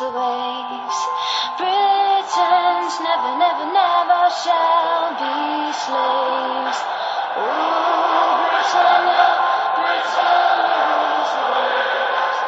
Rules 0.00 0.12
the 0.12 0.18
waves. 0.18 0.98
Britons 1.58 2.94
never, 3.00 3.38
never, 3.38 3.66
never 3.72 4.30
shall 4.42 5.10
be 5.20 5.72
slaves. 5.72 6.80
Ooh, 7.36 8.38
Britannia, 8.40 9.28
Britannia 9.76 10.82
rules 10.88 11.30
the 11.36 11.46
waves. 11.52 12.38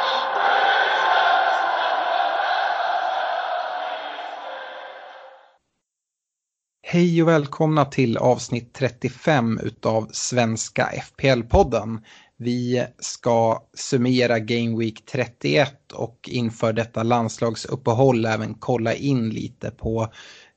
Hej 6.83 7.23
och 7.23 7.29
välkomna 7.29 7.85
till 7.85 8.17
avsnitt 8.17 8.73
35 8.73 9.59
utav 9.63 10.09
Svenska 10.13 10.91
FPL-podden. 10.93 12.01
Vi 12.43 12.87
ska 12.99 13.63
summera 13.75 14.39
Game 14.39 14.79
Week 14.79 15.03
31 15.13 15.93
och 15.93 16.29
inför 16.33 16.73
detta 16.73 17.03
landslagsuppehåll 17.03 18.25
även 18.25 18.55
kolla 18.55 18.95
in 18.95 19.31
lite 19.31 19.71
på 19.71 20.09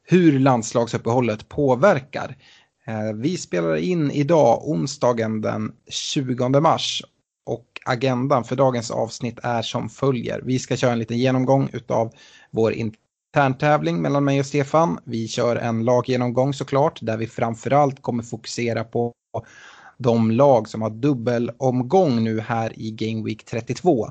hur 0.04 0.40
landslagsuppehållet 0.40 1.50
påverkar. 1.50 2.36
Eh, 2.88 3.14
vi 3.16 3.38
spelar 3.38 3.76
in 3.76 4.12
idag 4.12 4.70
onsdagen 4.70 5.42
den 5.42 5.72
20 5.90 6.60
mars 6.60 7.04
och 7.46 7.66
agendan 7.86 8.44
för 8.44 8.56
dagens 8.56 8.92
avsnitt 8.92 9.40
är 9.44 9.62
som 9.62 9.90
följer. 9.90 10.42
Vi 10.44 10.60
ska 10.60 10.76
köra 10.76 10.92
en 10.92 11.00
liten 11.00 11.18
genomgång 11.18 11.70
utav 11.74 12.12
vår 12.52 12.74
interntävling 12.74 14.02
mellan 14.02 14.24
mig 14.24 14.40
och 14.40 14.46
Stefan. 14.46 15.00
Vi 15.04 15.28
kör 15.28 15.56
en 15.56 15.86
laggenomgång 15.86 16.54
såklart 16.54 17.00
där 17.02 17.18
vi 17.18 17.28
framförallt 17.28 18.02
kommer 18.02 18.24
fokusera 18.24 18.84
på 18.84 19.14
de 19.98 20.32
lag 20.32 20.70
som 20.70 20.82
har 20.82 20.90
dubbelomgång 20.90 22.24
nu 22.24 22.40
här 22.40 22.80
i 22.80 22.92
Game 22.92 23.24
Week 23.24 23.46
32. 23.46 24.10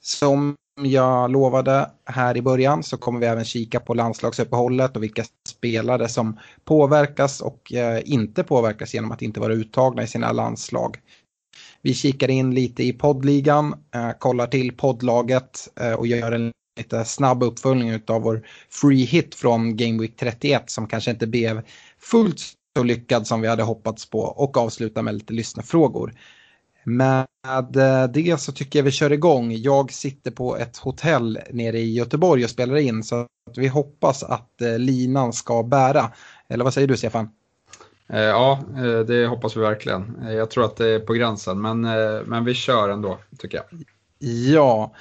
Som 0.00 0.56
jag 0.82 1.30
lovade 1.30 1.90
här 2.04 2.36
i 2.36 2.42
början 2.42 2.82
så 2.82 2.96
kommer 2.96 3.20
vi 3.20 3.26
även 3.26 3.44
kika 3.44 3.80
på 3.80 3.94
landslagsuppehållet 3.94 4.96
och 4.96 5.02
vilka 5.02 5.24
spelare 5.48 6.08
som 6.08 6.38
påverkas 6.64 7.40
och 7.40 7.72
eh, 7.72 8.02
inte 8.04 8.44
påverkas 8.44 8.94
genom 8.94 9.12
att 9.12 9.22
inte 9.22 9.40
vara 9.40 9.52
uttagna 9.52 10.02
i 10.02 10.06
sina 10.06 10.32
landslag. 10.32 10.96
Vi 11.82 11.94
kikar 11.94 12.30
in 12.30 12.54
lite 12.54 12.82
i 12.82 12.92
poddligan, 12.92 13.74
eh, 13.94 14.10
kollar 14.18 14.46
till 14.46 14.76
poddlaget 14.76 15.68
eh, 15.80 15.92
och 15.92 16.06
gör 16.06 16.32
en 16.32 16.52
lite 16.78 17.04
snabb 17.04 17.42
uppföljning 17.42 18.00
av 18.06 18.22
vår 18.22 18.46
free 18.70 19.04
hit 19.04 19.34
från 19.34 19.76
Game 19.76 20.02
Week 20.02 20.16
31 20.16 20.70
som 20.70 20.86
kanske 20.86 21.10
inte 21.10 21.26
blev 21.26 21.62
fullt 21.98 22.40
så 22.76 22.82
lyckad 22.82 23.26
som 23.26 23.40
vi 23.40 23.48
hade 23.48 23.62
hoppats 23.62 24.10
på 24.10 24.20
och 24.20 24.56
avsluta 24.56 25.02
med 25.02 25.14
lite 25.14 25.32
lyssnarfrågor. 25.32 26.14
Med 26.84 27.26
eh, 27.76 28.04
det 28.04 28.40
så 28.40 28.52
tycker 28.52 28.78
jag 28.78 28.84
vi 28.84 28.90
kör 28.90 29.12
igång. 29.12 29.52
Jag 29.52 29.92
sitter 29.92 30.30
på 30.30 30.56
ett 30.56 30.76
hotell 30.76 31.38
nere 31.50 31.78
i 31.78 31.94
Göteborg 31.94 32.44
och 32.44 32.50
spelar 32.50 32.76
in 32.76 33.02
så 33.02 33.20
att 33.50 33.58
vi 33.58 33.68
hoppas 33.68 34.22
att 34.22 34.60
eh, 34.60 34.78
linan 34.78 35.32
ska 35.32 35.62
bära. 35.62 36.12
Eller 36.48 36.64
vad 36.64 36.74
säger 36.74 36.88
du 36.88 36.96
Stefan? 36.96 37.28
Eh, 38.08 38.20
Ja, 38.20 38.60
det 39.06 39.26
hoppas 39.26 39.56
vi 39.56 39.60
verkligen. 39.60 40.16
Jag 40.28 40.50
tror 40.50 40.64
att 40.64 40.76
det 40.76 40.88
är 40.88 41.00
på 41.00 41.12
gränsen, 41.12 41.60
men, 41.60 41.80
men 42.26 42.44
vi 42.44 42.54
kör 42.54 42.88
ändå, 42.88 43.18
tycker 43.38 43.56
jag. 43.56 43.84
Ja, 44.18 44.94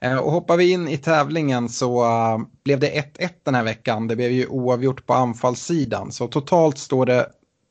Eh, 0.00 0.16
och 0.16 0.32
hoppar 0.32 0.56
vi 0.56 0.70
in 0.70 0.88
i 0.88 0.96
tävlingen 0.96 1.68
så 1.68 2.04
eh, 2.04 2.38
blev 2.64 2.80
det 2.80 3.12
1-1 3.18 3.28
den 3.44 3.54
här 3.54 3.64
veckan. 3.64 4.08
Det 4.08 4.16
blev 4.16 4.30
ju 4.30 4.46
oavgjort 4.46 5.06
på 5.06 5.14
anfallssidan. 5.14 6.12
Så 6.12 6.26
totalt 6.26 6.78
står 6.78 7.06
det 7.06 7.26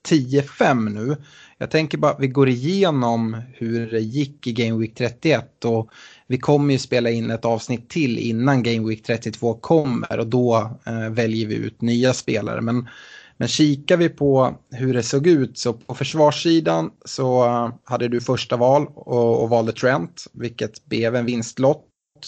10-5 0.10 0.90
nu. 0.90 1.18
Jag 1.58 1.72
tänker 1.72 1.98
bara 1.98 2.12
att 2.12 2.20
vi 2.20 2.28
går 2.28 2.50
igenom 2.50 3.42
hur 3.54 3.92
det 3.92 4.00
gick 4.00 4.48
i 4.48 4.54
Game 4.54 4.78
Week 4.80 4.96
31 4.96 5.66
och 5.66 5.90
vi 6.28 6.38
kommer 6.38 6.74
ju 6.74 6.80
spela 6.80 7.10
in 7.10 7.32
ett 7.32 7.46
avsnitt 7.46 7.90
till 7.90 8.18
innan 8.18 8.64
Game 8.64 8.88
Week 8.88 9.04
32 9.04 9.54
kommer 9.54 10.20
och 10.20 10.28
då 10.28 10.80
eh, 10.86 11.10
väljer 11.10 11.48
vi 11.48 11.56
ut 11.56 11.82
nya 11.82 12.14
spelare. 12.14 12.62
Men, 12.62 12.90
men 13.38 13.48
kikar 13.48 13.98
vi 13.98 14.10
på 14.10 14.56
hur 14.72 14.94
det 14.94 15.04
såg 15.04 15.28
ut 15.28 15.58
så 15.58 15.74
på 15.74 15.96
försvarssidan 15.96 16.92
så 17.06 17.46
eh, 17.46 17.70
hade 17.84 18.08
du 18.08 18.22
första 18.22 18.58
val 18.58 18.88
och, 18.96 19.44
och 19.44 19.50
valde 19.50 19.72
Trent, 19.72 20.26
vilket 20.34 20.86
blev 20.86 21.16
en 21.16 21.26
vinstlott 21.26 21.84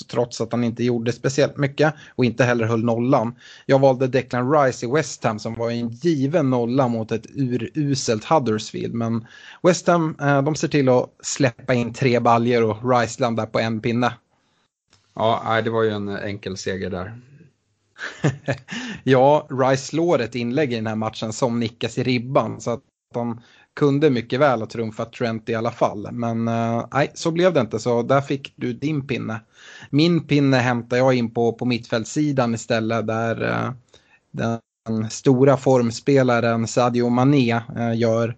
trots 0.07 0.41
att 0.41 0.51
han 0.51 0.63
inte 0.63 0.83
gjorde 0.83 1.11
speciellt 1.11 1.57
mycket 1.57 1.93
och 2.15 2.25
inte 2.25 2.43
heller 2.43 2.65
höll 2.65 2.83
nollan. 2.83 3.35
Jag 3.65 3.79
valde 3.79 4.07
Declan 4.07 4.51
Rice 4.51 4.85
i 4.85 4.89
West 4.91 5.23
Ham 5.23 5.39
som 5.39 5.55
var 5.55 5.71
en 5.71 5.89
given 5.89 6.49
nolla 6.49 6.87
mot 6.87 7.11
ett 7.11 7.25
uruselt 7.35 8.23
Huddersfield. 8.23 8.93
Men 8.93 9.27
West 9.63 9.87
Ham 9.87 10.15
eh, 10.21 10.41
de 10.41 10.55
ser 10.55 10.67
till 10.67 10.89
att 10.89 11.09
släppa 11.23 11.73
in 11.73 11.93
tre 11.93 12.19
baljer 12.19 12.63
och 12.63 12.91
Rice 12.91 13.21
landar 13.21 13.45
på 13.45 13.59
en 13.59 13.81
pinne. 13.81 14.13
Ja, 15.15 15.61
det 15.63 15.69
var 15.69 15.83
ju 15.83 15.89
en 15.89 16.09
enkel 16.09 16.57
seger 16.57 16.89
där. 16.89 17.19
ja, 19.03 19.47
Rice 19.49 19.85
slår 19.85 20.21
ett 20.21 20.35
inlägg 20.35 20.73
i 20.73 20.75
den 20.75 20.87
här 20.87 20.95
matchen 20.95 21.33
som 21.33 21.59
nickas 21.59 21.97
i 21.97 22.03
ribban 22.03 22.61
så 22.61 22.71
att 22.71 22.83
de 23.13 23.41
kunde 23.79 24.09
mycket 24.09 24.39
väl 24.39 24.59
ha 24.59 24.67
trumfat 24.67 25.13
Trent 25.13 25.49
i 25.49 25.55
alla 25.55 25.71
fall. 25.71 26.07
Men 26.11 26.47
eh, 26.47 26.85
nej, 26.93 27.11
så 27.13 27.31
blev 27.31 27.53
det 27.53 27.59
inte 27.59 27.79
så 27.79 28.03
där 28.03 28.21
fick 28.21 28.53
du 28.55 28.73
din 28.73 29.07
pinne. 29.07 29.41
Min 29.89 30.27
pinne 30.27 30.57
hämtar 30.57 30.97
jag 30.97 31.13
in 31.13 31.33
på, 31.33 31.53
på 31.53 31.65
mittfältssidan 31.65 32.53
istället 32.53 33.07
där 33.07 33.43
eh, 33.43 33.71
den 34.31 35.09
stora 35.09 35.57
formspelaren 35.57 36.67
Sadio 36.67 37.09
Mané 37.09 37.51
eh, 37.51 37.97
gör 37.97 38.37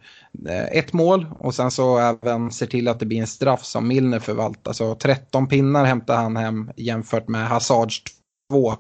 ett 0.72 0.94
mål 0.94 1.26
och 1.40 1.56
sen 1.56 1.72
så 1.72 1.98
även 1.98 2.52
ser 2.52 2.66
till 2.66 2.88
att 2.88 3.00
det 3.00 3.06
blir 3.06 3.20
en 3.20 3.28
straff 3.28 3.64
som 3.64 3.88
Milner 3.88 4.20
förvaltar. 4.20 4.74
Så 4.74 4.96
13 4.96 5.48
pinnar 5.48 5.86
hämtar 5.86 6.16
han 6.16 6.38
hem 6.38 6.72
jämfört 6.76 7.28
med 7.28 7.48
Hazards 7.48 8.04
2. 8.50 8.74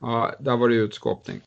Ja, 0.00 0.32
där 0.40 0.56
var 0.56 0.68
det 0.68 0.74
utskåpning. 0.74 1.40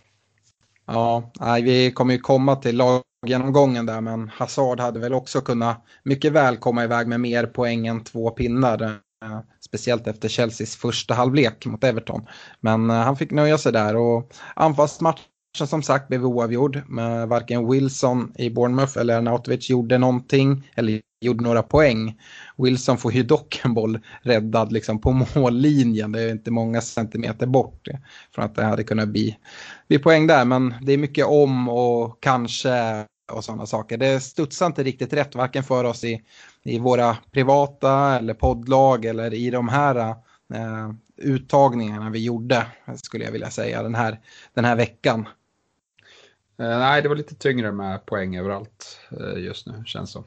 Ja, 0.86 1.32
nej, 1.40 1.62
vi 1.62 1.92
kommer 1.92 2.14
ju 2.14 2.20
komma 2.20 2.56
till 2.56 2.82
genomgången 3.28 3.86
där 3.86 4.02
men 4.02 4.30
Hazard 4.30 4.80
hade 4.80 5.00
väl 5.00 5.14
också 5.14 5.42
kunnat 5.42 5.86
mycket 6.04 6.32
väl 6.32 6.58
komma 6.58 6.84
iväg 6.84 7.08
med 7.08 7.20
mer 7.20 7.46
poäng 7.46 7.88
än 7.88 8.04
två 8.04 8.30
pinnar. 8.30 8.82
Eh, 9.26 9.40
speciellt 9.60 10.08
efter 10.08 10.30
Chelseas 10.30 10.76
första 10.76 11.14
halvlek 11.14 11.66
mot 11.66 11.84
Everton. 11.84 12.28
Men 12.60 12.90
eh, 12.90 12.96
han 12.96 13.18
fick 13.18 13.32
nöja 13.32 13.58
sig 13.58 13.72
där 13.72 13.96
och 13.96 14.34
anfallsmatchen 14.56 15.26
som 15.54 15.84
sagt 15.84 16.08
blev 16.08 16.26
oavgjord. 16.26 16.82
Med 16.88 17.28
varken 17.28 17.70
Wilson 17.70 18.34
i 18.38 18.50
Bournemouth 18.50 18.98
eller 18.98 19.22
Nautovic 19.22 19.70
gjorde 19.70 19.98
någonting 19.98 20.72
eller 20.76 21.02
gjorde 21.22 21.44
några 21.44 21.64
poäng. 21.64 22.20
Wilson 22.58 22.98
får 22.98 23.14
ju 23.14 23.24
dock 23.24 23.62
en 23.64 23.74
boll 23.74 24.00
räddad 24.22 24.72
liksom 24.72 25.02
på 25.02 25.12
mållinjen. 25.36 26.12
Det 26.12 26.22
är 26.22 26.32
inte 26.32 26.52
många 26.52 26.82
centimeter 26.82 27.48
bort 27.48 27.88
från 28.36 28.46
att 28.46 28.56
det 28.56 28.64
hade 28.64 28.84
kunnat 28.84 29.10
bli, 29.10 29.38
bli 29.88 30.00
poäng 30.00 30.28
där. 30.28 30.46
Men 30.46 30.74
det 30.82 30.94
är 30.94 30.98
mycket 30.98 31.26
om 31.26 31.70
och 31.70 32.18
kanske 32.24 33.06
och 33.32 33.44
sådana 33.44 33.66
saker. 33.66 33.98
Det 33.98 34.20
studsar 34.20 34.66
inte 34.66 34.84
riktigt 34.84 35.14
rätt, 35.14 35.36
varken 35.36 35.64
för 35.64 35.84
oss 35.84 36.04
i, 36.04 36.22
i 36.64 36.80
våra 36.80 37.18
privata 37.32 38.18
eller 38.18 38.34
poddlag 38.34 39.06
eller 39.06 39.34
i 39.34 39.50
de 39.50 39.70
här 39.70 39.96
eh, 40.54 40.92
uttagningarna 41.18 42.10
vi 42.10 42.24
gjorde, 42.24 42.66
skulle 43.04 43.24
jag 43.24 43.32
vilja 43.32 43.50
säga, 43.50 43.84
den 43.84 43.96
här, 43.96 44.20
den 44.54 44.66
här 44.66 44.76
veckan. 44.76 45.28
Eh, 46.60 46.80
nej, 46.80 47.02
det 47.02 47.10
var 47.10 47.16
lite 47.16 47.36
tyngre 47.36 47.72
med 47.72 48.06
poäng 48.06 48.38
överallt 48.38 49.00
eh, 49.20 49.44
just 49.44 49.68
nu, 49.68 49.84
känns 49.86 50.12
som. 50.12 50.24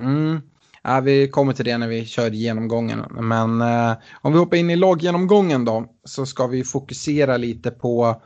Mm. 0.00 0.40
Ja, 0.82 1.00
vi 1.00 1.28
kommer 1.28 1.52
till 1.52 1.64
det 1.64 1.78
när 1.78 1.88
vi 1.88 2.04
kör 2.04 2.30
genomgången. 2.30 3.04
Men 3.10 3.60
eh, 3.60 3.92
om 4.20 4.32
vi 4.32 4.38
hoppar 4.38 4.56
in 4.56 4.70
i 4.70 4.76
laggenomgången 4.76 5.64
då 5.64 5.94
så 6.04 6.26
ska 6.26 6.46
vi 6.46 6.64
fokusera 6.64 7.36
lite 7.36 7.70
på 7.70 8.22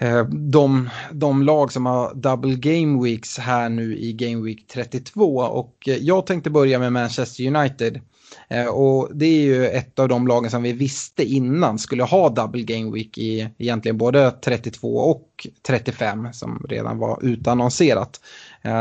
Eh, 0.00 0.24
de, 0.24 0.90
de 1.12 1.42
lag 1.42 1.72
som 1.72 1.86
har 1.86 2.14
double 2.14 2.54
game 2.54 3.04
weeks 3.04 3.38
här 3.38 3.68
nu 3.68 3.98
i 3.98 4.12
game 4.12 4.44
week 4.44 4.66
32. 4.66 5.38
Och 5.38 5.88
eh, 5.88 5.96
jag 5.96 6.26
tänkte 6.26 6.50
börja 6.50 6.78
med 6.78 6.92
Manchester 6.92 7.46
United. 7.46 8.00
Eh, 8.48 8.66
och 8.66 9.08
det 9.14 9.26
är 9.26 9.40
ju 9.40 9.66
ett 9.66 9.98
av 9.98 10.08
de 10.08 10.26
lagen 10.26 10.50
som 10.50 10.62
vi 10.62 10.72
visste 10.72 11.24
innan 11.24 11.78
skulle 11.78 12.02
ha 12.02 12.28
double 12.28 12.62
game 12.62 12.92
week 12.92 13.18
i 13.18 13.48
egentligen 13.58 13.98
både 13.98 14.30
32 14.30 14.96
och 14.96 15.46
35 15.66 16.28
som 16.32 16.66
redan 16.68 16.98
var 16.98 17.24
utannonserat. 17.24 18.20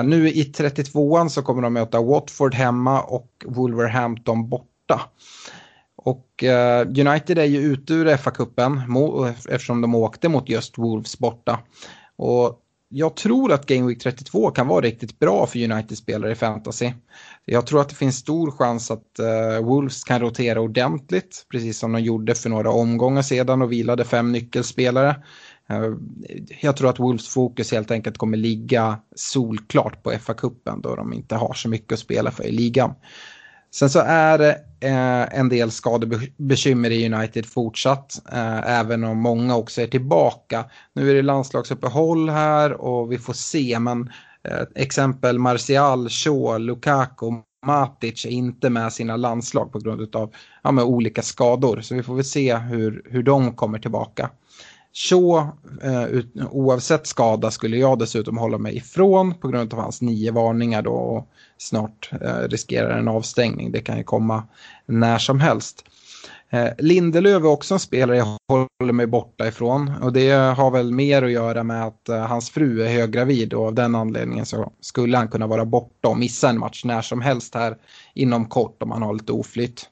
Nu 0.06 0.30
i 0.30 0.44
32an 0.44 1.30
så 1.30 1.42
kommer 1.42 1.62
de 1.62 1.74
möta 1.74 2.02
Watford 2.02 2.56
hemma 2.56 3.02
och 3.02 3.46
Wolverhampton 3.46 4.50
borta. 4.50 5.02
Och 6.08 6.44
eh, 6.44 6.82
United 6.82 7.38
är 7.38 7.46
ju 7.46 7.60
ute 7.60 7.94
ur 7.94 8.18
FA-cupen 8.18 8.82
eftersom 9.50 9.82
de 9.82 9.96
åkte 9.96 10.30
mot 10.30 10.50
just 10.50 10.78
Wolves 10.78 11.20
borta. 11.20 11.60
Och 12.16 12.60
jag 12.90 13.16
tror 13.16 13.52
att 13.52 13.66
Game 13.66 13.88
Week 13.88 14.00
32 14.04 14.52
kan 14.52 14.68
vara 14.68 14.82
riktigt 14.82 15.20
bra 15.20 15.48
för 15.48 15.72
United-spelare 15.72 16.32
i 16.32 16.36
fantasy. 16.36 16.92
Jag 17.46 17.68
tror 17.68 17.82
att 17.82 17.90
det 17.90 17.96
finns 17.96 18.16
stor 18.16 18.52
chans 18.52 18.92
att 18.92 19.20
uh, 19.20 19.66
Wolves 19.66 20.04
kan 20.04 20.22
rotera 20.22 20.62
ordentligt, 20.62 21.46
precis 21.52 21.80
som 21.80 21.92
de 21.92 22.02
gjorde 22.02 22.36
för 22.36 22.50
några 22.50 22.72
omgångar 22.72 23.22
sedan 23.22 23.62
och 23.62 23.72
vilade 23.72 24.04
fem 24.04 24.32
nyckelspelare. 24.32 25.16
Uh, 25.72 25.98
jag 26.62 26.78
tror 26.78 26.90
att 26.90 27.00
Wolves 27.00 27.28
fokus 27.28 27.72
helt 27.72 27.92
enkelt 27.92 28.18
kommer 28.18 28.38
ligga 28.38 29.00
solklart 29.16 30.04
på 30.04 30.12
FA-cupen 30.12 30.82
då 30.82 30.96
de 30.96 31.14
inte 31.14 31.36
har 31.36 31.54
så 31.54 31.70
mycket 31.70 31.94
att 31.94 32.00
spela 32.00 32.32
för 32.32 32.44
i 32.44 32.52
ligan. 32.52 32.94
Sen 33.72 33.90
så 33.90 34.00
är 34.00 34.38
det 34.38 34.52
eh, 34.80 35.40
en 35.40 35.50
del 35.50 35.72
skadebekymmer 35.72 36.90
i 36.90 37.14
United 37.14 37.46
fortsatt, 37.46 38.22
eh, 38.32 38.80
även 38.80 39.04
om 39.04 39.18
många 39.18 39.56
också 39.56 39.82
är 39.82 39.88
tillbaka. 39.88 40.66
Nu 40.94 41.10
är 41.10 41.16
det 41.16 41.22
landslagsuppehåll 41.22 42.30
här 42.30 42.74
och 42.74 43.12
vi 43.12 43.18
får 43.18 43.34
se, 43.34 43.80
men 43.80 44.12
eh, 44.44 44.62
exempel 44.76 45.40
Martial, 45.40 46.10
Shaw, 46.10 46.60
Lukaku, 46.60 47.32
Matic 47.66 48.26
är 48.26 48.30
inte 48.30 48.70
med 48.70 48.94
sina 48.94 49.16
landslag 49.16 49.72
på 49.72 49.80
grund 49.80 50.16
av 50.16 50.34
ja, 50.64 50.84
olika 50.84 51.22
skador. 51.22 51.82
Så 51.82 51.96
vi 51.96 52.04
får 52.04 52.16
väl 52.16 52.26
se 52.26 52.56
hur, 52.56 53.02
hur 53.06 53.24
de 53.24 53.56
kommer 53.56 53.80
tillbaka. 53.80 54.30
Shaw, 54.98 55.38
eh, 55.84 56.24
oavsett 56.52 57.08
skada, 57.08 57.52
skulle 57.52 57.78
jag 57.78 58.00
dessutom 58.00 58.38
hålla 58.38 58.58
mig 58.58 58.78
ifrån 58.78 59.34
på 59.34 59.48
grund 59.48 59.74
av 59.74 59.80
hans 59.80 60.02
nio 60.02 60.32
varningar 60.32 60.82
då 60.82 60.92
och 60.92 61.28
snart 61.58 62.10
eh, 62.22 62.48
riskerar 62.48 62.98
en 62.98 63.08
avstängning. 63.08 63.72
Det 63.72 63.80
kan 63.80 63.98
ju 63.98 64.04
komma 64.04 64.44
när 64.86 65.18
som 65.18 65.40
helst. 65.40 65.84
Eh, 66.50 66.68
Lindelöf 66.78 67.44
är 67.44 67.48
också 67.48 67.74
en 67.74 67.80
spelare 67.80 68.18
jag 68.18 68.38
håller 68.50 68.94
mig 68.94 69.08
borta 69.08 69.48
ifrån 69.48 69.92
och 70.02 70.14
det 70.14 70.32
har 70.32 70.72
väl 70.72 70.92
mer 70.92 71.24
att 71.24 71.32
göra 71.32 71.64
med 71.64 71.86
att 71.86 72.10
eh, 72.10 72.26
hans 72.26 72.50
fru 72.50 72.82
är 72.82 72.90
höggravid 72.90 73.54
och 73.54 73.66
av 73.66 73.74
den 73.74 73.96
anledningen 73.96 74.46
så 74.46 74.72
skulle 74.82 75.18
han 75.18 75.28
kunna 75.28 75.48
vara 75.48 75.66
borta 75.66 76.08
och 76.08 76.18
missa 76.18 76.50
en 76.50 76.60
match 76.60 76.86
när 76.86 77.02
som 77.02 77.22
helst 77.22 77.56
här 77.56 77.78
inom 78.14 78.46
kort 78.46 78.84
om 78.84 78.92
han 78.92 79.02
har 79.02 79.14
lite 79.14 79.32
oflytt. 79.32 79.90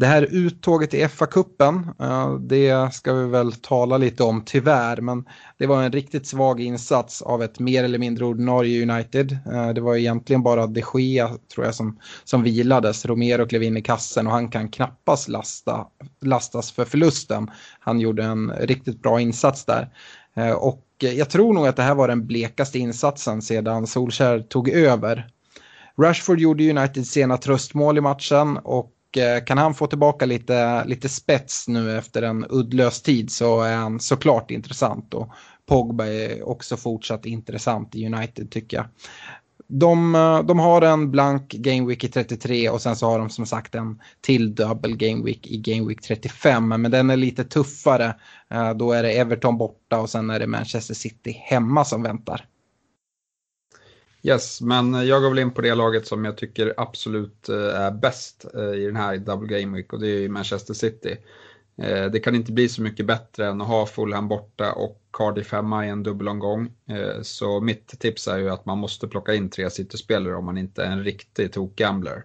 Det 0.00 0.06
här 0.06 0.28
uttåget 0.30 0.94
i 0.94 1.04
FA-cupen, 1.08 1.94
eh, 2.00 2.34
det 2.34 2.94
ska 2.94 3.12
vi 3.12 3.28
väl 3.28 3.52
tala 3.52 3.98
lite 3.98 4.22
om 4.22 4.42
tyvärr, 4.46 5.00
men 5.00 5.24
det 5.58 5.66
var 5.66 5.82
en 5.82 5.92
riktigt 5.92 6.26
svag 6.26 6.60
insats 6.60 7.22
av 7.22 7.42
ett 7.42 7.58
mer 7.58 7.84
eller 7.84 7.98
mindre 7.98 8.24
ordinarie 8.24 8.82
United. 8.82 9.38
Eh, 9.52 9.68
det 9.68 9.80
var 9.80 9.96
egentligen 9.96 10.42
bara 10.42 10.66
de 10.66 10.82
Gea, 10.94 11.30
tror 11.54 11.66
jag, 11.66 11.74
som, 11.74 11.98
som 12.24 12.42
vilades. 12.42 13.06
Romero 13.06 13.46
klev 13.46 13.62
in 13.62 13.76
i 13.76 13.82
kassen 13.82 14.26
och 14.26 14.32
han 14.32 14.48
kan 14.48 14.68
knappast 14.68 15.28
lasta, 15.28 15.86
lastas 16.20 16.72
för 16.72 16.84
förlusten. 16.84 17.50
Han 17.80 18.00
gjorde 18.00 18.24
en 18.24 18.52
riktigt 18.60 19.02
bra 19.02 19.20
insats 19.20 19.64
där. 19.64 19.88
Eh, 20.36 20.52
och 20.52 20.84
jag 20.98 21.30
tror 21.30 21.52
nog 21.52 21.66
att 21.66 21.76
det 21.76 21.82
här 21.82 21.94
var 21.94 22.08
den 22.08 22.26
blekaste 22.26 22.78
insatsen 22.78 23.42
sedan 23.42 23.86
Solskär 23.86 24.40
tog 24.40 24.68
över. 24.68 25.26
Rashford 25.98 26.40
gjorde 26.40 26.70
Uniteds 26.70 27.10
sena 27.10 27.36
tröstmål 27.36 27.98
i 27.98 28.00
matchen 28.00 28.56
och 28.56 28.96
och 29.10 29.18
eh, 29.18 29.44
kan 29.44 29.58
han 29.58 29.74
få 29.74 29.86
tillbaka 29.86 30.26
lite, 30.26 30.84
lite 30.84 31.08
spets 31.08 31.68
nu 31.68 31.98
efter 31.98 32.22
en 32.22 32.46
uddlös 32.50 33.02
tid 33.02 33.30
så 33.30 33.62
är 33.62 33.76
han 33.76 34.00
såklart 34.00 34.50
intressant. 34.50 35.14
Och 35.14 35.28
Pogba 35.66 36.06
är 36.06 36.48
också 36.48 36.76
fortsatt 36.76 37.26
intressant 37.26 37.94
i 37.94 38.06
United 38.06 38.50
tycker 38.50 38.76
jag. 38.76 38.86
De, 39.68 40.14
eh, 40.14 40.42
de 40.42 40.58
har 40.58 40.82
en 40.82 41.10
blank 41.10 41.52
Game 41.52 41.88
Week 41.88 42.04
i 42.04 42.08
33 42.08 42.70
och 42.70 42.82
sen 42.82 42.96
så 42.96 43.06
har 43.06 43.18
de 43.18 43.30
som 43.30 43.46
sagt 43.46 43.74
en 43.74 44.00
till 44.20 44.54
dubbel 44.54 44.96
Game 44.96 45.24
Week 45.24 45.46
i 45.46 45.56
Game 45.56 45.88
Week 45.88 46.02
35. 46.02 46.68
Men 46.68 46.90
den 46.90 47.10
är 47.10 47.16
lite 47.16 47.44
tuffare. 47.44 48.14
Eh, 48.50 48.70
då 48.70 48.92
är 48.92 49.02
det 49.02 49.12
Everton 49.12 49.58
borta 49.58 49.98
och 49.98 50.10
sen 50.10 50.30
är 50.30 50.38
det 50.38 50.46
Manchester 50.46 50.94
City 50.94 51.42
hemma 51.44 51.84
som 51.84 52.02
väntar. 52.02 52.46
Yes, 54.22 54.60
men 54.60 55.06
jag 55.06 55.22
går 55.22 55.28
väl 55.28 55.38
in 55.38 55.50
på 55.50 55.60
det 55.60 55.74
laget 55.74 56.06
som 56.06 56.24
jag 56.24 56.36
tycker 56.36 56.74
absolut 56.76 57.48
eh, 57.48 57.80
är 57.80 57.90
bäst 57.90 58.46
eh, 58.54 58.74
i 58.74 58.86
den 58.86 58.96
här 58.96 59.16
Double 59.16 59.60
Game 59.60 59.76
Week 59.76 59.92
och 59.92 60.00
det 60.00 60.08
är 60.08 60.28
Manchester 60.28 60.74
City. 60.74 61.16
Eh, 61.82 62.04
det 62.06 62.20
kan 62.20 62.34
inte 62.34 62.52
bli 62.52 62.68
så 62.68 62.82
mycket 62.82 63.06
bättre 63.06 63.46
än 63.46 63.60
att 63.60 63.68
ha 63.68 63.86
Fulham 63.86 64.28
borta 64.28 64.72
och 64.72 65.02
Cardiff 65.12 65.52
hemma 65.52 65.86
i 65.86 65.88
en 65.88 66.02
dubbelomgång. 66.02 66.72
Så 67.22 67.60
mitt 67.60 68.00
tips 68.00 68.28
är 68.28 68.38
ju 68.38 68.50
att 68.50 68.66
man 68.66 68.78
måste 68.78 69.08
plocka 69.08 69.34
in 69.34 69.50
tre 69.50 69.70
City-spelare 69.70 70.36
om 70.36 70.44
man 70.44 70.58
inte 70.58 70.84
är 70.84 70.90
en 70.90 71.04
riktig 71.04 71.52
tok-gambler. 71.52 72.24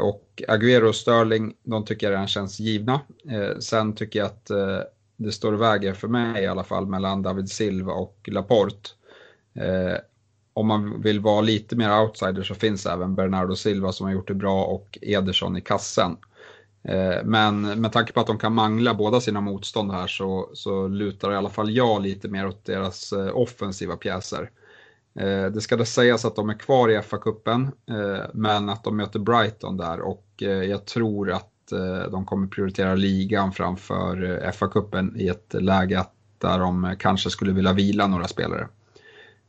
Och 0.00 0.42
Agüero 0.48 0.88
och 0.88 0.94
Sterling, 0.94 1.54
de 1.62 1.84
tycker 1.84 2.06
jag 2.06 2.12
redan 2.12 2.28
känns 2.28 2.60
givna. 2.60 3.00
Sen 3.60 3.94
tycker 3.94 4.18
jag 4.18 4.26
att 4.26 4.50
det 5.16 5.32
står 5.32 5.52
och 5.52 5.62
väger 5.62 5.92
för 5.92 6.08
mig 6.08 6.42
i 6.42 6.46
alla 6.46 6.64
fall 6.64 6.86
mellan 6.86 7.22
David 7.22 7.50
Silva 7.50 7.92
och 7.92 8.28
Laporte 8.32 8.90
om 10.54 10.66
man 10.66 11.02
vill 11.02 11.20
vara 11.20 11.40
lite 11.40 11.76
mer 11.76 12.00
outsider 12.00 12.42
så 12.42 12.54
finns 12.54 12.86
även 12.86 13.14
Bernardo 13.14 13.56
Silva 13.56 13.92
som 13.92 14.06
har 14.06 14.12
gjort 14.12 14.28
det 14.28 14.34
bra 14.34 14.64
och 14.64 14.98
Ederson 15.02 15.56
i 15.56 15.60
kassen. 15.60 16.16
Eh, 16.88 17.24
men 17.24 17.80
med 17.80 17.92
tanke 17.92 18.12
på 18.12 18.20
att 18.20 18.26
de 18.26 18.38
kan 18.38 18.54
mangla 18.54 18.94
båda 18.94 19.20
sina 19.20 19.40
motstånd 19.40 19.92
här 19.92 20.06
så, 20.06 20.50
så 20.54 20.88
lutar 20.88 21.32
i 21.32 21.36
alla 21.36 21.50
fall 21.50 21.70
jag 21.70 22.02
lite 22.02 22.28
mer 22.28 22.46
åt 22.46 22.64
deras 22.64 23.12
eh, 23.12 23.36
offensiva 23.36 23.96
pjäser. 23.96 24.50
Eh, 25.18 25.46
det 25.46 25.60
ska 25.60 25.76
det 25.76 25.86
sägas 25.86 26.24
att 26.24 26.36
de 26.36 26.50
är 26.50 26.58
kvar 26.58 26.88
i 26.88 26.98
FA-cupen 26.98 27.70
men 28.32 28.68
att 28.68 28.84
de 28.84 28.96
möter 28.96 29.18
Brighton 29.18 29.76
där 29.76 30.00
och 30.00 30.24
jag 30.68 30.84
tror 30.84 31.32
att 31.32 31.50
de 32.10 32.24
kommer 32.24 32.46
prioritera 32.46 32.94
ligan 32.94 33.52
framför 33.52 34.16
FA-cupen 34.52 35.16
i 35.16 35.28
ett 35.28 35.54
läge 35.54 36.04
där 36.38 36.58
de 36.58 36.96
kanske 36.98 37.30
skulle 37.30 37.52
vilja 37.52 37.72
vila 37.72 38.06
några 38.06 38.28
spelare 38.28 38.68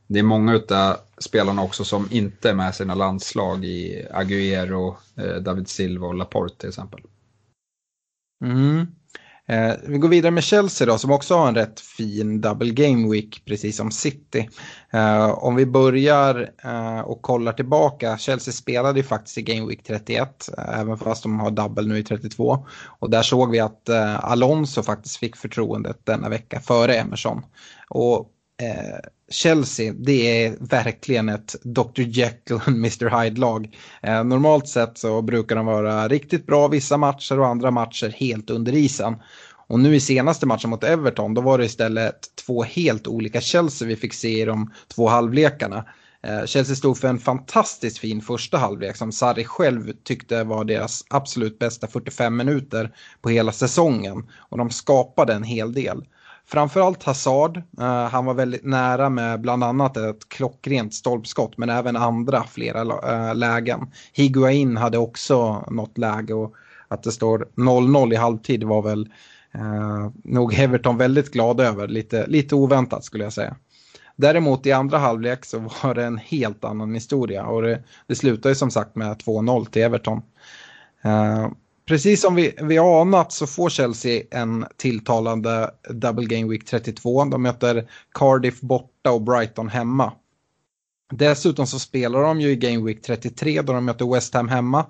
det 0.06 0.18
är 0.18 0.22
många 0.22 0.60
av 0.70 0.96
spelarna 1.18 1.62
också 1.62 1.84
som 1.84 2.08
inte 2.10 2.50
är 2.50 2.54
med 2.54 2.74
sina 2.74 2.94
landslag 2.94 3.64
i 3.64 4.06
Agüero, 4.12 4.94
eh, 5.16 5.36
David 5.36 5.68
Silva 5.68 6.06
och 6.06 6.14
Laporte 6.14 6.56
till 6.58 6.68
exempel. 6.68 7.00
Mm. 8.44 8.86
Eh, 9.48 9.74
vi 9.86 9.98
går 9.98 10.08
vidare 10.08 10.30
med 10.30 10.44
Chelsea 10.44 10.86
då 10.86 10.98
som 10.98 11.10
också 11.10 11.36
har 11.36 11.48
en 11.48 11.54
rätt 11.54 11.80
fin 11.80 12.40
double 12.40 12.70
game 12.70 13.12
week 13.12 13.42
precis 13.44 13.76
som 13.76 13.90
City. 13.90 14.48
Eh, 14.90 15.30
om 15.30 15.54
vi 15.54 15.66
börjar 15.66 16.50
eh, 16.64 17.00
och 17.00 17.22
kollar 17.22 17.52
tillbaka, 17.52 18.18
Chelsea 18.18 18.52
spelade 18.52 18.98
ju 18.98 19.04
faktiskt 19.04 19.38
i 19.38 19.42
game 19.42 19.66
week 19.66 19.82
31 19.82 20.48
eh, 20.58 20.78
även 20.78 20.98
fast 20.98 21.22
de 21.22 21.40
har 21.40 21.50
double 21.50 21.88
nu 21.88 21.98
i 21.98 22.04
32. 22.04 22.66
Och 22.98 23.10
där 23.10 23.22
såg 23.22 23.50
vi 23.50 23.60
att 23.60 23.88
eh, 23.88 24.24
Alonso 24.24 24.82
faktiskt 24.82 25.16
fick 25.16 25.36
förtroendet 25.36 26.06
denna 26.06 26.28
vecka 26.28 26.60
före 26.60 26.96
Emerson. 26.96 27.42
Och 27.88 28.30
eh, 28.62 29.08
Chelsea, 29.30 29.92
det 29.92 30.44
är 30.44 30.56
verkligen 30.60 31.28
ett 31.28 31.56
Dr. 31.62 32.00
Jekyll 32.00 32.56
och 32.56 32.68
Mr. 32.68 33.22
Hyde-lag. 33.22 33.76
Eh, 34.02 34.24
normalt 34.24 34.68
sett 34.68 34.98
så 34.98 35.22
brukar 35.22 35.56
de 35.56 35.66
vara 35.66 36.08
riktigt 36.08 36.46
bra 36.46 36.68
vissa 36.68 36.96
matcher 36.96 37.40
och 37.40 37.46
andra 37.46 37.70
matcher 37.70 38.14
helt 38.16 38.50
under 38.50 38.74
isen. 38.74 39.16
Och 39.68 39.80
nu 39.80 39.94
i 39.94 40.00
senaste 40.00 40.46
matchen 40.46 40.70
mot 40.70 40.84
Everton, 40.84 41.34
då 41.34 41.40
var 41.40 41.58
det 41.58 41.64
istället 41.64 42.36
två 42.46 42.62
helt 42.62 43.06
olika 43.06 43.40
Chelsea 43.40 43.88
vi 43.88 43.96
fick 43.96 44.14
se 44.14 44.42
i 44.42 44.44
de 44.44 44.72
två 44.94 45.08
halvlekarna. 45.08 45.84
Eh, 46.22 46.44
Chelsea 46.44 46.76
stod 46.76 46.98
för 46.98 47.08
en 47.08 47.18
fantastiskt 47.18 47.98
fin 47.98 48.20
första 48.20 48.58
halvlek 48.58 48.96
som 48.96 49.12
Sarri 49.12 49.44
själv 49.44 49.92
tyckte 50.04 50.44
var 50.44 50.64
deras 50.64 51.04
absolut 51.10 51.58
bästa 51.58 51.86
45 51.86 52.36
minuter 52.36 52.94
på 53.22 53.28
hela 53.28 53.52
säsongen. 53.52 54.26
Och 54.48 54.58
de 54.58 54.70
skapade 54.70 55.34
en 55.34 55.44
hel 55.44 55.72
del. 55.72 56.04
Framförallt 56.48 57.02
Hazard, 57.02 57.56
uh, 57.56 57.84
han 57.84 58.24
var 58.24 58.34
väldigt 58.34 58.64
nära 58.64 59.10
med 59.10 59.40
bland 59.40 59.64
annat 59.64 59.96
ett 59.96 60.28
klockrent 60.28 60.94
stolpskott 60.94 61.58
men 61.58 61.70
även 61.70 61.96
andra 61.96 62.44
flera 62.44 62.82
uh, 62.82 63.34
lägen. 63.34 63.90
Higuain 64.12 64.76
hade 64.76 64.98
också 64.98 65.64
något 65.70 65.98
läge 65.98 66.34
och 66.34 66.54
att 66.88 67.02
det 67.02 67.12
står 67.12 67.48
0-0 67.56 68.12
i 68.12 68.16
halvtid 68.16 68.64
var 68.64 68.82
väl 68.82 69.08
uh, 69.54 70.10
nog 70.24 70.54
Everton 70.54 70.98
väldigt 70.98 71.32
glad 71.32 71.60
över, 71.60 71.88
lite, 71.88 72.26
lite 72.26 72.54
oväntat 72.54 73.04
skulle 73.04 73.24
jag 73.24 73.32
säga. 73.32 73.56
Däremot 74.16 74.66
i 74.66 74.72
andra 74.72 74.98
halvlek 74.98 75.44
så 75.44 75.58
var 75.58 75.94
det 75.94 76.04
en 76.04 76.18
helt 76.18 76.64
annan 76.64 76.94
historia 76.94 77.46
och 77.46 77.62
det, 77.62 77.82
det 78.06 78.14
slutade 78.14 78.48
ju 78.48 78.54
som 78.54 78.70
sagt 78.70 78.96
med 78.96 79.16
2-0 79.16 79.64
till 79.64 79.82
Everton. 79.82 80.22
Uh, 81.04 81.48
precis 81.86 82.20
som 82.20 82.34
vi, 82.34 82.54
vi 82.62 82.78
anat 82.78 83.32
så 83.32 83.46
får 83.46 83.68
Chelsea 83.68 84.22
en 84.30 84.66
tilltalande 84.76 85.70
Double 85.90 86.26
Game 86.26 86.50
Week 86.50 86.64
32. 86.64 87.24
De 87.24 87.42
möter 87.42 87.90
Cardiff 88.14 88.60
borta 88.60 89.10
och 89.10 89.22
Brighton 89.22 89.68
hemma. 89.68 90.12
Dessutom 91.12 91.66
så 91.66 91.78
spelar 91.78 92.22
de 92.22 92.40
ju 92.40 92.48
i 92.48 92.56
Game 92.56 92.84
Week 92.84 93.02
33 93.02 93.62
då 93.62 93.72
de 93.72 93.84
möter 93.84 94.12
West 94.14 94.34
Ham 94.34 94.48
hemma. 94.48 94.86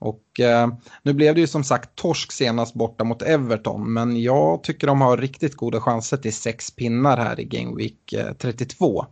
Och 0.00 0.40
eh, 0.40 0.68
nu 1.02 1.12
blev 1.12 1.34
det 1.34 1.40
ju 1.40 1.46
som 1.46 1.64
sagt 1.64 1.94
torsk 1.94 2.32
senast 2.32 2.74
borta 2.74 3.04
mot 3.04 3.22
Everton, 3.22 3.92
men 3.92 4.22
jag 4.22 4.62
tycker 4.62 4.86
de 4.86 5.00
har 5.00 5.16
riktigt 5.16 5.56
goda 5.56 5.80
chanser 5.80 6.16
till 6.16 6.34
sex 6.34 6.70
pinnar 6.70 7.16
här 7.16 7.40
i 7.40 7.44
Game 7.44 7.76
Week 7.76 8.12
eh, 8.12 8.32
32. 8.32 9.06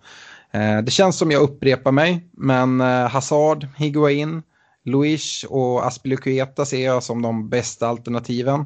Eh, 0.50 0.78
det 0.78 0.90
känns 0.90 1.18
som 1.18 1.30
jag 1.30 1.42
upprepar 1.42 1.92
mig, 1.92 2.28
men 2.32 2.80
eh, 2.80 3.08
Hazard, 3.08 3.66
Higuain, 3.76 4.42
Luis 4.88 5.44
och 5.48 5.86
Aspilicueta 5.86 6.64
ser 6.64 6.84
jag 6.84 7.02
som 7.02 7.22
de 7.22 7.48
bästa 7.48 7.88
alternativen 7.88 8.64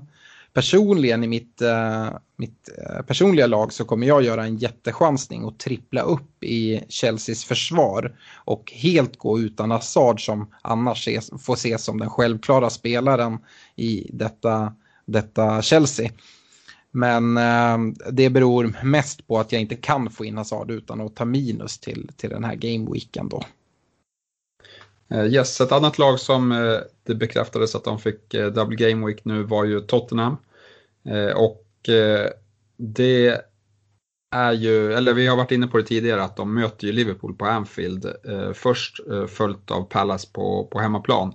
personligen 0.52 1.24
i 1.24 1.26
mitt, 1.26 1.62
uh, 1.62 2.16
mitt 2.36 2.68
uh, 2.78 3.02
personliga 3.02 3.46
lag 3.46 3.72
så 3.72 3.84
kommer 3.84 4.06
jag 4.06 4.22
göra 4.22 4.44
en 4.44 4.56
jättechansning 4.56 5.44
och 5.44 5.58
trippla 5.58 6.02
upp 6.02 6.44
i 6.44 6.80
Chelseas 6.88 7.44
försvar 7.44 8.16
och 8.44 8.72
helt 8.76 9.18
gå 9.18 9.40
utan 9.40 9.70
Hazard 9.70 10.24
som 10.24 10.50
annars 10.62 11.08
ses, 11.08 11.30
får 11.44 11.54
ses 11.54 11.84
som 11.84 11.98
den 11.98 12.10
självklara 12.10 12.70
spelaren 12.70 13.38
i 13.76 14.10
detta, 14.12 14.74
detta 15.04 15.62
Chelsea. 15.62 16.10
Men 16.90 17.38
uh, 17.38 17.78
det 18.12 18.30
beror 18.30 18.76
mest 18.84 19.26
på 19.26 19.38
att 19.38 19.52
jag 19.52 19.60
inte 19.60 19.76
kan 19.76 20.10
få 20.10 20.24
in 20.24 20.36
Hazard 20.36 20.70
utan 20.70 21.00
att 21.00 21.16
ta 21.16 21.24
minus 21.24 21.78
till, 21.78 22.10
till 22.16 22.30
den 22.30 22.44
här 22.44 22.54
gameweeken 22.54 23.28
då. 23.28 23.42
Eh, 25.12 25.26
yes, 25.26 25.60
ett 25.60 25.72
annat 25.72 25.98
lag 25.98 26.20
som 26.20 26.52
eh, 26.52 26.78
det 27.06 27.14
bekräftades 27.14 27.74
att 27.74 27.84
de 27.84 27.98
fick 27.98 28.34
eh, 28.34 28.46
double 28.46 28.76
game 28.76 29.06
week 29.06 29.24
nu 29.24 29.42
var 29.42 29.64
ju 29.64 29.80
Tottenham. 29.80 30.36
Och 31.34 31.66
det 32.76 33.40
är 34.34 34.52
ju, 34.52 34.92
eller 34.92 35.14
vi 35.14 35.26
har 35.26 35.36
varit 35.36 35.50
inne 35.50 35.66
på 35.66 35.76
det 35.76 35.84
tidigare, 35.84 36.22
att 36.22 36.36
de 36.36 36.54
möter 36.54 36.86
ju 36.86 36.92
Liverpool 36.92 37.34
på 37.34 37.46
Anfield. 37.46 38.12
Först 38.54 39.00
följt 39.28 39.70
av 39.70 39.82
Palace 39.82 40.28
på, 40.32 40.68
på 40.72 40.78
hemmaplan. 40.78 41.34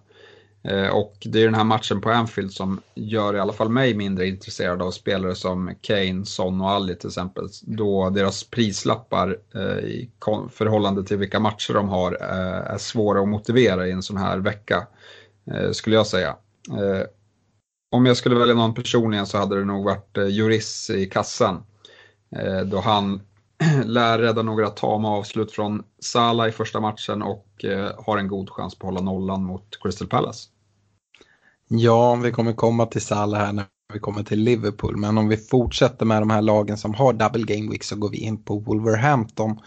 Eh, 0.67 0.89
och 0.89 1.17
det 1.21 1.39
är 1.41 1.45
den 1.45 1.55
här 1.55 1.63
matchen 1.63 2.01
på 2.01 2.09
Anfield 2.09 2.51
som 2.51 2.81
gör 2.95 3.36
i 3.36 3.39
alla 3.39 3.53
fall 3.53 3.69
mig 3.69 3.93
mindre 3.93 4.27
intresserad 4.27 4.81
av 4.81 4.91
spelare 4.91 5.36
som 5.36 5.75
Kane, 5.81 6.25
Son 6.25 6.62
och 6.62 6.69
Ali 6.69 6.95
till 6.95 7.07
exempel. 7.07 7.47
Då 7.62 8.09
deras 8.09 8.43
prislappar 8.43 9.38
eh, 9.55 9.86
i 9.86 10.09
förhållande 10.51 11.03
till 11.03 11.17
vilka 11.17 11.39
matcher 11.39 11.74
de 11.74 11.89
har 11.89 12.12
eh, 12.21 12.74
är 12.74 12.77
svåra 12.77 13.21
att 13.21 13.27
motivera 13.27 13.88
i 13.88 13.91
en 13.91 14.03
sån 14.03 14.17
här 14.17 14.38
vecka, 14.38 14.88
skulle 15.71 15.95
jag 15.95 16.07
säga. 16.07 16.36
Om 17.91 18.05
jag 18.05 18.17
skulle 18.17 18.36
välja 18.36 18.55
någon 18.55 18.74
personligen 18.74 19.25
så 19.25 19.38
hade 19.38 19.59
det 19.59 19.65
nog 19.65 19.86
varit 19.86 20.17
Juris 20.29 20.89
i 20.89 21.05
kassan. 21.05 21.63
Då 22.65 22.79
han 22.79 23.21
lär 23.86 24.19
rädda 24.19 24.41
några 24.41 24.69
tama 24.69 25.09
avslut 25.09 25.51
från 25.51 25.83
Salah 26.00 26.47
i 26.47 26.51
första 26.51 26.79
matchen 26.79 27.21
och 27.21 27.65
har 27.97 28.17
en 28.17 28.27
god 28.27 28.50
chans 28.50 28.75
på 28.75 28.88
att 28.88 28.93
hålla 28.93 29.12
nollan 29.12 29.43
mot 29.43 29.79
Crystal 29.81 30.07
Palace. 30.07 30.50
Ja, 31.69 32.15
vi 32.15 32.31
kommer 32.31 32.53
komma 32.53 32.86
till 32.86 33.01
Salah 33.01 33.39
här 33.39 33.53
när 33.53 33.65
vi 33.93 34.00
kommer 34.00 34.24
till 34.24 34.39
Liverpool. 34.39 34.97
Men 34.97 35.17
om 35.17 35.27
vi 35.27 35.38
fortsätter 35.38 36.05
med 36.05 36.21
de 36.21 36.29
här 36.29 36.41
lagen 36.41 36.77
som 36.77 36.93
har 36.93 37.13
double 37.13 37.55
game 37.55 37.71
week 37.71 37.83
så 37.83 37.95
går 37.95 38.09
vi 38.09 38.17
in 38.17 38.43
på 38.43 38.59
Wolverhampton. 38.59 39.59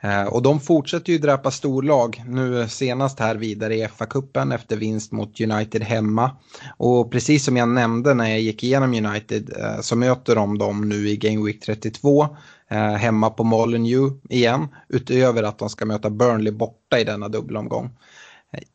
Eh, 0.00 0.24
och 0.24 0.42
de 0.42 0.60
fortsätter 0.60 1.12
ju 1.12 1.18
dräpa 1.18 1.50
storlag. 1.50 2.24
Nu 2.26 2.68
senast 2.68 3.20
här 3.20 3.34
vidare 3.34 3.74
i 3.74 3.86
FA-cupen 3.86 4.54
efter 4.54 4.76
vinst 4.76 5.12
mot 5.12 5.40
United 5.40 5.82
hemma. 5.82 6.30
Och 6.76 7.12
precis 7.12 7.44
som 7.44 7.56
jag 7.56 7.68
nämnde 7.68 8.14
när 8.14 8.28
jag 8.28 8.40
gick 8.40 8.64
igenom 8.64 8.94
United 8.94 9.52
eh, 9.58 9.80
så 9.80 9.96
möter 9.96 10.34
de 10.34 10.58
dem 10.58 10.88
nu 10.88 11.08
i 11.08 11.16
Game 11.16 11.46
Week 11.46 11.60
32 11.60 12.28
eh, 12.70 12.78
hemma 12.78 13.30
på 13.30 13.44
Molineux 13.44 14.14
igen. 14.30 14.68
Utöver 14.88 15.42
att 15.42 15.58
de 15.58 15.68
ska 15.68 15.84
möta 15.84 16.10
Burnley 16.10 16.52
borta 16.52 16.98
i 16.98 17.04
denna 17.04 17.28
dubbelomgång. 17.28 17.90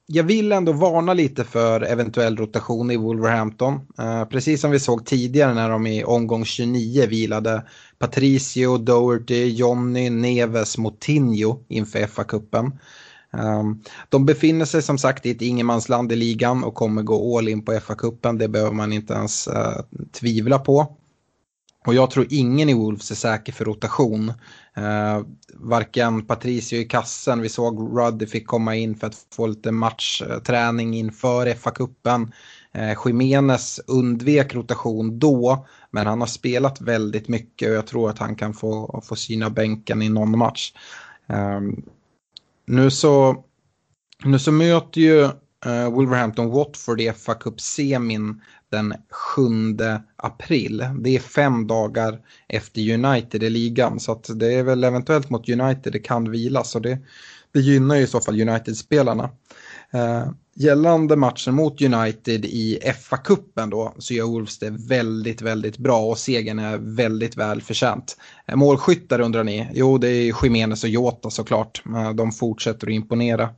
Jag 0.06 0.24
vill 0.24 0.52
ändå 0.52 0.72
varna 0.72 1.14
lite 1.14 1.44
för 1.44 1.82
eventuell 1.82 2.38
rotation 2.38 2.92
i 2.92 2.98
Wolverhampton. 2.98 3.80
Eh, 4.00 4.26
precis 4.26 4.62
som 4.62 4.72
vi 4.72 4.80
såg 4.80 5.06
tidigare 5.06 5.54
när 5.54 5.70
de 5.70 5.88
i 5.88 6.04
omgång 6.04 6.46
29 6.46 7.08
vilade 7.08 7.64
Patricio, 8.00 8.78
Doherty, 8.78 9.46
Jonny, 9.46 10.10
Neves, 10.10 10.78
Moutinho 10.78 11.60
inför 11.68 12.00
FA-cupen. 12.00 12.72
Eh, 13.34 13.64
de 14.10 14.26
befinner 14.26 14.66
sig 14.66 14.82
som 14.82 14.98
sagt 14.98 15.26
i 15.26 15.32
ett 15.32 15.42
ingenmansland 15.42 16.12
i 16.12 16.16
ligan 16.16 16.64
och 16.64 16.76
kommer 16.76 17.02
gå 17.02 17.38
all 17.38 17.48
in 17.48 17.66
på 17.66 17.72
FA-cupen. 17.72 18.38
Det 18.38 18.48
behöver 18.48 18.74
man 18.74 18.94
inte 18.94 19.14
ens 19.14 19.48
eh, 19.48 19.82
tvivla 20.12 20.60
på. 20.60 20.99
Och 21.86 21.94
jag 21.94 22.12
tror 22.12 22.28
ingen 22.30 22.70
i 22.70 22.74
Wolves 22.74 23.12
är 23.12 23.16
säker 23.16 23.54
för 23.54 23.66
rotation. 23.66 24.30
Eh, 24.76 25.22
varken 25.54 26.26
Patricio 26.26 26.80
i 26.80 26.86
kassen, 26.86 27.42
vi 27.42 27.50
såg 27.50 28.00
Ruddy 28.00 28.26
fick 28.26 28.48
komma 28.48 28.76
in 28.76 28.96
för 28.96 29.08
att 29.08 29.28
få 29.34 29.48
lite 29.48 29.72
matchträning 29.72 30.94
inför 30.94 31.46
FA-cupen. 31.46 32.32
Eh, 32.72 32.98
Jiménez 33.06 33.80
undvek 33.88 34.56
rotation 34.56 35.20
då, 35.20 35.68
men 35.92 36.08
han 36.08 36.20
har 36.20 36.28
spelat 36.28 36.82
väldigt 36.82 37.28
mycket 37.28 37.70
och 37.70 37.76
jag 37.76 37.88
tror 37.88 38.10
att 38.10 38.20
han 38.20 38.36
kan 38.36 38.54
få, 38.54 39.02
få 39.06 39.16
syna 39.16 39.50
bänken 39.50 40.02
i 40.02 40.10
någon 40.10 40.38
match. 40.38 40.74
Eh, 41.30 41.60
nu, 42.66 42.92
så, 42.92 43.44
nu 44.24 44.40
så 44.40 44.52
möter 44.52 45.02
ju 45.02 45.30
Uh, 45.66 45.90
Wolverhampton 45.90 46.50
Watford 46.50 47.02
i 47.02 47.12
FA 47.14 47.34
Cup-semin 47.34 48.42
den 48.72 48.94
7 49.36 49.42
april. 50.16 50.86
Det 51.00 51.16
är 51.16 51.20
fem 51.20 51.68
dagar 51.68 52.20
efter 52.48 52.94
United 52.94 53.44
i 53.44 53.50
ligan 53.50 54.00
så 54.00 54.12
att 54.12 54.40
det 54.40 54.54
är 54.54 54.64
väl 54.64 54.84
eventuellt 54.84 55.30
mot 55.30 55.50
United 55.50 55.94
det 55.94 56.00
kan 56.00 56.32
vilas 56.32 56.76
och 56.76 56.82
det, 56.82 56.98
det 57.54 57.60
gynnar 57.60 57.96
ju 57.96 58.04
i 58.04 58.08
så 58.08 58.20
fall 58.20 58.42
United-spelarna. 58.42 59.30
Uh, 59.96 60.32
gällande 60.56 61.16
matchen 61.16 61.56
mot 61.56 61.82
United 61.82 62.46
i 62.46 62.80
FA-cupen 62.84 63.70
då 63.70 63.94
så 63.98 64.14
gör 64.14 64.26
Wolves 64.26 64.60
det 64.60 64.70
väldigt, 64.70 65.42
väldigt 65.42 65.78
bra 65.78 66.02
och 66.02 66.18
segern 66.18 66.60
är 66.60 66.78
väldigt 66.78 67.38
välförtjänt. 67.38 68.18
Uh, 68.50 68.56
målskyttar 68.56 69.20
undrar 69.20 69.44
ni? 69.44 69.68
Jo, 69.74 69.98
det 69.98 70.10
är 70.10 70.44
Jimenez 70.44 70.84
och 70.84 70.90
Jota 70.90 71.30
såklart. 71.30 71.82
Uh, 71.88 72.12
de 72.12 72.32
fortsätter 72.32 72.88
att 72.88 72.94
imponera. 72.94 73.50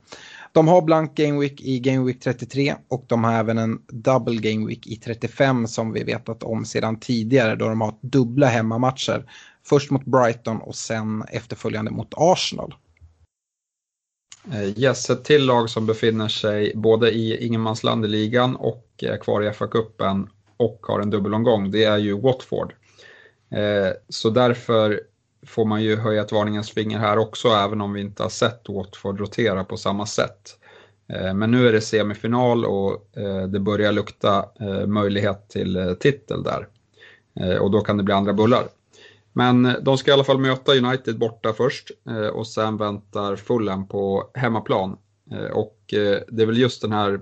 De 0.52 0.68
har 0.68 0.82
blank 0.82 1.14
Game 1.14 1.40
Week 1.40 1.60
i 1.60 1.78
Game 1.78 2.06
Week 2.06 2.20
33 2.20 2.74
och 2.88 3.04
de 3.08 3.24
har 3.24 3.32
även 3.32 3.58
en 3.58 3.82
double 3.88 4.50
Game 4.50 4.66
Week 4.66 4.86
i 4.86 4.96
35 4.96 5.66
som 5.66 5.92
vi 5.92 6.04
vetat 6.04 6.42
om 6.42 6.64
sedan 6.64 7.00
tidigare 7.00 7.56
då 7.56 7.68
de 7.68 7.80
har 7.80 7.94
dubbla 8.00 8.46
hemmamatcher. 8.46 9.30
Först 9.64 9.90
mot 9.90 10.04
Brighton 10.04 10.60
och 10.60 10.74
sen 10.74 11.22
efterföljande 11.22 11.90
mot 11.90 12.14
Arsenal. 12.16 12.74
Eh, 14.52 14.78
yes, 14.78 15.10
ett 15.10 15.24
till 15.24 15.46
lag 15.46 15.70
som 15.70 15.86
befinner 15.86 16.28
sig 16.28 16.72
både 16.74 17.10
i 17.10 17.46
ingenmansland 17.46 18.04
i 18.04 18.08
ligan 18.08 18.56
och 18.56 18.88
är 19.02 19.16
kvar 19.16 19.42
i 19.42 19.50
FA-cupen 19.50 20.28
och 20.56 20.78
har 20.82 21.00
en 21.00 21.10
dubbelomgång, 21.10 21.70
det 21.70 21.84
är 21.84 21.98
ju 21.98 22.20
Watford. 22.20 22.72
Eh, 23.50 23.92
så 24.08 24.30
därför 24.30 25.00
får 25.46 25.64
man 25.64 25.82
ju 25.82 25.96
höja 25.96 26.22
ett 26.22 26.32
varningens 26.32 26.70
finger 26.70 26.98
här 26.98 27.18
också, 27.18 27.48
även 27.48 27.80
om 27.80 27.92
vi 27.92 28.00
inte 28.00 28.22
har 28.22 28.30
sett 28.30 28.68
Watford 28.68 29.20
rotera 29.20 29.64
på 29.64 29.76
samma 29.76 30.06
sätt. 30.06 30.58
Eh, 31.08 31.34
men 31.34 31.50
nu 31.50 31.68
är 31.68 31.72
det 31.72 31.80
semifinal 31.80 32.64
och 32.64 33.16
eh, 33.16 33.48
det 33.48 33.60
börjar 33.60 33.92
lukta 33.92 34.44
eh, 34.60 34.86
möjlighet 34.86 35.48
till 35.48 35.96
titel 36.00 36.42
där. 36.42 36.68
Och 37.60 37.70
då 37.70 37.80
kan 37.80 37.96
det 37.96 38.02
bli 38.02 38.14
andra 38.14 38.32
bullar. 38.32 38.68
Men 39.32 39.76
de 39.82 39.98
ska 39.98 40.10
i 40.10 40.14
alla 40.14 40.24
fall 40.24 40.38
möta 40.38 40.72
United 40.72 41.18
borta 41.18 41.52
först 41.52 41.90
och 42.32 42.46
sen 42.46 42.76
väntar 42.76 43.36
Fulham 43.36 43.88
på 43.88 44.30
hemmaplan. 44.34 44.96
Och 45.52 45.78
det 46.28 46.42
är 46.42 46.46
väl 46.46 46.58
just 46.58 46.82
den 46.82 46.92
här 46.92 47.20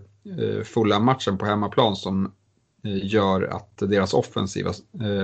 Fulham-matchen 0.65 1.39
på 1.39 1.47
hemmaplan 1.47 1.97
som 1.97 2.33
gör 3.03 3.43
att 3.43 3.79
deras 3.79 4.15
offensiva 4.15 4.73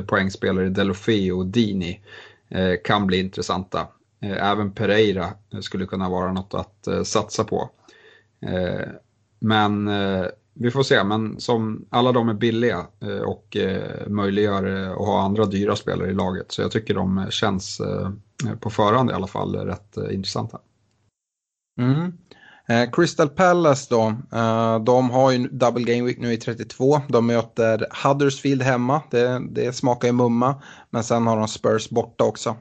poängspelare 0.07 0.69
Delofeo 0.69 1.39
och 1.39 1.47
Dini 1.47 2.01
Eh, 2.49 2.75
kan 2.85 3.07
bli 3.07 3.21
intressanta. 3.21 3.89
Eh, 4.21 4.51
även 4.51 4.73
Pereira 4.73 5.31
skulle 5.61 5.87
kunna 5.87 6.09
vara 6.09 6.33
något 6.33 6.55
att 6.55 6.87
eh, 6.87 7.03
satsa 7.03 7.45
på. 7.45 7.71
Men 9.39 9.91
vi 10.55 10.71
får 10.71 10.83
se, 10.83 11.05
men 11.05 11.41
som 11.41 11.87
alla 11.91 12.13
de 12.13 12.29
är 12.29 12.35
billiga 12.35 12.87
och 13.27 13.57
möjliggör 14.07 14.91
att 14.91 15.07
ha 15.07 15.23
andra 15.23 15.47
dyra 15.47 15.77
spelare 15.77 16.11
i 16.11 16.15
laget. 16.15 16.53
Så 16.53 16.63
jag 16.63 16.71
tycker 16.71 16.95
de 16.95 17.27
känns 17.31 17.81
på 18.61 18.71
förhand 18.71 19.11
i 19.11 19.13
alla 19.13 19.27
fall 19.27 19.57
rätt 19.57 19.97
intressanta. 20.11 20.59
Mm. 21.81 22.13
Eh, 22.69 22.91
Crystal 22.91 23.29
Palace 23.29 23.87
då, 23.91 24.15
eh, 24.39 24.79
de 24.79 25.11
har 25.11 25.31
ju 25.31 25.49
double 25.49 25.95
game 25.95 26.07
week 26.07 26.19
nu 26.19 26.33
i 26.33 26.37
32. 26.37 27.01
De 27.09 27.27
möter 27.27 27.87
Huddersfield 28.05 28.63
hemma, 28.63 29.03
det, 29.11 29.43
det 29.51 29.73
smakar 29.73 30.09
ju 30.09 30.13
mumma. 30.13 30.63
Men 30.91 31.05
sen 31.05 31.27
har 31.27 31.37
de 31.37 31.49
Spurs 31.49 31.91
borta 31.91 32.25
också. 32.25 32.57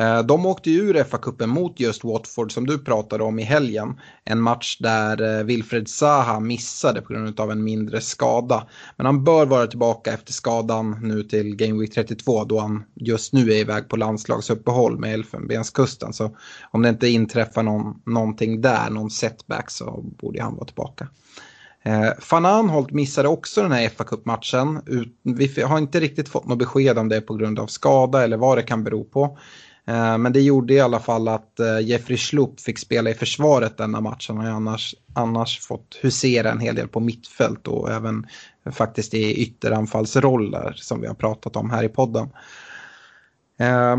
Eh, 0.00 0.22
de 0.22 0.46
åkte 0.46 0.70
ju 0.70 0.80
ur 0.80 1.04
FA-cupen 1.04 1.46
mot 1.46 1.80
just 1.80 2.04
Watford 2.04 2.52
som 2.52 2.66
du 2.66 2.78
pratade 2.78 3.24
om 3.24 3.38
i 3.38 3.42
helgen. 3.42 4.00
En 4.24 4.40
match 4.40 4.76
där 4.78 5.38
eh, 5.38 5.44
Wilfred 5.44 5.88
Zaha 5.88 6.40
missade 6.40 7.00
på 7.00 7.12
grund 7.12 7.40
av 7.40 7.50
en 7.50 7.64
mindre 7.64 8.00
skada. 8.00 8.66
Men 8.96 9.06
han 9.06 9.24
bör 9.24 9.46
vara 9.46 9.66
tillbaka 9.66 10.12
efter 10.12 10.32
skadan 10.32 10.98
nu 11.02 11.22
till 11.22 11.56
Game 11.56 11.80
Week 11.80 11.94
32 11.94 12.44
då 12.44 12.58
han 12.58 12.84
just 12.94 13.32
nu 13.32 13.52
är 13.52 13.56
iväg 13.56 13.88
på 13.88 13.96
landslagsuppehåll 13.96 14.98
med 14.98 15.14
Elfenbenskusten. 15.14 16.12
Så 16.12 16.36
om 16.70 16.82
det 16.82 16.88
inte 16.88 17.08
inträffar 17.08 17.62
någon, 17.62 18.02
någonting 18.06 18.60
där, 18.60 18.90
någon 18.90 19.10
setback 19.10 19.70
så 19.70 20.04
borde 20.20 20.42
han 20.42 20.54
vara 20.54 20.66
tillbaka. 20.66 21.08
Eh, 21.82 22.10
Van 22.30 22.46
Anholt 22.46 22.90
missade 22.90 23.28
också 23.28 23.62
den 23.62 23.72
här 23.72 23.88
fa 23.88 24.04
Cup-matchen. 24.04 24.80
Vi 25.22 25.62
har 25.62 25.78
inte 25.78 26.00
riktigt 26.00 26.28
fått 26.28 26.46
något 26.46 26.58
besked 26.58 26.98
om 26.98 27.08
det 27.08 27.20
på 27.20 27.34
grund 27.34 27.58
av 27.58 27.66
skada 27.66 28.24
eller 28.24 28.36
vad 28.36 28.58
det 28.58 28.62
kan 28.62 28.84
bero 28.84 29.04
på. 29.04 29.38
Eh, 29.86 30.18
men 30.18 30.32
det 30.32 30.40
gjorde 30.40 30.74
i 30.74 30.80
alla 30.80 31.00
fall 31.00 31.28
att 31.28 31.60
eh, 31.60 31.80
Jeffrey 31.80 32.18
Schlupp 32.18 32.60
fick 32.60 32.78
spela 32.78 33.10
i 33.10 33.14
försvaret 33.14 33.76
denna 33.76 34.00
matchen. 34.00 34.36
Han 34.36 34.46
har 34.46 34.52
annars, 34.52 34.94
annars 35.14 35.60
fått 35.60 35.98
husera 36.02 36.50
en 36.50 36.60
hel 36.60 36.74
del 36.74 36.88
på 36.88 37.00
mittfält 37.00 37.68
och 37.68 37.90
även 37.90 38.26
faktiskt 38.72 39.14
i 39.14 39.42
ytteranfallsroller 39.42 40.72
som 40.76 41.00
vi 41.00 41.06
har 41.06 41.14
pratat 41.14 41.56
om 41.56 41.70
här 41.70 41.84
i 41.84 41.88
podden. 41.88 42.28
Eh, 43.58 43.96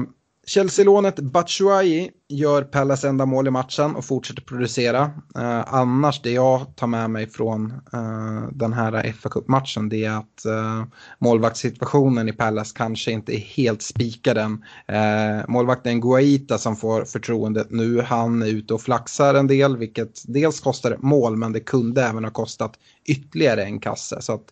Chelsea-lånet 0.48 1.20
Batshuayi 1.20 2.12
gör 2.30 2.62
Pallas 2.64 3.04
enda 3.04 3.26
mål 3.26 3.48
i 3.48 3.52
matchen 3.52 3.96
och 3.96 4.06
fortsätter 4.06 4.42
producera. 4.42 5.12
Eh, 5.38 5.74
annars 5.74 6.22
det 6.22 6.32
jag 6.32 6.76
tar 6.76 6.88
med 6.88 7.10
mig 7.10 7.30
från 7.30 7.72
eh, 7.94 8.48
den 8.52 8.74
här 8.74 9.14
fa 9.14 9.30
Cup-matchen 9.30 9.90
det 9.90 10.06
är 10.06 10.12
att 10.12 10.46
eh, 10.46 10.84
målvaktssituationen 11.20 12.30
i 12.30 12.34
Pallas 12.34 12.72
kanske 12.72 13.12
inte 13.12 13.36
är 13.36 13.40
helt 13.40 13.82
spikad 13.82 14.38
än. 14.38 14.64
Eh, 14.88 15.46
målvakten 15.48 16.02
Guaita 16.02 16.58
som 16.58 16.76
får 16.76 17.06
förtroendet 17.06 17.72
nu, 17.72 18.02
han 18.02 18.42
är 18.42 18.48
ute 18.48 18.74
och 18.74 18.82
flaxar 18.82 19.34
en 19.34 19.48
del 19.48 19.78
vilket 19.78 20.24
dels 20.28 20.60
kostar 20.60 20.98
mål 21.00 21.38
men 21.38 21.52
det 21.52 21.60
kunde 21.60 22.04
även 22.04 22.24
ha 22.24 22.32
kostat 22.32 22.74
ytterligare 23.06 23.64
en 23.64 23.80
kasse. 23.80 24.22
Så 24.22 24.34
att, 24.34 24.46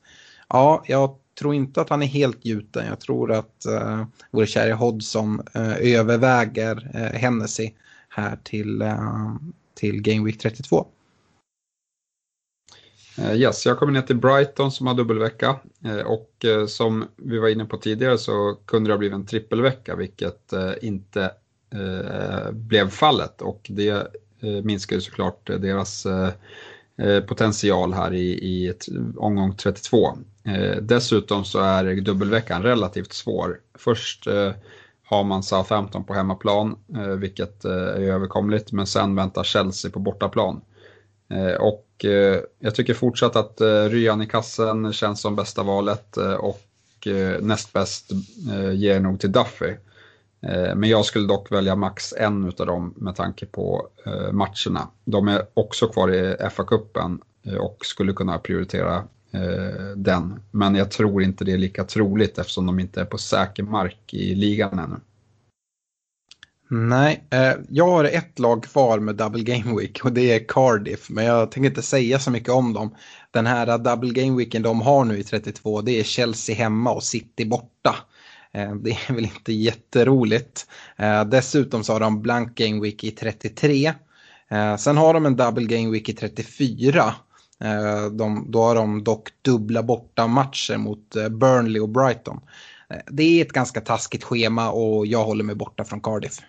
ja, 0.49 0.83
jag 0.85 1.15
tror 1.39 1.53
inte 1.55 1.81
att 1.81 1.89
han 1.89 2.03
är 2.03 2.07
helt 2.07 2.45
gjuten. 2.45 2.85
Jag 2.85 2.99
tror 2.99 3.31
att 3.31 3.65
uh, 3.69 4.03
vår 4.31 4.45
kära 4.45 4.73
Hodgson 4.73 5.41
uh, 5.55 5.71
eh, 5.71 5.99
överväger 5.99 6.75
uh, 6.95 7.01
Hennessy 7.01 7.71
här 8.09 8.39
till, 8.43 8.81
uh, 8.81 9.35
till 9.73 10.01
Game 10.01 10.25
Week 10.25 10.37
32. 10.37 10.87
Yes, 13.33 13.65
jag 13.65 13.79
kommer 13.79 13.93
ner 13.93 14.01
till 14.01 14.15
Brighton 14.15 14.71
som 14.71 14.87
har 14.87 14.93
dubbelvecka 14.93 15.59
och 16.05 16.45
som 16.67 17.07
vi 17.15 17.37
var 17.37 17.47
inne 17.47 17.65
på 17.65 17.77
tidigare 17.77 18.17
så 18.17 18.57
kunde 18.65 18.89
det 18.89 18.93
ha 18.93 18.97
blivit 18.97 19.15
en 19.15 19.25
trippelvecka 19.25 19.95
vilket 19.95 20.53
inte 20.81 21.31
blev 22.51 22.89
fallet 22.89 23.41
och 23.41 23.67
det 23.69 24.07
minskar 24.63 24.95
ju 24.95 25.01
såklart 25.01 25.45
deras 25.45 26.07
Eh, 26.99 27.23
potential 27.23 27.93
här 27.93 28.13
i, 28.13 28.29
i 28.31 28.73
omgång 29.17 29.55
32. 29.55 30.17
Eh, 30.43 30.75
dessutom 30.81 31.45
så 31.45 31.59
är 31.59 31.95
dubbelveckan 31.95 32.63
relativt 32.63 33.13
svår. 33.13 33.59
Först 33.77 34.27
eh, 34.27 34.51
har 35.05 35.23
man 35.23 35.43
Southampton 35.43 36.03
på 36.03 36.13
hemmaplan, 36.13 36.75
eh, 36.95 37.07
vilket 37.07 37.65
eh, 37.65 37.71
är 37.71 38.01
överkomligt, 38.01 38.71
men 38.71 38.87
sen 38.87 39.15
väntar 39.15 39.43
Chelsea 39.43 39.91
på 39.91 39.99
bortaplan. 39.99 40.61
Eh, 41.29 41.61
och 41.61 42.05
eh, 42.05 42.39
jag 42.59 42.75
tycker 42.75 42.93
fortsatt 42.93 43.35
att 43.35 43.61
eh, 43.61 43.83
Ryan 43.83 44.21
i 44.21 44.27
kassen 44.27 44.93
känns 44.93 45.21
som 45.21 45.35
bästa 45.35 45.63
valet 45.63 46.17
eh, 46.17 46.33
och 46.33 46.65
näst 47.39 47.73
bäst 47.73 48.11
ger 48.73 48.99
nog 48.99 49.19
till 49.19 49.31
Duffy. 49.31 49.75
Eh, 50.41 50.75
men 50.75 50.89
jag 50.89 51.05
skulle 51.05 51.27
dock 51.27 51.51
välja 51.51 51.75
max 51.75 52.13
en 52.17 52.47
utav 52.47 52.67
dem 52.67 52.93
med 52.97 53.15
tanke 53.15 53.45
på 53.45 53.87
eh, 54.05 54.31
matcherna. 54.31 54.87
De 55.05 55.27
är 55.27 55.45
också 55.53 55.87
kvar 55.87 56.13
i 56.13 56.35
FA-cupen 56.39 57.19
eh, 57.45 57.55
och 57.55 57.85
skulle 57.85 58.13
kunna 58.13 58.39
prioritera 58.39 59.03
den. 59.95 60.39
Men 60.51 60.75
jag 60.75 60.91
tror 60.91 61.23
inte 61.23 61.45
det 61.45 61.51
är 61.51 61.57
lika 61.57 61.83
troligt 61.83 62.37
eftersom 62.37 62.65
de 62.65 62.79
inte 62.79 63.01
är 63.01 63.05
på 63.05 63.17
säker 63.17 63.63
mark 63.63 64.13
i 64.13 64.35
ligan 64.35 64.79
ännu. 64.79 64.95
Nej, 66.69 67.23
jag 67.69 67.87
har 67.87 68.03
ett 68.03 68.39
lag 68.39 68.63
kvar 68.63 68.99
med 68.99 69.15
Double 69.15 69.43
Game 69.43 69.79
Week 69.79 70.05
och 70.05 70.11
det 70.11 70.31
är 70.31 70.47
Cardiff. 70.47 71.09
Men 71.09 71.25
jag 71.25 71.51
tänker 71.51 71.69
inte 71.69 71.81
säga 71.81 72.19
så 72.19 72.31
mycket 72.31 72.49
om 72.49 72.73
dem. 72.73 72.95
Den 73.31 73.45
här 73.45 73.77
Double 73.77 74.21
Game 74.21 74.37
Weeken 74.37 74.61
de 74.61 74.81
har 74.81 75.05
nu 75.05 75.17
i 75.17 75.23
32 75.23 75.81
det 75.81 75.99
är 75.99 76.03
Chelsea 76.03 76.55
hemma 76.55 76.91
och 76.91 77.03
City 77.03 77.45
borta. 77.45 77.95
Eh, 78.53 78.75
det 78.75 78.91
är 78.91 79.13
väl 79.13 79.23
inte 79.23 79.53
jätteroligt. 79.53 80.67
Eh, 80.97 81.23
dessutom 81.23 81.83
så 81.83 81.93
har 81.93 81.99
de 81.99 82.21
Blank 82.21 82.57
Game 82.57 82.81
Week 82.81 83.03
i 83.03 83.11
33. 83.11 83.93
Eh, 84.49 84.75
sen 84.75 84.97
har 84.97 85.13
de 85.13 85.25
en 85.25 85.35
Double 85.35 85.65
Game 85.65 85.91
Week 85.91 86.09
i 86.09 86.13
34 86.13 87.13
de, 88.11 88.45
då 88.51 88.61
har 88.61 88.75
de 88.75 89.03
dock 89.03 89.29
dubbla 89.41 89.83
borta 89.83 90.27
matcher 90.27 90.77
mot 90.77 91.15
Burnley 91.29 91.81
och 91.81 91.89
Brighton. 91.89 92.39
Det 93.11 93.23
är 93.23 93.45
ett 93.45 93.51
ganska 93.51 93.81
taskigt 93.81 94.23
schema 94.23 94.71
och 94.71 95.05
jag 95.07 95.23
håller 95.23 95.43
mig 95.43 95.55
borta 95.55 95.83
från 95.83 96.01
Cardiff. 96.01 96.39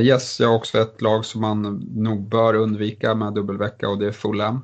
Yes, 0.00 0.40
jag 0.40 0.48
har 0.48 0.56
också 0.56 0.78
ett 0.78 1.02
lag 1.02 1.24
som 1.24 1.40
man 1.40 1.62
nog 1.94 2.28
bör 2.28 2.54
undvika 2.54 3.14
med 3.14 3.34
dubbelvecka 3.34 3.88
och 3.88 3.98
det 3.98 4.06
är 4.06 4.12
Fulham. 4.12 4.60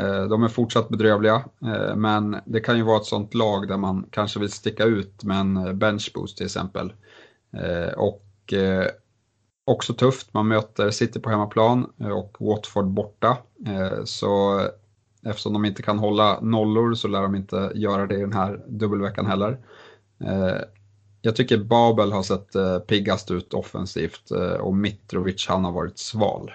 Eh, 0.00 0.24
de 0.24 0.42
är 0.42 0.48
fortsatt 0.48 0.88
bedrövliga, 0.88 1.44
eh, 1.62 1.96
men 1.96 2.36
det 2.44 2.60
kan 2.60 2.76
ju 2.76 2.82
vara 2.82 2.96
ett 2.96 3.04
sånt 3.04 3.34
lag 3.34 3.68
där 3.68 3.76
man 3.76 4.06
kanske 4.10 4.40
vill 4.40 4.52
sticka 4.52 4.84
ut 4.84 5.24
med 5.24 5.40
en 5.40 5.56
eh, 5.56 5.72
benchboost 5.72 6.36
till 6.36 6.46
exempel. 6.46 6.92
Och 7.96 8.54
också 9.64 9.94
tufft. 9.94 10.34
Man 10.34 10.48
möter 10.48 10.90
City 10.90 11.20
på 11.20 11.30
hemmaplan 11.30 11.84
och 12.12 12.36
Watford 12.40 12.86
borta. 12.86 13.36
Så 14.04 14.60
eftersom 15.26 15.52
de 15.52 15.64
inte 15.64 15.82
kan 15.82 15.98
hålla 15.98 16.40
nollor 16.40 16.94
så 16.94 17.08
lär 17.08 17.22
de 17.22 17.34
inte 17.34 17.72
göra 17.74 18.06
det 18.06 18.14
i 18.14 18.20
den 18.20 18.32
här 18.32 18.64
dubbelveckan 18.68 19.26
heller. 19.26 19.58
Jag 21.22 21.36
tycker 21.36 21.58
Babel 21.58 22.12
har 22.12 22.22
sett 22.22 22.86
piggast 22.86 23.30
ut 23.30 23.54
offensivt 23.54 24.30
och 24.60 24.74
Mitrovic 24.74 25.46
han 25.48 25.64
har 25.64 25.72
varit 25.72 25.98
sval. 25.98 26.52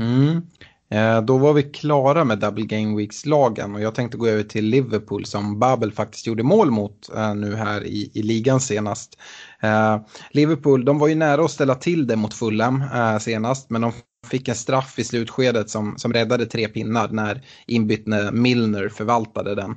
Mm. 0.00 0.42
Eh, 0.90 1.22
då 1.22 1.38
var 1.38 1.52
vi 1.52 1.62
klara 1.62 2.24
med 2.24 2.38
Double 2.38 2.64
Game 2.64 2.96
Weeks-lagen 2.96 3.74
och 3.74 3.80
jag 3.80 3.94
tänkte 3.94 4.18
gå 4.18 4.26
över 4.26 4.42
till 4.42 4.64
Liverpool 4.64 5.24
som 5.24 5.58
Babel 5.58 5.92
faktiskt 5.92 6.26
gjorde 6.26 6.42
mål 6.42 6.70
mot 6.70 7.10
eh, 7.16 7.34
nu 7.34 7.54
här 7.54 7.84
i, 7.84 8.10
i 8.14 8.22
ligan 8.22 8.60
senast. 8.60 9.18
Eh, 9.62 10.00
Liverpool, 10.30 10.84
de 10.84 10.98
var 10.98 11.08
ju 11.08 11.14
nära 11.14 11.44
att 11.44 11.50
ställa 11.50 11.74
till 11.74 12.06
det 12.06 12.16
mot 12.16 12.34
Fulham 12.34 12.84
senast, 13.20 13.70
men 13.70 13.80
de 13.80 13.92
fick 14.26 14.48
en 14.48 14.54
straff 14.54 14.98
i 14.98 15.04
slutskedet 15.04 15.70
som, 15.70 15.94
som 15.98 16.12
räddade 16.12 16.46
tre 16.46 16.68
pinnar 16.68 17.08
när 17.08 17.42
inbytne 17.66 18.32
Milner 18.32 18.88
förvaltade 18.88 19.54
den. 19.54 19.74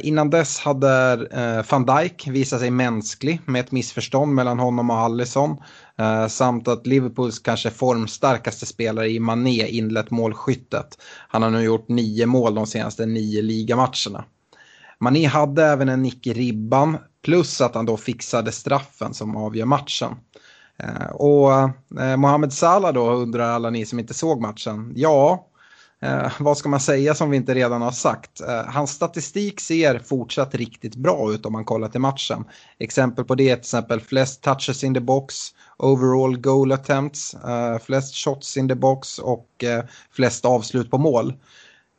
Innan 0.00 0.30
dess 0.30 0.58
hade 0.58 1.62
van 1.70 1.86
Dijk 1.86 2.28
visat 2.28 2.60
sig 2.60 2.70
mänsklig 2.70 3.40
med 3.44 3.60
ett 3.60 3.72
missförstånd 3.72 4.34
mellan 4.34 4.58
honom 4.58 4.90
och 4.90 4.96
Allison. 4.96 5.56
Eh, 5.98 6.26
samt 6.26 6.68
att 6.68 6.86
Liverpools 6.86 7.38
kanske 7.38 7.70
formstarkaste 7.70 8.66
spelare 8.66 9.08
i 9.08 9.20
Mané 9.20 9.68
inlett 9.68 10.10
målskyttet. 10.10 10.98
Han 11.28 11.42
har 11.42 11.50
nu 11.50 11.62
gjort 11.62 11.88
nio 11.88 12.26
mål 12.26 12.54
de 12.54 12.66
senaste 12.66 13.06
nio 13.06 13.42
ligamatcherna. 13.42 14.24
Mané 14.98 15.26
hade 15.26 15.64
även 15.64 15.88
en 15.88 16.02
nick 16.02 16.26
i 16.26 16.32
ribban 16.32 16.98
plus 17.24 17.60
att 17.60 17.74
han 17.74 17.86
då 17.86 17.96
fixade 17.96 18.52
straffen 18.52 19.14
som 19.14 19.36
avgör 19.36 19.66
matchen. 19.66 20.16
Eh, 20.78 21.06
och 21.06 21.52
eh, 22.00 22.16
Mohamed 22.16 22.52
Salah 22.52 22.92
då 22.92 23.10
undrar 23.10 23.48
alla 23.48 23.70
ni 23.70 23.86
som 23.86 23.98
inte 23.98 24.14
såg 24.14 24.40
matchen. 24.40 24.92
Ja, 24.96 25.45
eh, 26.02 26.32
vad 26.40 26.58
ska 26.58 26.68
man 26.68 26.80
säga 26.80 27.14
som 27.14 27.30
vi 27.30 27.36
inte 27.36 27.54
redan 27.54 27.82
har 27.82 27.90
sagt? 27.90 28.40
Eh, 28.40 28.64
hans 28.66 28.90
statistik 28.90 29.60
ser 29.60 29.98
fortsatt 29.98 30.54
riktigt 30.54 30.96
bra 30.96 31.32
ut 31.32 31.46
om 31.46 31.52
man 31.52 31.64
kollar 31.64 31.88
till 31.88 32.00
matchen. 32.00 32.44
Exempel 32.78 33.24
på 33.24 33.34
det 33.34 33.50
är 33.50 33.56
till 33.56 33.60
exempel 33.60 34.00
flest 34.00 34.42
touches 34.42 34.84
in 34.84 34.94
the 34.94 35.00
box, 35.00 35.34
overall 35.78 36.38
goal 36.38 36.72
attempts, 36.72 37.34
eh, 37.34 37.78
flest 37.78 38.14
shots 38.14 38.56
in 38.56 38.68
the 38.68 38.74
box 38.74 39.18
och 39.18 39.64
eh, 39.64 39.84
flest 40.10 40.44
avslut 40.44 40.90
på 40.90 40.98
mål. 40.98 41.34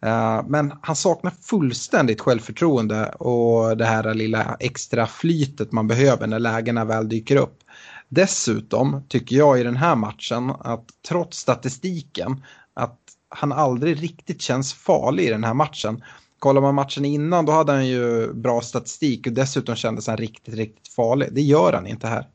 Eh, 0.06 0.44
men 0.48 0.74
han 0.82 0.96
saknar 0.96 1.32
fullständigt 1.42 2.22
självförtroende 2.22 3.10
och 3.10 3.78
det 3.78 3.86
här 3.86 4.14
lilla 4.14 4.58
extra 4.60 5.08
flytet 5.08 5.72
man 5.72 5.88
behöver 5.88 6.28
när 6.28 6.40
lägena 6.40 6.86
väl 6.86 7.10
dyker 7.10 7.36
upp. 7.36 7.64
Dessutom 8.10 9.04
tycker 9.10 9.36
jag 9.36 9.60
i 9.60 9.64
den 9.64 9.78
här 9.78 9.96
matchen 9.96 10.50
att 10.50 10.86
trots 11.08 11.38
statistiken 11.38 12.44
att 12.74 13.00
han 13.30 13.52
aldrig 13.52 14.04
riktigt 14.04 14.42
känns 14.42 14.74
farlig 14.74 15.24
i 15.24 15.30
den 15.30 15.44
här 15.44 15.54
matchen. 15.54 16.04
Kollar 16.40 16.62
man 16.62 16.76
matchen 16.76 17.06
innan 17.06 17.46
då 17.46 17.52
hade 17.52 17.72
han 17.72 17.88
ju 17.88 18.34
bra 18.34 18.62
statistik 18.62 19.28
och 19.28 19.34
dessutom 19.34 19.76
kändes 19.76 20.08
han 20.08 20.18
riktigt, 20.18 20.54
riktigt 20.56 20.88
farlig. 20.88 21.30
Det 21.32 21.42
gör 21.42 21.74
han 21.74 21.88
inte 21.88 22.08
här. 22.08 22.28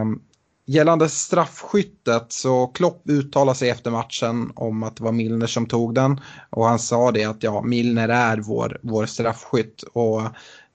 Um, 0.00 0.22
gällande 0.66 1.08
straffskyttet 1.08 2.26
så 2.28 2.66
Klopp 2.66 3.02
uttalade 3.08 3.58
sig 3.58 3.70
efter 3.70 3.90
matchen 3.90 4.52
om 4.54 4.82
att 4.82 4.96
det 4.96 5.04
var 5.04 5.12
Milner 5.12 5.46
som 5.46 5.66
tog 5.66 5.94
den. 5.94 6.20
Och 6.50 6.64
han 6.66 6.78
sa 6.78 7.12
det 7.12 7.24
att 7.24 7.42
ja, 7.42 7.62
Milner 7.62 8.08
är 8.08 8.36
vår, 8.36 8.78
vår 8.82 9.06
straffskytt. 9.06 9.82
Och, 9.82 10.22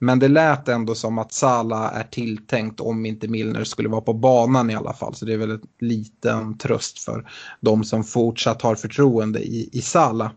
men 0.04 0.20
det 0.20 0.28
lät 0.28 0.68
ändå 0.68 0.96
som 0.96 1.18
att 1.18 1.34
Sala 1.34 1.90
är 1.92 2.04
tilltänkt 2.04 2.80
om 2.80 3.06
inte 3.06 3.28
Milner 3.28 3.64
skulle 3.64 3.90
vara 3.90 4.02
på 4.02 4.14
banan 4.14 4.70
i 4.70 4.76
alla 4.76 4.94
fall. 4.94 5.16
Så 5.16 5.26
det 5.26 5.34
är 5.34 5.38
väl 5.38 5.52
en 5.52 5.62
liten 5.80 6.58
tröst 6.58 7.00
för 7.00 7.30
de 7.60 7.84
som 7.84 8.04
fortsatt 8.04 8.62
har 8.62 8.76
förtroende 8.76 9.40
i, 9.40 9.70
i 9.72 9.82
Sala. 9.82 10.32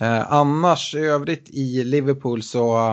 Eh, 0.00 0.32
annars 0.32 0.94
i 0.94 0.98
övrigt 0.98 1.50
i 1.50 1.84
Liverpool 1.84 2.42
så 2.42 2.92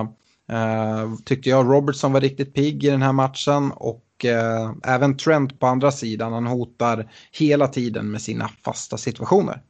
eh, 0.51 1.15
tyckte 1.25 1.49
jag 1.49 1.65
Robertson 1.65 2.13
var 2.13 2.21
riktigt 2.21 2.53
pigg 2.53 2.83
i 2.83 2.89
den 2.89 3.01
här 3.01 3.13
matchen. 3.13 3.71
Och 3.71 4.25
eh, 4.25 4.71
även 4.83 5.17
Trent 5.17 5.59
på 5.59 5.67
andra 5.67 5.91
sidan. 5.91 6.33
Han 6.33 6.47
hotar 6.47 7.11
hela 7.31 7.67
tiden 7.67 8.11
med 8.11 8.21
sina 8.21 8.49
fasta 8.65 8.97
situationer. 8.97 9.61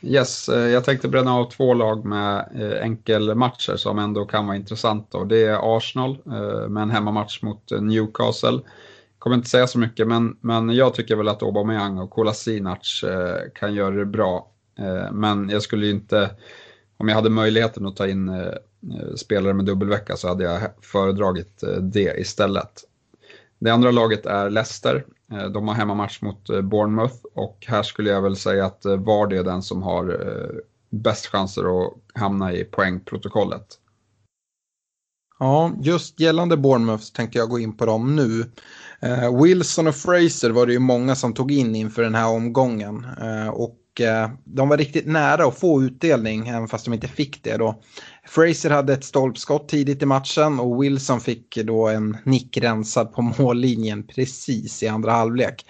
Yes, 0.00 0.48
eh, 0.48 0.68
jag 0.68 0.84
tänkte 0.84 1.08
bränna 1.08 1.34
av 1.34 1.50
två 1.50 1.74
lag 1.74 2.04
med 2.04 2.48
eh, 2.54 2.82
enkelmatcher 2.82 3.76
som 3.76 3.98
ändå 3.98 4.24
kan 4.24 4.46
vara 4.46 4.56
intressanta. 4.56 5.18
Och 5.18 5.26
det 5.26 5.44
är 5.44 5.76
Arsenal 5.76 6.18
eh, 6.26 6.68
med 6.68 6.82
en 6.82 6.90
hemmamatch 6.90 7.42
mot 7.42 7.70
Newcastle. 7.80 8.60
Kommer 9.18 9.36
inte 9.36 9.48
säga 9.48 9.66
så 9.66 9.78
mycket, 9.78 10.08
men, 10.08 10.36
men 10.40 10.70
jag 10.70 10.94
tycker 10.94 11.16
väl 11.16 11.28
att 11.28 11.42
Aubameyang 11.42 11.98
och 11.98 12.10
Kolasinac 12.10 13.04
kan 13.54 13.74
göra 13.74 13.94
det 13.94 14.06
bra. 14.06 14.50
Men 15.12 15.48
jag 15.48 15.62
skulle 15.62 15.86
ju 15.86 15.92
inte, 15.92 16.30
om 16.96 17.08
jag 17.08 17.16
hade 17.16 17.30
möjligheten 17.30 17.86
att 17.86 17.96
ta 17.96 18.08
in 18.08 18.30
spelare 19.16 19.54
med 19.54 19.64
dubbelvecka 19.64 20.16
så 20.16 20.28
hade 20.28 20.44
jag 20.44 20.60
föredragit 20.82 21.64
det 21.80 22.20
istället. 22.20 22.84
Det 23.58 23.70
andra 23.70 23.90
laget 23.90 24.26
är 24.26 24.50
Leicester. 24.50 25.04
Eh, 25.32 25.44
de 25.44 25.68
har 25.68 25.74
hemmamatch 25.74 26.22
mot 26.22 26.50
eh, 26.50 26.60
Bournemouth 26.60 27.16
och 27.34 27.64
här 27.68 27.82
skulle 27.82 28.10
jag 28.10 28.22
väl 28.22 28.36
säga 28.36 28.66
att 28.66 28.84
eh, 28.84 28.96
Vardy 28.96 29.36
är 29.36 29.44
den 29.44 29.62
som 29.62 29.82
har 29.82 30.20
bäst 30.90 31.26
chanser 31.26 31.86
att 31.86 31.92
hamna 32.14 32.52
i 32.52 32.64
poängprotokollet. 32.64 33.66
Ja, 35.38 35.72
just 35.80 36.20
gällande 36.20 36.56
Bournemouth 36.56 37.12
tänkte 37.12 37.38
jag 37.38 37.48
gå 37.48 37.58
in 37.58 37.76
på 37.76 37.86
dem 37.86 38.16
nu. 38.16 38.44
Wilson 39.42 39.86
och 39.86 39.94
Fraser 39.94 40.50
var 40.50 40.66
det 40.66 40.72
ju 40.72 40.78
många 40.78 41.14
som 41.14 41.32
tog 41.34 41.52
in 41.52 41.74
inför 41.74 42.02
den 42.02 42.14
här 42.14 42.28
omgången. 42.28 43.06
och 43.52 43.76
Eh, 44.00 44.30
de 44.44 44.68
var 44.68 44.76
riktigt 44.76 45.06
nära 45.06 45.46
att 45.46 45.58
få 45.58 45.82
utdelning, 45.82 46.48
även 46.48 46.68
fast 46.68 46.84
de 46.84 46.94
inte 46.94 47.08
fick 47.08 47.42
det 47.42 47.56
då. 47.56 47.82
Fraser 48.26 48.70
hade 48.70 48.92
ett 48.92 49.04
stolpskott 49.04 49.68
tidigt 49.68 50.02
i 50.02 50.06
matchen 50.06 50.60
och 50.60 50.82
Wilson 50.82 51.20
fick 51.20 51.56
då 51.56 51.88
en 51.88 52.16
nick 52.24 52.56
rensad 52.56 53.12
på 53.12 53.22
mållinjen 53.38 54.06
precis 54.06 54.82
i 54.82 54.88
andra 54.88 55.12
halvlek. 55.12 55.66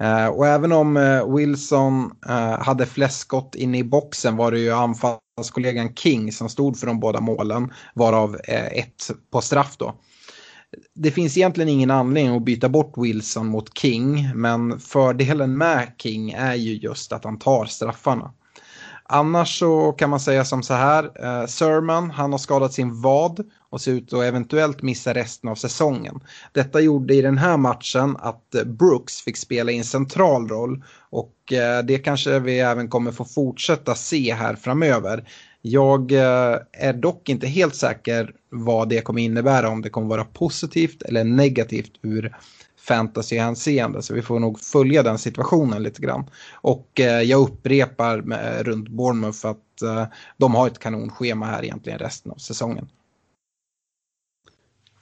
Eh, 0.00 0.26
och 0.26 0.46
även 0.46 0.72
om 0.72 0.96
eh, 0.96 1.34
Wilson 1.34 2.10
hade 2.58 2.86
flest 2.86 3.20
skott 3.20 3.54
inne 3.54 3.78
i 3.78 3.84
boxen 3.84 4.36
var 4.36 4.52
det 4.52 4.58
ju 4.58 4.70
anfallskollegan 4.70 5.94
King 5.94 6.32
som 6.32 6.48
stod 6.48 6.78
för 6.78 6.86
de 6.86 7.00
båda 7.00 7.20
målen, 7.20 7.72
varav 7.94 8.36
ett 8.46 9.10
på 9.32 9.40
straff 9.40 9.76
då. 9.76 9.94
Det 10.94 11.10
finns 11.10 11.36
egentligen 11.36 11.68
ingen 11.68 11.90
anledning 11.90 12.36
att 12.36 12.44
byta 12.44 12.68
bort 12.68 12.92
Wilson 12.96 13.46
mot 13.46 13.78
King, 13.78 14.30
men 14.34 14.80
fördelen 14.80 15.58
med 15.58 15.92
King 15.98 16.30
är 16.30 16.54
ju 16.54 16.74
just 16.74 17.12
att 17.12 17.24
han 17.24 17.38
tar 17.38 17.64
straffarna. 17.66 18.32
Annars 19.12 19.58
så 19.58 19.92
kan 19.92 20.10
man 20.10 20.20
säga 20.20 20.44
som 20.44 20.62
så 20.62 20.74
här. 20.74 21.04
Eh, 21.24 21.46
Sermon, 21.46 22.10
han 22.10 22.32
har 22.32 22.38
skadat 22.38 22.72
sin 22.72 23.00
vad 23.00 23.46
och 23.70 23.80
ser 23.80 23.92
ut 23.92 24.12
att 24.12 24.24
eventuellt 24.24 24.82
missa 24.82 25.14
resten 25.14 25.50
av 25.50 25.54
säsongen. 25.54 26.20
Detta 26.52 26.80
gjorde 26.80 27.14
i 27.14 27.22
den 27.22 27.38
här 27.38 27.56
matchen 27.56 28.16
att 28.20 28.54
eh, 28.54 28.64
Brooks 28.64 29.20
fick 29.20 29.36
spela 29.36 29.72
i 29.72 29.78
en 29.78 29.84
central 29.84 30.48
roll 30.48 30.84
och 31.10 31.52
eh, 31.52 31.84
det 31.84 31.98
kanske 31.98 32.38
vi 32.38 32.60
även 32.60 32.88
kommer 32.88 33.12
få 33.12 33.24
fortsätta 33.24 33.94
se 33.94 34.34
här 34.34 34.56
framöver. 34.56 35.28
Jag 35.62 36.12
eh, 36.12 36.58
är 36.72 36.92
dock 36.92 37.28
inte 37.28 37.46
helt 37.46 37.74
säker 37.74 38.34
vad 38.48 38.88
det 38.88 39.00
kommer 39.00 39.22
innebära, 39.22 39.68
om 39.68 39.82
det 39.82 39.90
kommer 39.90 40.06
vara 40.06 40.24
positivt 40.24 41.02
eller 41.02 41.24
negativt 41.24 41.92
ur 42.02 42.36
fantasyhänseende. 42.78 44.02
Så 44.02 44.14
vi 44.14 44.22
får 44.22 44.38
nog 44.38 44.60
följa 44.60 45.02
den 45.02 45.18
situationen 45.18 45.82
lite 45.82 46.02
grann. 46.02 46.30
Och 46.52 47.00
eh, 47.00 47.22
jag 47.22 47.40
upprepar 47.40 48.22
med, 48.22 48.66
runt 48.66 48.88
Bournemouth 48.88 49.38
för 49.38 49.50
att 49.50 49.82
eh, 49.82 50.06
de 50.36 50.54
har 50.54 50.66
ett 50.66 50.78
kanonschema 50.78 51.46
här 51.46 51.64
egentligen 51.64 51.98
resten 51.98 52.32
av 52.32 52.36
säsongen. 52.36 52.88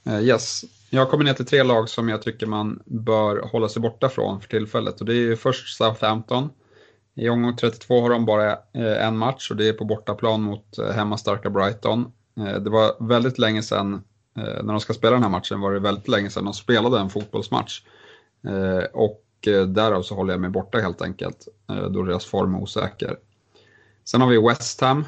Eh, 0.07 0.21
yes, 0.21 0.65
jag 0.91 1.11
kommer 1.11 1.25
ner 1.25 1.35
till 1.35 1.47
tre 1.47 1.63
lag 1.63 1.89
som 1.89 2.09
jag 2.09 2.23
tycker 2.23 2.47
man 2.47 2.83
bör 2.87 3.49
hålla 3.53 3.69
sig 3.69 3.83
borta 3.83 4.09
från 4.09 4.41
för 4.41 4.49
tillfället. 4.49 5.01
Och 5.01 5.07
det 5.07 5.15
är 5.15 5.37
först 5.37 5.77
Southampton. 5.77 6.51
I 7.19 7.29
omgång 7.29 7.57
32 7.57 8.01
har 8.01 8.11
de 8.11 8.25
bara 8.25 8.53
eh, 8.53 9.07
en 9.07 9.17
match 9.17 9.51
och 9.51 9.57
det 9.57 9.69
är 9.69 9.73
på 9.73 9.85
bortaplan 9.85 10.43
mot 10.43 10.79
eh, 10.79 10.91
hemmastarka 10.91 11.51
Brighton. 11.51 12.13
Eh, 12.37 12.61
det 12.61 12.71
var 12.71 13.09
väldigt 13.09 13.39
länge 13.39 13.63
sedan 13.63 14.03
när 14.35 14.73
de 14.73 14.81
ska 14.81 14.93
spela 14.93 15.13
den 15.13 15.23
här 15.23 15.31
matchen 15.31 15.61
var 15.61 15.73
det 15.73 15.81
väldigt 15.81 16.09
länge 16.09 16.31
sedan 16.31 16.45
de 16.45 16.55
spelade 16.55 17.01
en 17.01 17.11
fotbollsmatch. 17.11 17.83
Och 18.93 19.25
därav 19.67 20.03
så 20.03 20.15
håller 20.15 20.33
jag 20.33 20.41
mig 20.41 20.51
borta 20.51 20.79
helt 20.79 21.03
enkelt, 21.03 21.49
då 21.91 22.03
deras 22.03 22.25
form 22.25 22.55
är 22.55 22.63
osäker. 22.63 23.17
Sen 24.05 24.21
har 24.21 24.29
vi 24.29 24.49
West 24.49 24.81
Ham. 24.81 25.05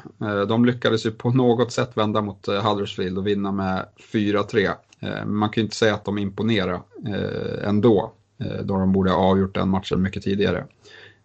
De 0.47 0.65
lyckades 0.65 1.05
ju 1.05 1.11
på 1.11 1.29
något 1.29 1.71
sätt 1.71 1.91
vända 1.93 2.21
mot 2.21 2.47
Huddersfield 2.47 3.17
och 3.17 3.27
vinna 3.27 3.51
med 3.51 3.85
4-3. 4.13 5.25
Man 5.25 5.49
kan 5.49 5.61
ju 5.61 5.65
inte 5.65 5.75
säga 5.75 5.93
att 5.93 6.05
de 6.05 6.17
imponerar 6.17 6.81
ändå, 7.63 8.13
då 8.63 8.77
de 8.77 8.91
borde 8.91 9.11
ha 9.11 9.17
avgjort 9.17 9.55
den 9.55 9.69
matchen 9.69 10.01
mycket 10.01 10.23
tidigare. 10.23 10.65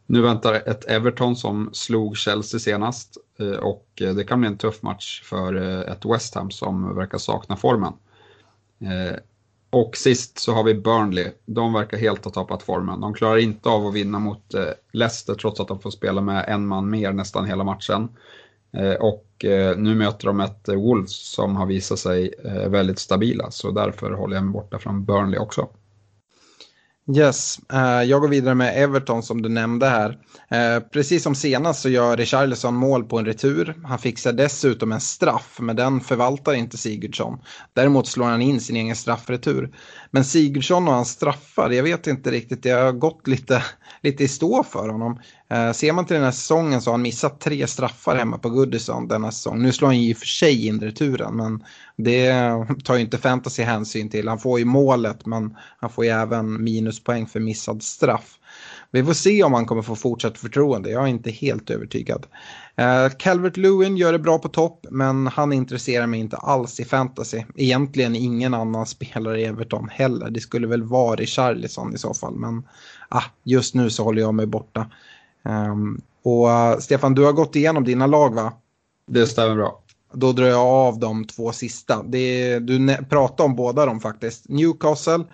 Nu 0.06 0.20
väntar 0.22 0.54
ett 0.54 0.84
Everton 0.84 1.36
som 1.36 1.70
slog 1.72 2.16
Chelsea 2.16 2.60
senast 2.60 3.16
eh, 3.38 3.50
och 3.50 3.86
eh, 4.00 4.14
det 4.14 4.24
kan 4.24 4.40
bli 4.40 4.48
en 4.48 4.58
tuff 4.58 4.82
match 4.82 5.22
för 5.24 5.54
eh, 5.54 5.92
ett 5.92 6.04
West 6.04 6.34
Ham 6.34 6.50
som 6.50 6.96
verkar 6.96 7.18
sakna 7.18 7.56
formen. 7.56 7.92
Och 9.70 9.96
sist 9.96 10.38
så 10.38 10.52
har 10.52 10.64
vi 10.64 10.74
Burnley. 10.74 11.32
De 11.46 11.72
verkar 11.72 11.98
helt 11.98 12.24
ha 12.24 12.32
tappat 12.32 12.62
formen. 12.62 13.00
De 13.00 13.14
klarar 13.14 13.36
inte 13.36 13.68
av 13.68 13.86
att 13.86 13.94
vinna 13.94 14.18
mot 14.18 14.54
Leicester 14.92 15.34
trots 15.34 15.60
att 15.60 15.68
de 15.68 15.80
får 15.80 15.90
spela 15.90 16.20
med 16.20 16.44
en 16.48 16.66
man 16.66 16.90
mer 16.90 17.12
nästan 17.12 17.44
hela 17.44 17.64
matchen. 17.64 18.08
Och 19.00 19.26
nu 19.76 19.94
möter 19.94 20.26
de 20.26 20.40
ett 20.40 20.68
Wolves 20.68 21.32
som 21.32 21.56
har 21.56 21.66
visat 21.66 21.98
sig 21.98 22.34
väldigt 22.68 22.98
stabila 22.98 23.50
så 23.50 23.70
därför 23.70 24.10
håller 24.10 24.34
jag 24.36 24.44
mig 24.44 24.52
borta 24.52 24.78
från 24.78 25.04
Burnley 25.04 25.38
också. 25.38 25.68
Yes, 27.14 27.60
uh, 27.72 28.02
jag 28.02 28.20
går 28.20 28.28
vidare 28.28 28.54
med 28.54 28.82
Everton 28.82 29.22
som 29.22 29.42
du 29.42 29.48
nämnde 29.48 29.86
här. 29.86 30.10
Uh, 30.54 30.88
precis 30.88 31.22
som 31.22 31.34
senast 31.34 31.82
så 31.82 31.88
gör 31.88 32.16
Richarlison 32.16 32.74
mål 32.74 33.04
på 33.04 33.18
en 33.18 33.24
retur. 33.24 33.74
Han 33.84 33.98
fixar 33.98 34.32
dessutom 34.32 34.92
en 34.92 35.00
straff, 35.00 35.58
men 35.60 35.76
den 35.76 36.00
förvaltar 36.00 36.54
inte 36.54 36.78
Sigurdsson. 36.78 37.38
Däremot 37.72 38.08
slår 38.08 38.26
han 38.26 38.42
in 38.42 38.60
sin 38.60 38.76
egen 38.76 38.96
straffretur. 38.96 39.74
Men 40.10 40.24
Sigurdsson 40.24 40.88
och 40.88 40.94
hans 40.94 41.10
straffar, 41.10 41.70
jag 41.70 41.82
vet 41.82 42.06
inte 42.06 42.30
riktigt, 42.30 42.62
det 42.62 42.70
har 42.70 42.92
gått 42.92 43.26
lite, 43.26 43.62
lite 44.02 44.24
i 44.24 44.28
stå 44.28 44.62
för 44.62 44.88
honom. 44.88 45.20
Eh, 45.48 45.72
ser 45.72 45.92
man 45.92 46.06
till 46.06 46.14
den 46.14 46.24
här 46.24 46.30
säsongen 46.30 46.82
så 46.82 46.90
har 46.90 46.94
han 46.94 47.02
missat 47.02 47.40
tre 47.40 47.66
straffar 47.66 48.16
hemma 48.16 48.38
på 48.38 48.50
Goodison 48.50 49.08
denna 49.08 49.32
säsong. 49.32 49.62
Nu 49.62 49.72
slår 49.72 49.88
han 49.88 50.00
ju 50.00 50.10
i 50.10 50.14
och 50.14 50.18
för 50.18 50.26
sig 50.26 50.66
in 50.66 50.80
returen, 50.80 51.36
men 51.36 51.64
det 51.96 52.32
tar 52.84 52.94
ju 52.94 53.00
inte 53.00 53.18
fantasy 53.18 53.62
hänsyn 53.62 54.10
till. 54.10 54.28
Han 54.28 54.38
får 54.38 54.58
ju 54.58 54.64
målet, 54.64 55.26
men 55.26 55.56
han 55.80 55.90
får 55.90 56.04
ju 56.04 56.10
även 56.10 56.64
minuspoäng 56.64 57.26
för 57.26 57.40
missad 57.40 57.82
straff. 57.82 58.38
Vi 58.90 59.04
får 59.04 59.12
se 59.12 59.42
om 59.42 59.54
han 59.54 59.66
kommer 59.66 59.82
få 59.82 59.96
fortsatt 59.96 60.38
förtroende. 60.38 60.90
Jag 60.90 61.02
är 61.02 61.06
inte 61.06 61.30
helt 61.30 61.70
övertygad. 61.70 62.26
Eh, 62.76 63.08
Calvert 63.18 63.56
Lewin 63.56 63.96
gör 63.96 64.12
det 64.12 64.18
bra 64.18 64.38
på 64.38 64.48
topp, 64.48 64.86
men 64.90 65.26
han 65.26 65.52
intresserar 65.52 66.06
mig 66.06 66.20
inte 66.20 66.36
alls 66.36 66.80
i 66.80 66.84
fantasy. 66.84 67.42
Egentligen 67.54 68.16
ingen 68.16 68.54
annan 68.54 68.86
spelare 68.96 69.40
i 69.40 69.44
Everton 69.44 69.88
heller. 69.88 70.30
Det 70.30 70.40
skulle 70.40 70.66
väl 70.66 70.82
vara 70.82 71.22
i 71.22 71.26
Charlison 71.26 71.94
i 71.94 71.98
så 71.98 72.14
fall, 72.14 72.36
men 72.36 72.62
ah, 73.08 73.24
just 73.44 73.74
nu 73.74 73.90
så 73.90 74.04
håller 74.04 74.22
jag 74.22 74.34
mig 74.34 74.46
borta. 74.46 74.90
Um, 75.48 76.00
och 76.22 76.46
uh, 76.46 76.78
Stefan, 76.78 77.14
du 77.14 77.24
har 77.24 77.32
gått 77.32 77.56
igenom 77.56 77.84
dina 77.84 78.06
lag 78.06 78.34
va? 78.34 78.52
Det 79.06 79.26
stämmer 79.26 79.54
bra. 79.54 79.82
Då 80.12 80.32
drar 80.32 80.46
jag 80.46 80.66
av 80.66 80.98
de 80.98 81.24
två 81.24 81.52
sista. 81.52 82.02
Det, 82.02 82.58
du 82.58 82.96
pratar 83.10 83.44
om 83.44 83.56
båda 83.56 83.86
dem 83.86 84.00
faktiskt. 84.00 84.48
Newcastle 84.48 85.24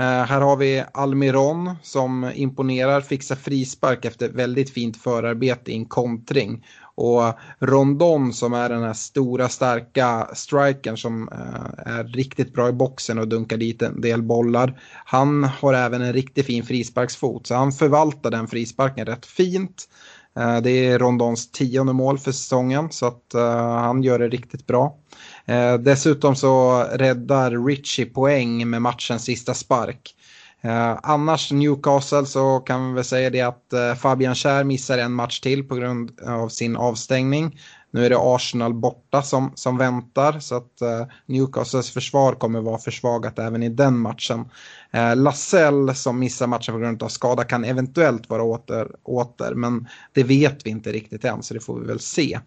Uh, 0.00 0.04
här 0.04 0.40
har 0.40 0.56
vi 0.56 0.84
Almiron 0.92 1.74
som 1.82 2.30
imponerar, 2.34 3.00
fixar 3.00 3.36
frispark 3.36 4.04
efter 4.04 4.28
väldigt 4.28 4.70
fint 4.70 4.96
förarbete 4.96 5.72
i 5.72 5.74
en 5.74 5.84
kontring. 5.84 6.64
Och 6.94 7.22
Rondon 7.58 8.32
som 8.32 8.52
är 8.52 8.68
den 8.68 8.82
här 8.82 8.92
stora 8.92 9.48
starka 9.48 10.28
strikern 10.34 10.96
som 10.96 11.28
eh, 11.28 11.94
är 11.94 12.04
riktigt 12.04 12.54
bra 12.54 12.68
i 12.68 12.72
boxen 12.72 13.18
och 13.18 13.28
dunkar 13.28 13.56
dit 13.56 13.82
en 13.82 14.00
del 14.00 14.22
bollar. 14.22 14.80
Han 15.04 15.44
har 15.44 15.74
även 15.74 16.02
en 16.02 16.12
riktigt 16.12 16.46
fin 16.46 16.64
frisparksfot 16.64 17.46
så 17.46 17.54
han 17.54 17.72
förvaltar 17.72 18.30
den 18.30 18.48
frisparken 18.48 19.06
rätt 19.06 19.26
fint. 19.26 19.88
Eh, 20.36 20.60
det 20.60 20.70
är 20.70 20.98
Rondons 20.98 21.50
tionde 21.50 21.92
mål 21.92 22.18
för 22.18 22.32
säsongen 22.32 22.90
så 22.90 23.06
att 23.06 23.34
eh, 23.34 23.68
han 23.68 24.02
gör 24.02 24.18
det 24.18 24.28
riktigt 24.28 24.66
bra. 24.66 24.96
Eh, 25.44 25.74
dessutom 25.74 26.36
så 26.36 26.84
räddar 26.92 27.66
Richie 27.66 28.06
poäng 28.06 28.70
med 28.70 28.82
matchens 28.82 29.24
sista 29.24 29.54
spark. 29.54 30.14
Eh, 30.64 30.98
annars 31.02 31.52
Newcastle 31.52 32.26
så 32.26 32.60
kan 32.60 32.88
vi 32.88 32.94
väl 32.94 33.04
säga 33.04 33.30
det 33.30 33.40
att 33.40 33.72
eh, 33.72 33.94
Fabian 33.94 34.34
Schär 34.34 34.64
missar 34.64 34.98
en 34.98 35.12
match 35.12 35.40
till 35.40 35.68
på 35.68 35.74
grund 35.74 36.20
av 36.20 36.48
sin 36.48 36.76
avstängning. 36.76 37.58
Nu 37.90 38.06
är 38.06 38.10
det 38.10 38.16
Arsenal 38.20 38.74
borta 38.74 39.22
som, 39.22 39.52
som 39.54 39.78
väntar 39.78 40.40
så 40.40 40.56
att 40.56 40.80
eh, 40.80 41.06
Newcastles 41.26 41.90
försvar 41.90 42.32
kommer 42.32 42.60
vara 42.60 42.78
försvagat 42.78 43.38
även 43.38 43.62
i 43.62 43.68
den 43.68 43.98
matchen. 43.98 44.44
Eh, 44.90 45.16
Lassell 45.16 45.94
som 45.94 46.18
missar 46.18 46.46
matchen 46.46 46.74
på 46.74 46.78
grund 46.78 47.02
av 47.02 47.08
skada 47.08 47.44
kan 47.44 47.64
eventuellt 47.64 48.28
vara 48.30 48.42
åter, 48.42 48.88
åter 49.02 49.54
men 49.54 49.88
det 50.12 50.22
vet 50.22 50.66
vi 50.66 50.70
inte 50.70 50.92
riktigt 50.92 51.24
än 51.24 51.42
så 51.42 51.54
det 51.54 51.60
får 51.60 51.80
vi 51.80 51.86
väl 51.86 52.00
se. 52.00 52.40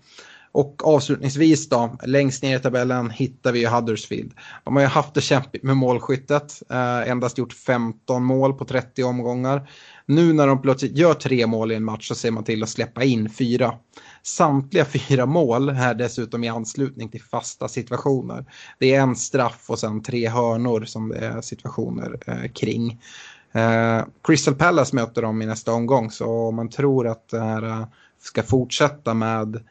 Och 0.55 0.87
avslutningsvis 0.87 1.69
då, 1.69 1.97
längst 2.03 2.43
ner 2.43 2.57
i 2.57 2.59
tabellen 2.59 3.09
hittar 3.09 3.51
vi 3.51 3.59
ju 3.59 3.67
Huddersfield. 3.67 4.33
De 4.63 4.75
har 4.75 4.83
ju 4.83 4.87
haft 4.87 5.13
det 5.13 5.21
kämpigt 5.21 5.63
med 5.63 5.77
målskyttet, 5.77 6.61
eh, 6.69 7.09
endast 7.09 7.37
gjort 7.37 7.53
15 7.53 8.23
mål 8.23 8.53
på 8.53 8.65
30 8.65 9.03
omgångar. 9.03 9.69
Nu 10.05 10.33
när 10.33 10.47
de 10.47 10.61
plötsligt 10.61 10.97
gör 10.97 11.13
tre 11.13 11.47
mål 11.47 11.71
i 11.71 11.75
en 11.75 11.83
match 11.83 12.07
så 12.07 12.15
ser 12.15 12.31
man 12.31 12.43
till 12.43 12.63
att 12.63 12.69
släppa 12.69 13.03
in 13.03 13.29
fyra. 13.29 13.73
Samtliga 14.23 14.85
fyra 14.85 15.25
mål 15.25 15.69
är 15.69 15.93
dessutom 15.93 16.43
i 16.43 16.49
anslutning 16.49 17.09
till 17.09 17.23
fasta 17.23 17.67
situationer. 17.67 18.45
Det 18.79 18.95
är 18.95 19.01
en 19.01 19.15
straff 19.15 19.65
och 19.67 19.79
sen 19.79 20.03
tre 20.03 20.27
hörnor 20.27 20.85
som 20.85 21.09
det 21.09 21.17
är 21.17 21.41
situationer 21.41 22.17
eh, 22.27 22.51
kring. 22.51 23.01
Eh, 23.51 24.03
Crystal 24.23 24.55
Palace 24.55 24.95
möter 24.95 25.21
dem 25.21 25.41
i 25.41 25.45
nästa 25.45 25.73
omgång 25.73 26.11
så 26.11 26.47
om 26.47 26.55
man 26.55 26.69
tror 26.69 27.07
att 27.07 27.29
det 27.29 27.39
här 27.39 27.63
eh, 27.63 27.87
ska 28.21 28.43
fortsätta 28.43 29.13
med 29.13 29.63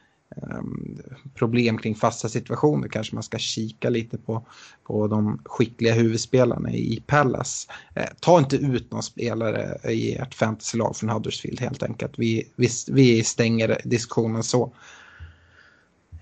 Ehm, 0.43 0.99
problem 1.35 1.79
kring 1.79 1.95
fasta 1.95 2.29
situationer 2.29 2.89
kanske 2.89 3.15
man 3.15 3.23
ska 3.23 3.39
kika 3.39 3.91
lite 3.91 4.19
på, 4.19 4.47
på 4.87 5.07
de 5.07 5.41
skickliga 5.45 5.93
huvudspelarna 5.93 6.73
i 6.73 7.03
Pallas. 7.07 7.69
Eh, 7.95 8.09
ta 8.21 8.39
inte 8.39 8.57
ut 8.57 8.93
någon 8.93 9.03
spelare 9.03 9.91
i 9.93 10.15
ert 10.15 10.35
fantasylag 10.35 10.97
från 10.97 11.11
Huddersfield 11.11 11.61
helt 11.61 11.83
enkelt. 11.83 12.13
Vi, 12.17 12.53
vi, 12.57 12.69
vi 12.89 13.25
stänger 13.25 13.81
diskussionen 13.85 14.43
så. 14.43 14.75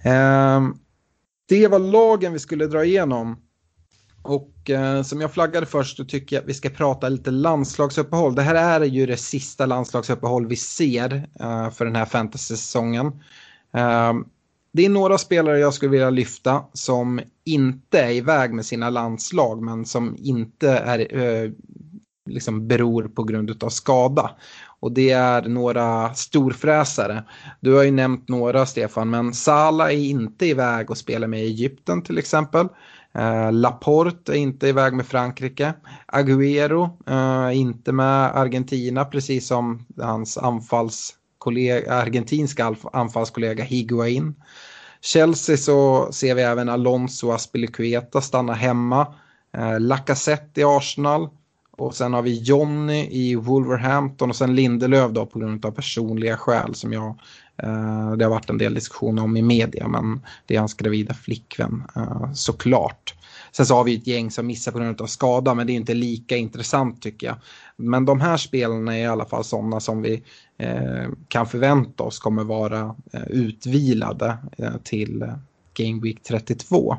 Eh, 0.02 0.62
det 1.48 1.68
var 1.68 1.78
lagen 1.78 2.32
vi 2.32 2.38
skulle 2.38 2.66
dra 2.66 2.84
igenom. 2.84 3.36
Och 4.22 4.70
eh, 4.70 5.02
som 5.02 5.20
jag 5.20 5.32
flaggade 5.32 5.66
först 5.66 5.96
så 5.96 6.04
tycker 6.04 6.36
jag 6.36 6.42
att 6.42 6.48
vi 6.48 6.54
ska 6.54 6.70
prata 6.70 7.08
lite 7.08 7.30
landslagsuppehåll. 7.30 8.34
Det 8.34 8.42
här 8.42 8.80
är 8.80 8.84
ju 8.84 9.06
det 9.06 9.16
sista 9.16 9.66
landslagsuppehåll 9.66 10.46
vi 10.46 10.56
ser 10.56 11.28
eh, 11.40 11.70
för 11.70 11.84
den 11.84 11.96
här 11.96 12.04
fantasy-säsongen. 12.04 13.12
Ehm, 13.72 14.24
det 14.72 14.84
är 14.84 14.88
några 14.88 15.18
spelare 15.18 15.58
jag 15.58 15.74
skulle 15.74 15.90
vilja 15.90 16.10
lyfta 16.10 16.64
som 16.72 17.20
inte 17.44 18.00
är 18.00 18.10
iväg 18.10 18.52
med 18.52 18.66
sina 18.66 18.90
landslag 18.90 19.62
men 19.62 19.84
som 19.84 20.16
inte 20.18 20.70
är, 20.70 21.16
eh, 21.18 21.50
liksom 22.30 22.68
beror 22.68 23.08
på 23.08 23.22
grund 23.22 23.64
av 23.64 23.68
skada. 23.68 24.30
Och 24.80 24.92
det 24.92 25.10
är 25.10 25.42
några 25.42 26.14
storfräsare. 26.14 27.24
Du 27.60 27.74
har 27.74 27.82
ju 27.82 27.90
nämnt 27.90 28.28
några 28.28 28.66
Stefan, 28.66 29.10
men 29.10 29.34
Sala 29.34 29.92
är 29.92 29.96
inte 29.96 30.46
iväg 30.46 30.90
och 30.90 30.98
spelar 30.98 31.28
med 31.28 31.40
Egypten 31.40 32.02
till 32.02 32.18
exempel. 32.18 32.68
Eh, 33.14 33.52
Laporte 33.52 34.32
är 34.32 34.36
inte 34.36 34.68
iväg 34.68 34.92
med 34.92 35.06
Frankrike. 35.06 35.74
Agüero 36.06 36.90
eh, 37.06 37.56
inte 37.58 37.92
med 37.92 38.36
Argentina, 38.36 39.04
precis 39.04 39.46
som 39.46 39.86
hans 40.00 40.38
anfalls 40.38 41.14
kollega, 41.42 41.94
argentinska 41.94 42.74
anfallskollega 42.92 43.64
Higuain. 43.64 44.34
Chelsea 45.00 45.56
så 45.56 46.08
ser 46.12 46.34
vi 46.34 46.42
även 46.42 46.68
Alonso 46.68 47.28
och 47.28 47.34
Aspilicueta 47.34 48.20
stanna 48.20 48.52
hemma. 48.52 49.14
Eh, 49.56 49.80
Lacazette 49.80 50.60
i 50.60 50.64
Arsenal. 50.64 51.28
Och 51.76 51.94
sen 51.94 52.12
har 52.12 52.22
vi 52.22 52.42
Jonny 52.42 53.08
i 53.10 53.34
Wolverhampton 53.34 54.30
och 54.30 54.36
sen 54.36 54.54
Lindelöf 54.54 55.10
då 55.10 55.26
på 55.26 55.38
grund 55.38 55.66
av 55.66 55.70
personliga 55.70 56.36
skäl 56.36 56.74
som 56.74 56.92
jag 56.92 57.08
eh, 57.62 58.12
det 58.12 58.24
har 58.24 58.30
varit 58.30 58.50
en 58.50 58.58
del 58.58 58.74
diskussion 58.74 59.18
om 59.18 59.36
i 59.36 59.42
media 59.42 59.88
men 59.88 60.20
det 60.46 60.54
är 60.54 60.58
hans 60.58 60.74
gravida 60.74 61.14
flickvän 61.14 61.82
eh, 61.96 62.32
såklart. 62.32 63.14
Sen 63.52 63.66
så 63.66 63.74
har 63.74 63.84
vi 63.84 63.96
ett 63.96 64.06
gäng 64.06 64.30
som 64.30 64.46
missar 64.46 64.72
på 64.72 64.78
grund 64.78 65.00
av 65.00 65.06
skada 65.06 65.54
men 65.54 65.66
det 65.66 65.72
är 65.72 65.74
inte 65.74 65.94
lika 65.94 66.36
intressant 66.36 67.02
tycker 67.02 67.26
jag. 67.26 67.36
Men 67.76 68.04
de 68.04 68.20
här 68.20 68.36
spelarna 68.36 68.96
är 68.96 69.02
i 69.02 69.06
alla 69.06 69.26
fall 69.26 69.44
sådana 69.44 69.80
som 69.80 70.02
vi 70.02 70.22
Eh, 70.62 71.08
kan 71.28 71.46
förvänta 71.46 72.02
oss 72.04 72.18
kommer 72.18 72.44
vara 72.44 72.96
eh, 73.12 73.26
utvilade 73.26 74.38
eh, 74.58 74.76
till 74.84 75.32
Game 75.74 76.00
Week 76.02 76.22
32. 76.22 76.96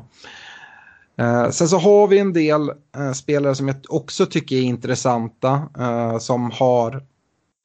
Eh, 1.18 1.50
sen 1.50 1.68
så 1.68 1.78
har 1.78 2.06
vi 2.06 2.18
en 2.18 2.32
del 2.32 2.70
eh, 2.96 3.12
spelare 3.12 3.54
som 3.54 3.68
jag 3.68 3.76
också 3.88 4.26
tycker 4.26 4.56
är 4.56 4.62
intressanta 4.62 5.68
eh, 5.78 6.18
som 6.18 6.50
har, 6.50 7.02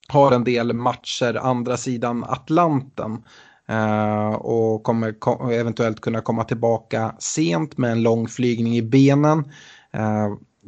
har 0.07 0.31
en 0.31 0.43
del 0.43 0.73
matcher 0.73 1.39
andra 1.41 1.77
sidan 1.77 2.23
Atlanten. 2.23 3.23
Eh, 3.67 4.29
och 4.29 4.83
kommer 4.83 5.19
ko 5.19 5.51
eventuellt 5.51 6.01
kunna 6.01 6.21
komma 6.21 6.43
tillbaka 6.43 7.15
sent 7.19 7.77
med 7.77 7.91
en 7.91 8.03
lång 8.03 8.27
flygning 8.27 8.77
i 8.77 8.81
benen. 8.81 9.43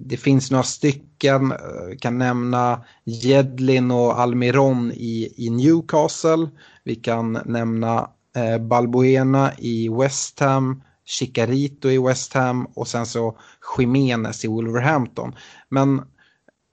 Det 0.06 0.18
finns 0.18 0.52
några 0.52 0.64
stycken, 0.64 1.52
eh, 1.52 1.98
kan 2.00 2.18
nämna 2.18 2.84
Jedlin 3.04 3.92
och 3.92 4.20
Almiron 4.20 4.92
i, 4.92 5.34
i 5.38 5.50
Newcastle. 5.50 6.50
Vi 6.84 6.96
kan 6.96 7.40
nämna 7.46 8.10
eh, 8.36 8.58
Balbuena 8.58 9.52
i 9.58 9.90
West 9.90 10.40
Ham, 10.40 10.84
Chicarito 11.06 11.90
i 11.90 11.98
West 11.98 12.34
Ham 12.34 12.66
och 12.66 12.88
sen 12.88 13.06
så 13.06 13.38
Jimenez 13.78 14.46
i 14.46 14.48
Wolverhampton. 14.48 15.36
Men 15.70 16.02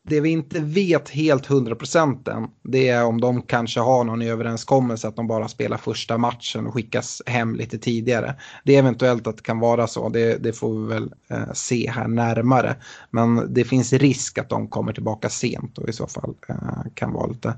det 0.08 0.20
vi 0.20 0.30
inte 0.30 0.60
vet 0.60 1.08
helt 1.08 1.48
100% 1.48 2.30
än, 2.30 2.48
det 2.62 2.88
är 2.88 3.04
om 3.04 3.20
de 3.20 3.42
kanske 3.42 3.80
har 3.80 4.04
någon 4.04 4.22
överenskommelse 4.22 5.08
att 5.08 5.16
de 5.16 5.26
bara 5.26 5.48
spelar 5.48 5.76
första 5.76 6.18
matchen 6.18 6.66
och 6.66 6.74
skickas 6.74 7.22
hem 7.26 7.56
lite 7.56 7.78
tidigare. 7.78 8.34
Det 8.64 8.74
är 8.74 8.78
eventuellt 8.78 9.26
att 9.26 9.36
det 9.36 9.42
kan 9.42 9.58
vara 9.58 9.86
så, 9.86 10.08
det, 10.08 10.36
det 10.42 10.52
får 10.52 10.80
vi 10.80 10.94
väl 10.94 11.12
eh, 11.28 11.52
se 11.52 11.90
här 11.90 12.08
närmare. 12.08 12.76
Men 13.10 13.54
det 13.54 13.64
finns 13.64 13.92
risk 13.92 14.38
att 14.38 14.48
de 14.48 14.68
kommer 14.68 14.92
tillbaka 14.92 15.28
sent 15.28 15.78
och 15.78 15.88
i 15.88 15.92
så 15.92 16.06
fall 16.06 16.34
eh, 16.48 16.56
kan 16.94 17.12
vara 17.12 17.26
lite 17.26 17.54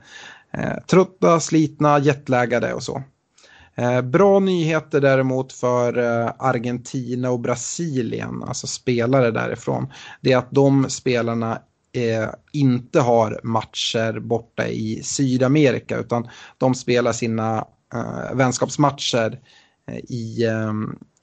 eh, 0.53 0.85
trötta, 0.87 1.41
slitna, 1.41 1.99
jetlaggade 1.99 2.75
och 2.75 2.83
så. 2.83 3.03
Eh, 3.75 4.03
bra 4.03 4.39
nyheter 4.39 5.01
däremot 5.01 5.53
för 5.53 5.99
eh, 5.99 6.33
Argentina 6.39 7.31
och 7.31 7.41
Brasilien, 7.41 8.43
alltså 8.47 8.67
spelare 8.67 9.31
därifrån, 9.31 9.93
det 10.21 10.33
är 10.33 10.37
att 10.37 10.51
de 10.51 10.91
spelarna 10.91 11.59
eh, 11.93 12.29
inte 12.53 13.01
har 13.01 13.41
matcher 13.43 14.21
borta 14.21 14.69
i 14.69 15.03
Sydamerika 15.03 15.99
utan 15.99 16.29
de 16.59 16.75
spelar 16.75 17.13
sina 17.13 17.67
eh, 17.95 18.35
vänskapsmatcher 18.35 19.41
eh, 19.89 19.99
i, 19.99 20.45
eh, 20.45 20.73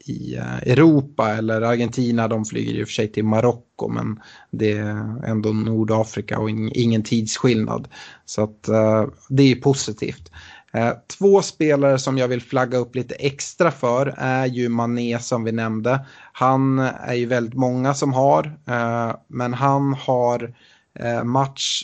i 0.06 0.36
eh, 0.36 0.58
Europa 0.58 1.30
eller 1.30 1.62
Argentina. 1.62 2.28
De 2.28 2.46
flyger 2.46 2.74
i 2.74 2.84
och 2.84 2.88
för 2.88 2.94
sig 2.94 3.12
till 3.12 3.26
Marocko 3.26 3.88
men 3.88 4.20
det 4.52 4.72
är 4.72 5.26
ändå 5.26 5.50
Nordafrika 5.50 6.40
och 6.40 6.50
ingen 6.50 7.04
tidsskillnad. 7.04 7.88
Så 8.26 8.44
att 8.44 8.68
eh, 8.68 9.06
det 9.30 9.52
är 9.52 9.56
positivt. 9.56 10.32
Eh, 10.78 10.94
två 11.08 11.42
spelare 11.42 12.00
som 12.00 12.18
jag 12.18 12.28
vill 12.28 12.42
flagga 12.42 12.78
upp 12.78 12.96
lite 12.96 13.16
extra 13.16 13.72
för 13.72 14.16
är 14.18 14.46
ju 14.46 14.70
Mané 14.70 15.20
som 15.20 15.44
vi 15.44 15.52
nämnde. 15.52 16.06
Han 16.32 16.80
är 16.80 17.14
ju 17.14 17.26
väldigt 17.26 17.54
många 17.54 17.94
som 17.94 18.14
har, 18.14 18.46
eh, 18.68 19.16
men 19.28 19.54
han 19.54 19.94
har 19.94 20.54
eh, 21.00 21.24
match 21.24 21.84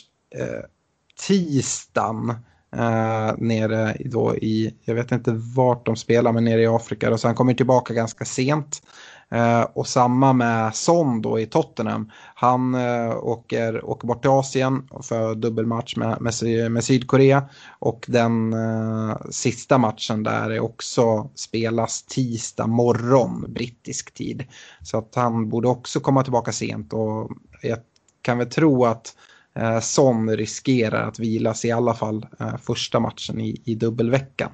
tisdagen 1.26 2.34
nere 3.36 3.96
då 4.04 4.36
i, 4.36 4.74
jag 4.84 4.94
vet 4.94 5.12
inte 5.12 5.32
vart 5.56 5.86
de 5.86 5.96
spelar, 5.96 6.32
men 6.32 6.44
nere 6.44 6.62
i 6.62 6.66
Afrika. 6.66 7.18
så 7.18 7.28
han 7.28 7.34
kommer 7.34 7.54
tillbaka 7.54 7.94
ganska 7.94 8.24
sent. 8.24 8.82
Eh, 9.30 9.62
och 9.62 9.86
samma 9.86 10.32
med 10.32 10.74
Son 10.74 11.22
då 11.22 11.40
i 11.40 11.46
Tottenham. 11.46 12.10
Han 12.34 12.74
eh, 12.74 13.16
åker, 13.16 13.84
åker 13.84 14.08
bort 14.08 14.22
till 14.22 14.30
Asien 14.30 14.88
för 15.02 15.34
dubbelmatch 15.34 15.96
med, 15.96 16.18
med, 16.20 16.72
med 16.72 16.84
Sydkorea. 16.84 17.48
Och 17.78 18.04
den 18.08 18.52
eh, 18.52 19.16
sista 19.30 19.78
matchen 19.78 20.22
där 20.22 20.50
är 20.50 20.60
också 20.60 21.30
spelas 21.34 22.02
tisdag 22.02 22.66
morgon 22.66 23.44
brittisk 23.48 24.14
tid. 24.14 24.44
Så 24.82 24.98
att 24.98 25.14
han 25.14 25.48
borde 25.48 25.68
också 25.68 26.00
komma 26.00 26.22
tillbaka 26.22 26.52
sent. 26.52 26.92
Och 26.92 27.30
jag 27.62 27.78
kan 28.22 28.38
väl 28.38 28.50
tro 28.50 28.84
att 28.84 29.16
Son 29.82 30.36
riskerar 30.36 31.08
att 31.08 31.18
vilas 31.18 31.64
i 31.64 31.72
alla 31.72 31.94
fall 31.94 32.26
första 32.62 33.00
matchen 33.00 33.40
i, 33.40 33.62
i 33.64 33.74
dubbelveckan. 33.74 34.50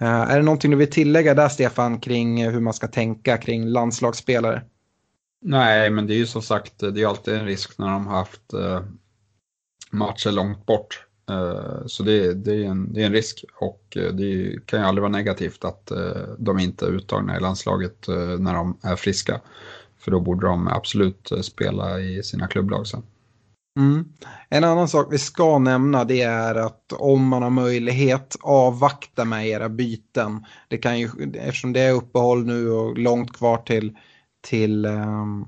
Eh, 0.00 0.08
är 0.08 0.36
det 0.36 0.42
någonting 0.42 0.70
du 0.70 0.76
vill 0.76 0.90
tillägga 0.90 1.34
där 1.34 1.48
Stefan 1.48 2.00
kring 2.00 2.40
eh, 2.40 2.52
hur 2.52 2.60
man 2.60 2.74
ska 2.74 2.88
tänka 2.88 3.36
kring 3.36 3.66
landslagsspelare? 3.66 4.62
Nej, 5.42 5.90
men 5.90 6.06
det 6.06 6.14
är 6.14 6.16
ju 6.16 6.26
som 6.26 6.42
sagt, 6.42 6.78
det 6.78 7.02
är 7.02 7.06
alltid 7.06 7.34
en 7.34 7.44
risk 7.44 7.78
när 7.78 7.88
de 7.88 8.06
har 8.06 8.18
haft 8.18 8.52
eh, 8.52 8.80
matcher 9.90 10.30
långt 10.30 10.66
bort. 10.66 11.06
Så 11.86 12.02
det, 12.02 12.34
det, 12.34 12.52
är 12.52 12.64
en, 12.64 12.92
det 12.92 13.02
är 13.02 13.06
en 13.06 13.12
risk 13.12 13.44
och 13.54 13.82
det 13.92 14.66
kan 14.66 14.80
ju 14.80 14.86
aldrig 14.86 15.02
vara 15.02 15.12
negativt 15.12 15.64
att 15.64 15.92
de 16.38 16.58
inte 16.58 16.86
är 16.86 16.90
uttagna 16.90 17.36
i 17.36 17.40
landslaget 17.40 18.08
när 18.38 18.54
de 18.54 18.78
är 18.82 18.96
friska. 18.96 19.40
För 19.98 20.10
då 20.10 20.20
borde 20.20 20.46
de 20.46 20.68
absolut 20.68 21.30
spela 21.42 22.00
i 22.00 22.22
sina 22.22 22.46
klubblag 22.46 22.86
sen. 22.86 23.02
Mm. 23.76 24.04
En 24.48 24.64
annan 24.64 24.88
sak 24.88 25.12
vi 25.12 25.18
ska 25.18 25.58
nämna 25.58 26.04
det 26.04 26.22
är 26.22 26.54
att 26.54 26.92
om 26.92 27.28
man 27.28 27.42
har 27.42 27.50
möjlighet 27.50 28.36
avvakta 28.40 29.24
med 29.24 29.48
era 29.48 29.68
byten. 29.68 30.44
Det 30.68 30.78
kan 30.78 30.98
ju, 30.98 31.10
eftersom 31.34 31.72
det 31.72 31.80
är 31.80 31.92
uppehåll 31.92 32.46
nu 32.46 32.70
och 32.70 32.98
långt 32.98 33.32
kvar 33.32 33.56
till, 33.56 33.96
till 34.40 34.86
um, 34.86 35.46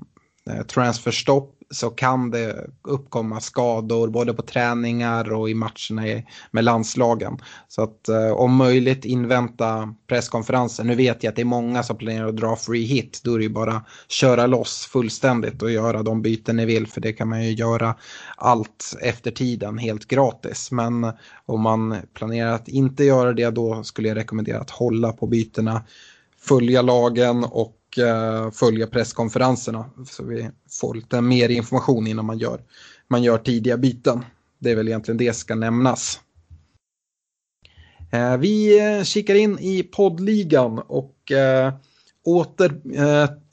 transferstopp 0.67 1.56
så 1.69 1.89
kan 1.89 2.31
det 2.31 2.67
uppkomma 2.83 3.39
skador 3.39 4.07
både 4.07 4.33
på 4.33 4.41
träningar 4.41 5.31
och 5.33 5.49
i 5.49 5.53
matcherna 5.53 6.21
med 6.51 6.63
landslagen. 6.63 7.37
Så 7.67 7.81
att 7.83 8.09
eh, 8.09 8.31
om 8.31 8.55
möjligt 8.55 9.05
invänta 9.05 9.93
presskonferensen. 10.07 10.87
Nu 10.87 10.95
vet 10.95 11.23
jag 11.23 11.29
att 11.29 11.35
det 11.35 11.41
är 11.41 11.45
många 11.45 11.83
som 11.83 11.97
planerar 11.97 12.27
att 12.27 12.37
dra 12.37 12.55
free 12.55 12.85
hit. 12.85 13.21
Då 13.23 13.33
är 13.33 13.37
det 13.37 13.43
ju 13.43 13.49
bara 13.49 13.85
köra 14.07 14.47
loss 14.47 14.85
fullständigt 14.85 15.61
och 15.61 15.71
göra 15.71 16.03
de 16.03 16.21
byten 16.21 16.55
ni 16.55 16.65
vill. 16.65 16.87
För 16.87 17.01
det 17.01 17.13
kan 17.13 17.29
man 17.29 17.43
ju 17.43 17.51
göra 17.51 17.95
allt 18.37 18.95
efter 19.01 19.31
tiden 19.31 19.77
helt 19.77 20.07
gratis. 20.07 20.71
Men 20.71 21.03
eh, 21.03 21.13
om 21.45 21.61
man 21.61 21.95
planerar 22.13 22.51
att 22.51 22.67
inte 22.67 23.03
göra 23.03 23.33
det 23.33 23.49
då 23.49 23.83
skulle 23.83 24.07
jag 24.07 24.17
rekommendera 24.17 24.59
att 24.59 24.69
hålla 24.69 25.11
på 25.11 25.27
bytena. 25.27 25.83
Följa 26.39 26.81
lagen 26.81 27.43
och 27.43 27.76
Eh, 27.97 28.51
följa 28.51 28.87
presskonferenserna. 28.87 29.85
Så 30.09 30.23
vi 30.23 30.49
får 30.81 30.95
lite 30.95 31.21
mer 31.21 31.49
information 31.49 32.07
innan 32.07 32.25
man 32.25 32.37
gör, 32.37 32.61
man 33.07 33.23
gör 33.23 33.37
tidiga 33.37 33.77
byten. 33.77 34.25
Det 34.59 34.71
är 34.71 34.75
väl 34.75 34.87
egentligen 34.87 35.17
det 35.17 35.33
ska 35.33 35.55
nämnas. 35.55 36.19
Eh, 38.11 38.37
vi 38.37 38.79
eh, 38.79 39.03
kikar 39.03 39.35
in 39.35 39.59
i 39.59 39.83
poddligan 39.83 40.79
och 40.79 41.13
åter 42.25 42.81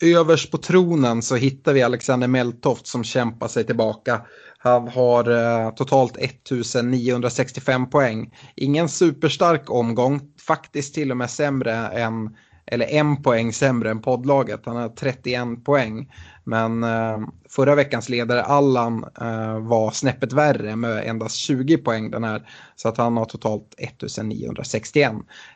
överst 0.02 0.50
på 0.50 0.58
tronen 0.58 1.22
så 1.22 1.36
hittar 1.36 1.72
vi 1.72 1.82
Alexander 1.82 2.28
Meltoft 2.28 2.86
som 2.86 3.04
kämpar 3.04 3.48
sig 3.48 3.64
tillbaka. 3.64 4.20
Han 4.58 4.88
har 4.88 5.70
totalt 5.70 6.16
1965 6.16 7.90
poäng. 7.90 8.34
Ingen 8.54 8.88
superstark 8.88 9.70
omgång, 9.70 10.20
faktiskt 10.40 10.94
till 10.94 11.10
och 11.10 11.16
med 11.16 11.30
sämre 11.30 11.72
än 11.74 12.36
eller 12.66 12.86
en 12.86 13.22
poäng 13.22 13.52
sämre 13.52 13.90
än 13.90 14.02
poddlaget. 14.02 14.60
Han 14.66 14.76
har 14.76 14.88
31 14.88 15.64
poäng. 15.64 16.08
Men 16.44 16.84
eh, 16.84 17.18
förra 17.48 17.74
veckans 17.74 18.08
ledare 18.08 18.42
Allan 18.42 19.04
eh, 19.20 19.58
var 19.58 19.90
snäppet 19.90 20.32
värre 20.32 20.76
med 20.76 21.08
endast 21.08 21.36
20 21.36 21.78
poäng 21.78 22.10
den 22.10 22.24
här. 22.24 22.48
Så 22.76 22.88
att 22.88 22.96
han 22.96 23.16
har 23.16 23.24
totalt 23.24 23.74
1961. 23.78 25.12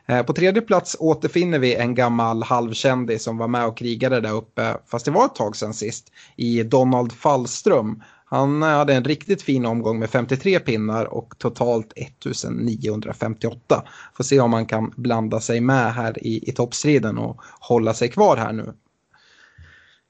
Eh, 0.07 0.23
på 0.23 0.33
tredje 0.33 0.61
plats 0.61 0.97
återfinner 0.99 1.59
vi 1.59 1.75
en 1.75 1.95
gammal 1.95 2.43
halvkändis 2.43 3.23
som 3.23 3.37
var 3.37 3.47
med 3.47 3.65
och 3.65 3.77
krigade 3.77 4.21
där 4.21 4.33
uppe. 4.33 4.77
Fast 4.91 5.05
det 5.05 5.11
var 5.11 5.25
ett 5.25 5.35
tag 5.35 5.55
sedan 5.55 5.73
sist. 5.73 6.11
I 6.35 6.63
Donald 6.63 7.11
Fallström. 7.11 8.03
Han 8.31 8.63
eh, 8.63 8.69
hade 8.69 8.93
en 8.93 9.03
riktigt 9.03 9.41
fin 9.41 9.65
omgång 9.65 9.99
med 9.99 10.09
53 10.09 10.59
pinnar 10.59 11.05
och 11.05 11.33
totalt 11.37 11.93
1958. 11.95 13.83
Får 14.13 14.23
se 14.23 14.39
om 14.39 14.53
han 14.53 14.65
kan 14.65 14.93
blanda 14.97 15.39
sig 15.39 15.61
med 15.61 15.93
här 15.93 16.23
i, 16.23 16.49
i 16.49 16.51
toppstriden 16.51 17.17
och 17.17 17.41
hålla 17.59 17.93
sig 17.93 18.09
kvar 18.09 18.37
här 18.37 18.53
nu. 18.53 18.73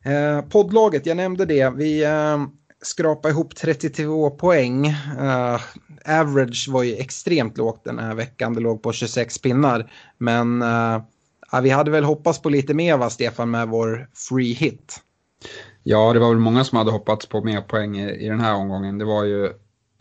Eh, 0.06 0.42
poddlaget, 0.42 1.06
jag 1.06 1.18
nämnde 1.18 1.46
det. 1.46 1.70
Vi 1.70 2.04
eh, 2.04 2.38
skrapade 2.82 3.32
ihop 3.32 3.56
32 3.56 4.30
poäng. 4.30 4.88
Eh, 5.20 5.62
average 6.06 6.68
var 6.70 6.84
ju 6.84 6.96
extremt 6.96 7.58
lågt 7.58 7.84
den 7.84 8.00
här 8.00 8.16
veckan. 8.16 8.54
Det 8.54 8.60
låg 8.60 8.84
på 8.84 8.94
26 8.94 9.38
pinnar. 9.38 9.92
Men 10.18 10.62
eh, 10.62 11.02
vi 11.64 11.70
hade 11.70 11.92
väl 11.92 12.04
hoppats 12.04 12.42
på 12.42 12.50
lite 12.50 12.74
mer 12.74 12.98
va, 12.98 13.10
Stefan, 13.10 13.52
med 13.52 13.68
vår 13.68 14.10
free 14.14 14.54
hit. 14.54 15.02
Ja, 15.92 16.14
det 16.14 16.20
var 16.20 16.30
väl 16.30 16.40
många 16.40 16.64
som 16.64 16.78
hade 16.78 16.92
hoppats 16.92 17.26
på 17.26 17.44
mer 17.44 17.62
poäng 17.62 17.98
i, 17.98 18.26
i 18.26 18.30
den 18.30 18.40
här 18.40 18.56
omgången. 18.56 18.98
Det 18.98 19.06
var 19.06 19.24
ju 19.24 19.46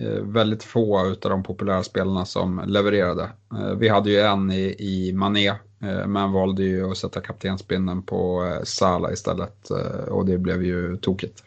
eh, 0.03 0.22
väldigt 0.22 0.62
få 0.62 0.98
av 0.98 1.16
de 1.20 1.42
populära 1.42 1.83
spelarna 1.83 2.24
som 2.24 2.62
levererade. 2.66 3.31
Eh, 3.55 3.74
vi 3.79 3.88
hade 3.88 4.11
ju 4.11 4.20
en 4.20 4.53
i, 4.53 4.77
i 4.79 5.12
Mané, 5.12 5.48
eh, 5.48 6.07
men 6.07 6.33
valde 6.33 6.62
ju 6.62 6.90
att 6.90 6.96
sätta 6.96 7.20
kaptensbindeln 7.20 8.03
på 8.03 8.44
eh, 8.44 8.64
Sala 8.64 9.12
istället 9.12 9.70
eh, 9.70 10.09
och 10.09 10.27
det 10.27 10.38
blev 10.38 10.62
ju 10.62 10.96
tokigt. 10.96 11.44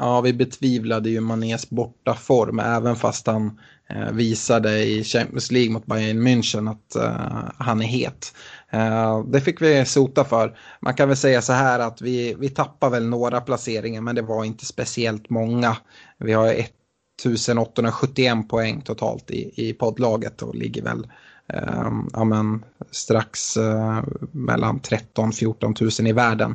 Ja, 0.00 0.20
vi 0.20 0.32
betvivlade 0.32 1.10
ju 1.10 1.20
Manés 1.20 1.70
bortaform 1.70 2.58
även 2.58 2.96
fast 2.96 3.26
han 3.26 3.60
Eh, 3.94 4.12
visade 4.12 4.84
i 4.84 5.04
Champions 5.04 5.50
League 5.50 5.72
mot 5.72 5.86
Bayern 5.86 6.26
München 6.26 6.70
att 6.70 6.96
eh, 6.96 7.44
han 7.58 7.82
är 7.82 7.86
het. 7.86 8.34
Eh, 8.70 9.24
det 9.24 9.40
fick 9.40 9.62
vi 9.62 9.84
sota 9.84 10.24
för. 10.24 10.58
Man 10.80 10.94
kan 10.94 11.08
väl 11.08 11.16
säga 11.16 11.42
så 11.42 11.52
här 11.52 11.78
att 11.78 12.02
vi, 12.02 12.36
vi 12.38 12.48
tappar 12.48 12.90
väl 12.90 13.06
några 13.06 13.40
placeringar 13.40 14.00
men 14.00 14.14
det 14.14 14.22
var 14.22 14.44
inte 14.44 14.66
speciellt 14.66 15.30
många. 15.30 15.76
Vi 16.18 16.32
har 16.32 16.48
1871 16.48 18.48
poäng 18.48 18.80
totalt 18.80 19.30
i, 19.30 19.68
i 19.68 19.72
poddlaget 19.72 20.42
och 20.42 20.54
ligger 20.54 20.82
väl 20.82 21.06
uh, 21.54 21.90
ja, 22.12 22.24
men, 22.24 22.64
strax 22.90 23.56
uh, 23.56 24.04
mellan 24.32 24.80
13 24.80 25.32
14 25.32 25.74
000 25.80 25.90
i 26.08 26.12
världen. 26.12 26.54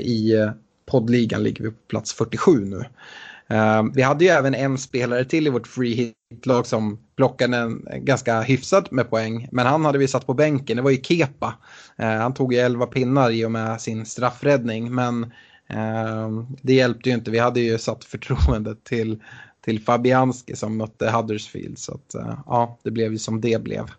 I 0.00 0.32
poddligan 0.86 1.42
ligger 1.42 1.64
vi 1.64 1.70
på 1.70 1.76
plats 1.88 2.12
47 2.12 2.64
nu. 2.64 2.84
Uh, 3.52 3.82
vi 3.94 4.02
hade 4.02 4.24
ju 4.24 4.30
även 4.30 4.54
en 4.54 4.78
spelare 4.78 5.24
till 5.24 5.46
i 5.46 5.50
vårt 5.50 5.66
free 5.66 5.94
hit-lag 6.30 6.66
som 6.66 6.98
plockade 7.16 7.56
en 7.56 7.84
ganska 8.04 8.40
hyfsad 8.40 8.88
med 8.90 9.10
poäng. 9.10 9.48
Men 9.52 9.66
han 9.66 9.84
hade 9.84 9.98
vi 9.98 10.08
satt 10.08 10.26
på 10.26 10.34
bänken, 10.34 10.76
det 10.76 10.82
var 10.82 10.90
ju 10.90 11.02
Kepa. 11.02 11.54
Uh, 12.02 12.06
han 12.06 12.34
tog 12.34 12.54
ju 12.54 12.58
11 12.58 12.86
pinnar 12.86 13.30
i 13.30 13.44
och 13.44 13.50
med 13.50 13.80
sin 13.80 14.06
straffräddning. 14.06 14.94
Men 14.94 15.24
uh, 15.74 16.44
det 16.62 16.74
hjälpte 16.74 17.08
ju 17.08 17.14
inte, 17.14 17.30
vi 17.30 17.38
hade 17.38 17.60
ju 17.60 17.78
satt 17.78 18.04
förtroendet 18.04 18.84
till, 18.84 19.22
till 19.64 19.80
Fabianski 19.80 20.56
som 20.56 20.76
mötte 20.76 21.10
Huddersfield. 21.10 21.78
Så 21.78 21.94
att, 21.94 22.14
ja, 22.46 22.78
det 22.82 22.90
blev 22.90 23.12
ju 23.12 23.18
som 23.18 23.40
det 23.40 23.62
blev. 23.62 23.90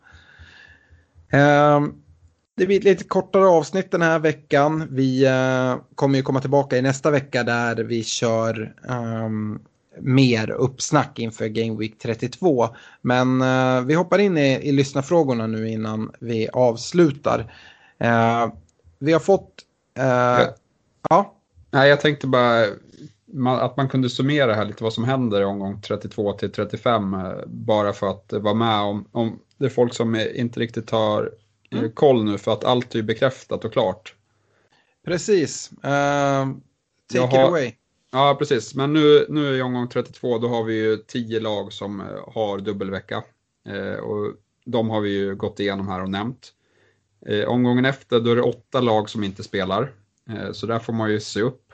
Det 2.60 2.65
blir 2.65 2.78
ett 2.78 2.84
lite 2.84 3.04
kortare 3.04 3.48
avsnitt 3.48 3.91
den 3.91 4.02
här 4.02 4.19
veckan. 4.19 4.88
Vi 4.91 5.28
uh, 5.28 5.82
kommer 5.95 6.17
ju 6.17 6.24
komma 6.24 6.41
tillbaka 6.41 6.78
i 6.78 6.82
nästa 6.82 7.12
vecka 7.12 7.43
där 7.43 7.76
vi 7.76 8.04
kör 8.04 8.76
um, 8.89 9.60
mer 10.00 10.52
uppsnack 10.52 11.19
inför 11.19 11.48
Game 11.48 11.80
Week 11.80 12.00
32. 12.00 12.69
Men 13.02 13.41
uh, 13.41 13.82
vi 13.86 13.93
hoppar 13.93 14.19
in 14.19 14.38
i, 14.38 14.60
i 14.62 14.72
lyssnarfrågorna 14.72 15.48
nu 15.48 15.69
innan 15.69 16.12
vi 16.19 16.50
avslutar. 16.54 17.39
Uh, 18.04 18.54
vi 19.00 19.13
har 19.13 19.19
fått... 19.19 19.54
ja. 19.93 20.56
ja. 21.10 21.36
Nej, 21.72 21.89
jag 21.89 22.02
tänkte 22.02 22.28
bara 22.28 22.65
att 23.60 23.78
man 23.78 23.89
kunde 23.89 24.10
summera 24.10 24.54
här 24.54 24.65
lite 24.65 24.84
vad 24.84 24.93
som 24.93 25.04
händer 25.04 25.41
i 25.41 25.45
omgång 25.45 25.82
32 25.82 26.34
till 26.34 26.52
35 26.52 27.15
bara 27.45 27.93
för 27.93 28.08
att 28.08 28.34
vara 28.34 28.54
med 28.54 28.80
om, 28.80 29.06
om 29.12 29.39
det 29.58 29.65
är 29.65 29.69
folk 29.69 29.93
som 29.93 30.15
inte 30.15 30.60
riktigt 30.60 30.89
har 30.89 31.32
mm. 31.71 31.86
Eh, 31.86 31.91
koll 31.91 32.23
nu 32.23 32.38
för 32.38 32.53
att 32.53 32.63
allt 32.63 32.95
är 32.95 33.01
bekräftat 33.01 33.65
och 33.65 33.73
klart. 33.73 34.15
Precis. 35.05 35.71
Uh, 35.71 36.55
take 37.13 37.25
har, 37.25 37.43
it 37.43 37.47
away. 37.47 37.73
Ja, 38.12 38.36
precis. 38.39 38.75
Men 38.75 38.93
nu, 38.93 39.25
nu 39.29 39.58
i 39.58 39.62
omgång 39.62 39.88
32 39.88 40.38
då 40.38 40.47
har 40.47 40.63
vi 40.63 40.73
ju 40.73 40.97
tio 40.97 41.39
lag 41.39 41.73
som 41.73 42.01
eh, 42.01 42.08
har 42.34 42.60
dubbelvecka. 42.60 43.23
Uh, 43.69 43.93
och 43.93 44.34
de 44.65 44.89
har 44.89 45.01
vi 45.01 45.10
ju 45.10 45.36
gått 45.36 45.60
igenom 45.60 45.88
här 45.88 46.01
och 46.01 46.10
nämnt. 46.10 46.53
Uh, 47.29 47.45
omgången 47.45 47.86
efter 47.86 48.19
då 48.19 48.32
är 48.32 48.36
det 48.36 48.41
åtta 48.41 48.82
lag 48.82 49.10
som 49.10 49.23
inte 49.23 49.43
spelar. 49.43 49.91
så 50.51 50.65
där 50.65 50.79
får 50.79 50.93
man 50.93 51.12
ju 51.12 51.19
se 51.19 51.41
upp. 51.41 51.73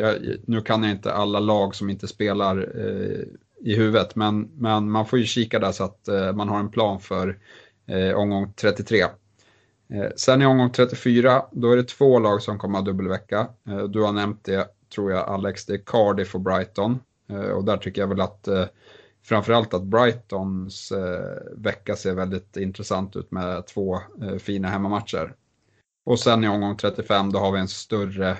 Jag, 0.00 0.16
nu 0.46 0.60
kan 0.60 0.82
jag 0.82 0.92
inte 0.92 1.12
alla 1.12 1.40
lag 1.40 1.74
som 1.74 1.90
inte 1.90 2.08
spelar 2.08 2.78
i 3.60 3.74
huvudet, 3.74 4.16
men, 4.16 4.50
men 4.54 4.90
man 4.90 5.06
får 5.06 5.18
ju 5.18 5.24
kika 5.24 5.58
där 5.58 5.72
så 5.72 5.84
att 5.84 6.08
man 6.34 6.48
har 6.48 6.58
en 6.58 6.70
plan 6.70 7.00
för 7.00 7.38
omgång 8.14 8.52
33. 8.56 9.04
Eh, 9.92 10.10
sen 10.16 10.42
i 10.42 10.46
omgång 10.46 10.70
34, 10.70 11.42
då 11.50 11.72
är 11.72 11.76
det 11.76 11.88
två 11.88 12.18
lag 12.18 12.42
som 12.42 12.58
kommer 12.58 12.78
att 12.78 12.84
ha 12.84 12.92
dubbelvecka. 12.92 13.48
Eh, 13.68 13.82
du 13.82 14.02
har 14.02 14.12
nämnt 14.12 14.44
det, 14.44 14.68
tror 14.94 15.10
jag 15.10 15.28
Alex, 15.28 15.66
det 15.66 15.74
är 15.74 15.82
Cardiff 15.86 16.34
och 16.34 16.40
Brighton. 16.40 16.98
Eh, 17.30 17.50
och 17.50 17.64
där 17.64 17.76
tycker 17.76 18.00
jag 18.00 18.08
väl 18.08 18.20
att 18.20 18.48
framförallt 19.22 19.74
att 19.74 19.82
Brightons 19.82 20.92
vecka 21.56 21.96
ser 21.96 22.14
väldigt 22.14 22.56
intressant 22.56 23.16
ut 23.16 23.30
med 23.30 23.66
två 23.66 23.98
fina 24.38 24.68
hemmamatcher. 24.68 25.34
Och 26.04 26.18
sen 26.18 26.44
i 26.44 26.48
omgång 26.48 26.76
35 26.76 27.32
då 27.32 27.38
har 27.38 27.52
vi 27.52 27.60
en 27.60 27.68
större 27.68 28.36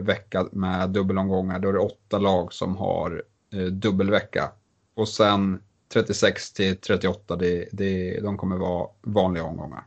vecka 0.00 0.46
med 0.52 0.90
dubbelomgångar. 0.90 1.58
Då 1.58 1.68
är 1.68 1.72
det 1.72 1.78
åtta 1.78 2.18
lag 2.18 2.52
som 2.52 2.76
har 2.76 3.22
dubbelvecka. 3.70 4.50
Och 4.94 5.08
sen 5.08 5.62
36 5.92 6.52
till 6.52 6.76
38, 6.76 7.36
det, 7.36 7.68
det, 7.72 8.20
de 8.20 8.36
kommer 8.36 8.56
vara 8.56 8.88
vanliga 9.02 9.44
omgångar. 9.44 9.84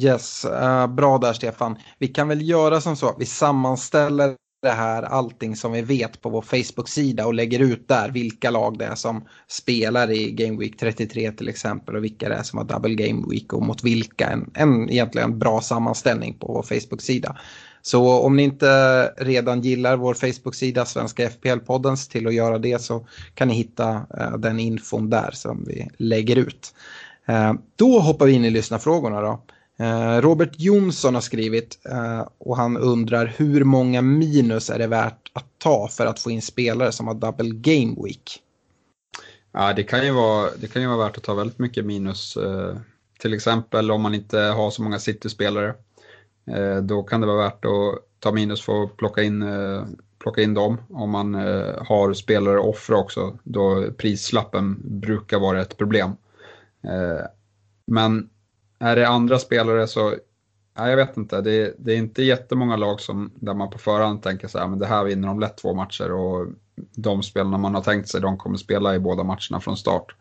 Yes, 0.00 0.44
uh, 0.44 0.86
bra 0.86 1.18
där 1.18 1.32
Stefan. 1.32 1.76
Vi 1.98 2.08
kan 2.08 2.28
väl 2.28 2.48
göra 2.48 2.80
som 2.80 2.96
så 2.96 3.08
att 3.08 3.16
vi 3.18 3.26
sammanställer 3.26 4.34
det 4.62 4.72
här, 4.72 5.02
allting 5.02 5.56
som 5.56 5.72
vi 5.72 5.82
vet 5.82 6.20
på 6.20 6.30
vår 6.30 6.42
Facebook-sida 6.42 7.26
och 7.26 7.34
lägger 7.34 7.58
ut 7.58 7.88
där 7.88 8.10
vilka 8.10 8.50
lag 8.50 8.78
det 8.78 8.84
är 8.84 8.94
som 8.94 9.24
spelar 9.48 10.10
i 10.10 10.30
Game 10.30 10.58
Week 10.58 10.78
33 10.78 11.32
till 11.32 11.48
exempel 11.48 11.96
och 11.96 12.04
vilka 12.04 12.28
det 12.28 12.34
är 12.34 12.42
som 12.42 12.58
har 12.58 12.64
Double 12.64 12.94
Game 12.94 13.26
Week 13.30 13.52
och 13.52 13.62
mot 13.62 13.84
vilka. 13.84 14.28
En, 14.28 14.50
en 14.54 14.90
egentligen 14.90 15.38
bra 15.38 15.60
sammanställning 15.60 16.34
på 16.34 16.46
vår 16.46 16.62
Facebook-sida. 16.62 17.36
Så 17.82 18.20
om 18.20 18.36
ni 18.36 18.42
inte 18.42 19.02
redan 19.16 19.60
gillar 19.60 19.96
vår 19.96 20.14
Facebook-sida 20.14 20.84
Svenska 20.84 21.28
FPL-poddens 21.28 22.10
till 22.10 22.26
att 22.26 22.34
göra 22.34 22.58
det 22.58 22.82
så 22.82 23.06
kan 23.34 23.48
ni 23.48 23.54
hitta 23.54 23.92
uh, 23.94 24.38
den 24.38 24.60
infon 24.60 25.10
där 25.10 25.30
som 25.32 25.64
vi 25.66 25.88
lägger 25.96 26.36
ut. 26.36 26.74
Uh, 27.28 27.52
då 27.76 27.98
hoppar 27.98 28.26
vi 28.26 28.32
in 28.32 28.44
i 28.44 28.50
lyssnarfrågorna 28.50 29.20
då. 29.20 29.42
Eh, 29.78 30.20
Robert 30.20 30.50
Jonsson 30.56 31.14
har 31.14 31.20
skrivit 31.20 31.78
eh, 31.84 32.28
och 32.38 32.56
han 32.56 32.76
undrar 32.76 33.26
hur 33.36 33.64
många 33.64 34.02
minus 34.02 34.70
är 34.70 34.78
det 34.78 34.86
värt 34.86 35.30
att 35.32 35.46
ta 35.58 35.88
för 35.88 36.06
att 36.06 36.20
få 36.20 36.30
in 36.30 36.42
spelare 36.42 36.92
som 36.92 37.06
har 37.06 37.14
double 37.14 37.50
game 37.50 37.96
week? 38.04 38.42
Ja, 39.52 39.72
det 39.72 39.82
kan 39.82 40.06
ju 40.06 40.12
vara, 40.12 40.50
det 40.60 40.66
kan 40.66 40.82
ju 40.82 40.88
vara 40.88 41.06
värt 41.06 41.16
att 41.16 41.22
ta 41.22 41.34
väldigt 41.34 41.58
mycket 41.58 41.84
minus. 41.84 42.36
Eh, 42.36 42.76
till 43.18 43.34
exempel 43.34 43.90
om 43.90 44.02
man 44.02 44.14
inte 44.14 44.38
har 44.38 44.70
så 44.70 44.82
många 44.82 44.98
City-spelare 44.98 45.74
då 46.82 47.02
kan 47.02 47.20
det 47.20 47.26
vara 47.26 47.44
värt 47.44 47.64
att 47.64 48.20
ta 48.20 48.32
minus 48.32 48.62
för 48.62 48.82
att 48.82 48.96
plocka 48.96 49.22
in, 49.22 49.44
plocka 50.18 50.42
in 50.42 50.54
dem. 50.54 50.76
Om 50.90 51.10
man 51.10 51.34
har 51.34 52.12
spelare 52.12 52.58
att 52.58 52.64
offra 52.64 52.96
också, 52.96 53.38
då 53.42 53.86
prislappen 53.96 54.80
brukar 55.00 55.38
vara 55.38 55.60
ett 55.60 55.76
problem. 55.76 56.10
Men 57.86 58.28
är 58.78 58.96
det 58.96 59.08
andra 59.08 59.38
spelare 59.38 59.86
så, 59.86 60.14
nej, 60.78 60.90
jag 60.90 60.96
vet 60.96 61.16
inte, 61.16 61.40
det, 61.40 61.74
det 61.78 61.92
är 61.92 61.96
inte 61.96 62.22
jättemånga 62.22 62.76
lag 62.76 63.00
som, 63.00 63.32
där 63.34 63.54
man 63.54 63.70
på 63.70 63.78
förhand 63.78 64.22
tänker 64.22 64.48
så 64.48 64.58
här, 64.58 64.68
men 64.68 64.78
det 64.78 64.86
här 64.86 65.04
vinner 65.04 65.28
de 65.28 65.40
lätt 65.40 65.56
två 65.56 65.74
matcher 65.74 66.12
och 66.12 66.46
de 66.96 67.22
spelarna 67.22 67.58
man 67.58 67.74
har 67.74 67.82
tänkt 67.82 68.08
sig, 68.08 68.20
de 68.20 68.38
kommer 68.38 68.56
spela 68.56 68.94
i 68.94 68.98
båda 68.98 69.22
matcherna 69.22 69.60
från 69.60 69.76
start. 69.76 70.14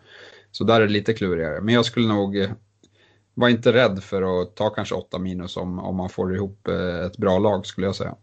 Så 0.51 0.63
där 0.63 0.81
är 0.81 0.87
det 0.87 0.93
lite 0.93 1.13
klurigare. 1.13 1.61
Men 1.61 1.73
jag 1.73 1.85
skulle 1.85 2.07
nog 2.07 2.37
eh, 2.37 2.49
var 3.33 3.49
inte 3.49 3.73
rädd 3.73 4.03
för 4.03 4.41
att 4.41 4.55
ta 4.55 4.69
kanske 4.69 4.95
8 4.95 5.19
minus 5.19 5.57
om, 5.57 5.79
om 5.79 5.95
man 5.95 6.09
får 6.09 6.35
ihop 6.35 6.67
eh, 6.67 7.05
ett 7.05 7.17
bra 7.17 7.39
lag 7.39 7.65
skulle 7.65 7.87
jag 7.87 7.95
säga. 7.95 8.15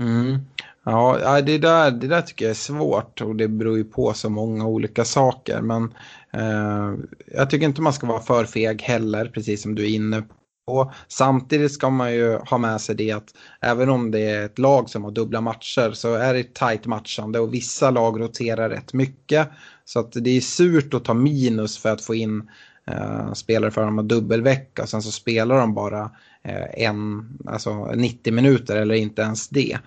Mm. 0.00 0.38
Ja, 0.84 1.40
det 1.40 1.58
där, 1.58 1.90
det 1.90 2.06
där 2.06 2.22
tycker 2.22 2.44
jag 2.44 2.50
är 2.50 2.54
svårt 2.54 3.20
och 3.20 3.36
det 3.36 3.48
beror 3.48 3.76
ju 3.76 3.84
på 3.84 4.12
så 4.12 4.30
många 4.30 4.66
olika 4.66 5.04
saker. 5.04 5.60
Men 5.60 5.84
eh, 5.84 5.90
Eh, 6.32 6.92
jag 7.26 7.50
tycker 7.50 7.66
inte 7.66 7.82
man 7.82 7.92
ska 7.92 8.06
vara 8.06 8.20
för 8.20 8.44
feg 8.44 8.82
heller, 8.82 9.26
precis 9.26 9.62
som 9.62 9.74
du 9.74 9.84
är 9.84 9.88
inne 9.88 10.22
på. 10.66 10.92
Samtidigt 11.08 11.72
ska 11.72 11.90
man 11.90 12.12
ju 12.12 12.36
ha 12.36 12.58
med 12.58 12.80
sig 12.80 12.94
det 12.94 13.12
att 13.12 13.34
även 13.60 13.88
om 13.88 14.10
det 14.10 14.20
är 14.20 14.44
ett 14.44 14.58
lag 14.58 14.90
som 14.90 15.04
har 15.04 15.10
dubbla 15.10 15.40
matcher 15.40 15.92
så 15.92 16.14
är 16.14 16.34
det 16.34 16.54
tajt 16.54 16.86
matchande 16.86 17.40
och 17.40 17.54
vissa 17.54 17.90
lag 17.90 18.20
roterar 18.20 18.68
rätt 18.68 18.92
mycket. 18.92 19.48
Så 19.84 20.00
att 20.00 20.12
det 20.12 20.30
är 20.30 20.40
surt 20.40 20.94
att 20.94 21.04
ta 21.04 21.14
minus 21.14 21.78
för 21.78 21.92
att 21.92 22.02
få 22.02 22.14
in 22.14 22.50
eh, 22.86 23.32
spelare 23.32 23.70
för 23.70 23.80
att 23.80 23.88
de 23.88 23.98
har 23.98 24.04
dubbelvecka 24.04 24.82
och 24.82 24.88
sen 24.88 25.02
så 25.02 25.10
spelar 25.10 25.58
de 25.58 25.74
bara 25.74 26.10
eh, 26.42 26.84
en, 26.84 27.28
alltså 27.46 27.84
90 27.84 28.32
minuter 28.32 28.76
eller 28.76 28.94
inte 28.94 29.22
ens 29.22 29.48
det. 29.48 29.78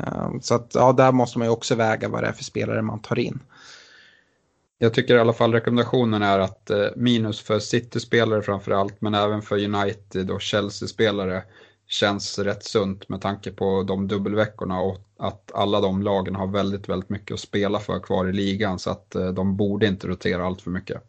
Eh, 0.00 0.30
så 0.40 0.54
att 0.54 0.70
ja, 0.74 0.92
där 0.92 1.12
måste 1.12 1.38
man 1.38 1.48
ju 1.48 1.52
också 1.52 1.74
väga 1.74 2.08
vad 2.08 2.22
det 2.22 2.28
är 2.28 2.32
för 2.32 2.44
spelare 2.44 2.82
man 2.82 3.00
tar 3.00 3.18
in. 3.18 3.38
Jag 4.82 4.94
tycker 4.94 5.14
i 5.14 5.18
alla 5.18 5.32
fall 5.32 5.52
rekommendationen 5.52 6.22
är 6.22 6.38
att 6.38 6.70
eh, 6.70 6.86
minus 6.96 7.40
för 7.40 7.58
City-spelare 7.58 8.42
framförallt 8.42 9.00
men 9.00 9.14
även 9.14 9.42
för 9.42 9.64
United 9.64 10.30
och 10.30 10.40
Chelsea-spelare 10.40 11.42
känns 11.88 12.38
rätt 12.38 12.64
sunt 12.64 13.08
med 13.08 13.20
tanke 13.20 13.50
på 13.50 13.82
de 13.82 14.08
dubbelveckorna 14.08 14.80
och 14.80 14.98
att 15.18 15.50
alla 15.54 15.80
de 15.80 16.02
lagen 16.02 16.34
har 16.34 16.46
väldigt, 16.46 16.88
väldigt 16.88 17.10
mycket 17.10 17.34
att 17.34 17.40
spela 17.40 17.78
för 17.78 18.00
kvar 18.00 18.28
i 18.28 18.32
ligan 18.32 18.78
så 18.78 18.90
att 18.90 19.14
eh, 19.14 19.28
de 19.28 19.56
borde 19.56 19.86
inte 19.86 20.06
rotera 20.06 20.46
allt 20.46 20.60
för 20.60 20.70
mycket. 20.70 21.02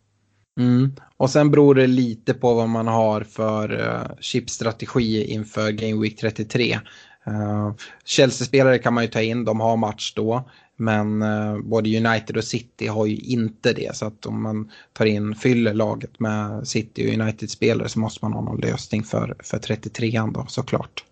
Mm. 0.60 0.96
Och 1.18 1.30
sen 1.30 1.52
beror 1.52 1.76
det 1.76 1.88
lite 1.88 2.34
på 2.34 2.54
vad 2.54 2.70
man 2.70 2.88
har 2.88 3.22
för 3.22 3.82
uh, 3.82 4.20
chipstrategi 4.20 5.34
inför 5.34 5.72
Game 5.72 6.02
Week 6.02 6.20
33. 6.20 6.80
Uh, 7.28 7.74
Chelsea-spelare 8.06 8.80
kan 8.80 8.94
man 8.94 9.04
ju 9.04 9.10
ta 9.10 9.22
in, 9.22 9.46
de 9.46 9.60
har 9.60 9.78
match 9.78 10.14
då. 10.16 10.50
Men 10.78 11.22
eh, 11.22 11.58
både 11.58 11.98
United 11.98 12.38
och 12.38 12.44
City 12.44 12.88
har 12.88 13.06
ju 13.06 13.16
inte 13.16 13.74
det. 13.74 13.96
Så 13.96 14.06
att 14.06 14.26
om 14.26 14.42
man 14.42 14.72
tar 14.94 15.06
in, 15.06 15.36
fyller 15.36 15.74
laget 15.74 16.20
med 16.20 16.68
City 16.68 17.08
och 17.08 17.14
United-spelare 17.14 17.90
så 17.90 18.00
måste 18.00 18.26
man 18.26 18.34
ha 18.34 18.42
någon 18.42 18.62
lösning 18.62 19.04
för, 19.04 19.36
för 19.44 19.58
33an 19.58 20.34
då 20.34 20.46
såklart. 20.48 21.04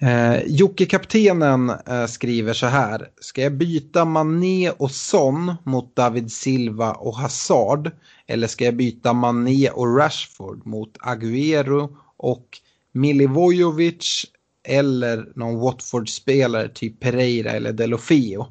Eh, 0.00 0.42
Jocke 0.46 0.86
kaptenen 0.86 1.70
eh, 1.70 2.06
skriver 2.06 2.52
så 2.52 2.66
här. 2.66 3.08
Ska 3.20 3.42
jag 3.42 3.52
byta 3.52 4.04
Mané 4.04 4.70
och 4.70 4.90
Son 4.90 5.54
mot 5.64 5.96
David 5.96 6.32
Silva 6.32 6.92
och 6.92 7.16
Hazard? 7.16 7.90
Eller 8.26 8.46
ska 8.46 8.64
jag 8.64 8.76
byta 8.76 9.12
Mané 9.12 9.70
och 9.70 9.96
Rashford 9.96 10.66
mot 10.66 10.98
Agüero 10.98 11.96
och 12.16 12.58
Milivojevic 12.92 14.26
eller 14.64 15.32
någon 15.34 15.60
Watford-spelare 15.60 16.68
typ 16.68 17.00
Pereira 17.00 17.50
eller 17.50 17.72
Delofeo 17.72 18.46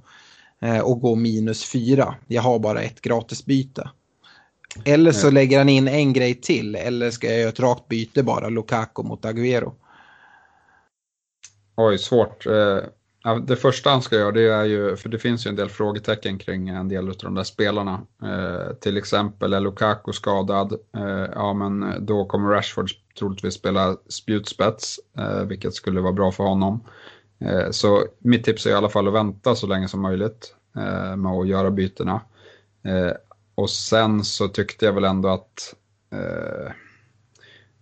eh, 0.62 0.80
och 0.80 1.02
gå 1.02 1.16
minus 1.16 1.72
fyra. 1.72 2.16
Jag 2.28 2.42
har 2.42 2.60
bara 2.60 2.82
ett 2.82 3.02
gratisbyte. 3.02 3.90
Eller 4.86 5.12
så 5.12 5.32
lägger 5.32 5.58
han 5.58 5.70
in 5.70 5.88
en 5.88 6.14
grej 6.14 6.34
till 6.36 6.76
eller 6.76 7.12
ska 7.12 7.28
jag 7.28 7.40
göra 7.40 7.50
ett 7.50 7.60
rakt 7.60 7.88
byte 7.88 8.24
bara, 8.24 8.50
Lukaku 8.50 9.04
mot 9.04 9.26
Agüero. 9.26 9.72
Oj, 11.76 11.98
svårt. 11.98 12.46
Eh, 12.46 13.38
det 13.48 13.56
första 13.56 13.90
han 13.90 14.02
ska 14.02 14.16
göra 14.16 14.32
det 14.32 14.42
är 14.42 14.64
ju, 14.64 14.96
för 14.96 15.10
det 15.10 15.20
finns 15.20 15.46
ju 15.46 15.50
en 15.50 15.56
del 15.56 15.70
frågetecken 15.70 16.38
kring 16.38 16.70
en 16.70 16.90
del 16.90 17.10
av 17.10 17.16
de 17.18 17.36
där 17.36 17.44
spelarna. 17.44 18.02
Eh, 18.24 18.74
till 18.74 18.98
exempel 18.98 19.54
är 19.54 19.60
Lukaku 19.60 20.12
skadad, 20.12 20.74
ja 21.36 21.54
men 21.54 22.06
då 22.06 22.26
kommer 22.26 22.50
Rashford 22.50 22.90
troligtvis 23.18 23.54
spela 23.54 23.98
spjutspets, 24.10 25.00
eh, 25.18 25.44
vilket 25.44 25.74
skulle 25.74 26.02
vara 26.02 26.14
bra 26.14 26.32
för 26.32 26.44
honom. 26.44 26.84
Eh, 27.40 27.72
så 27.72 28.06
mitt 28.20 28.44
tips 28.44 28.66
är 28.66 28.70
i 28.70 28.74
alla 28.74 28.90
fall 28.90 29.08
att 29.08 29.14
vänta 29.14 29.56
så 29.56 29.68
länge 29.68 29.88
som 29.88 30.02
möjligt 30.02 30.56
eh, 30.76 31.16
med 31.16 31.32
att 31.32 31.48
göra 31.48 31.72
bytena. 31.72 32.22
och 33.56 33.70
sen 33.70 34.24
så 34.24 34.48
tyckte 34.48 34.86
jag 34.86 34.94
väl 34.94 35.04
ändå 35.04 35.30
att 35.30 35.76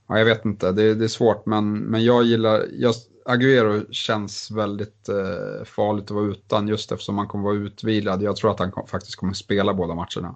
Ja, 0.08 0.18
jag 0.18 0.26
vet 0.26 0.46
inte, 0.46 0.72
det, 0.72 0.96
det, 0.96 1.04
är 1.04 1.08
svårt 1.08 1.46
men, 1.46 1.78
men 1.78 2.04
jag 2.04 2.24
gillar, 2.24 2.66
jag, 2.72 2.96
Agüero 3.26 3.92
känns 3.92 4.52
väldigt 4.52 5.10
eh, 5.10 5.66
farligt 5.66 6.06
att 6.06 6.12
vara 6.12 6.26
utan 6.26 6.68
just 6.68 6.92
eftersom 6.92 7.18
han 7.18 7.28
kommer 7.28 7.44
vara 7.44 7.56
utvilad. 7.56 8.22
Jag 8.22 8.36
tror 8.36 8.52
att 8.52 8.60
han 8.60 8.72
kom, 8.72 8.88
faktiskt 8.88 9.16
kommer 9.16 9.34
spela 9.34 9.74
båda 9.74 9.96
matcherna. 9.96 10.36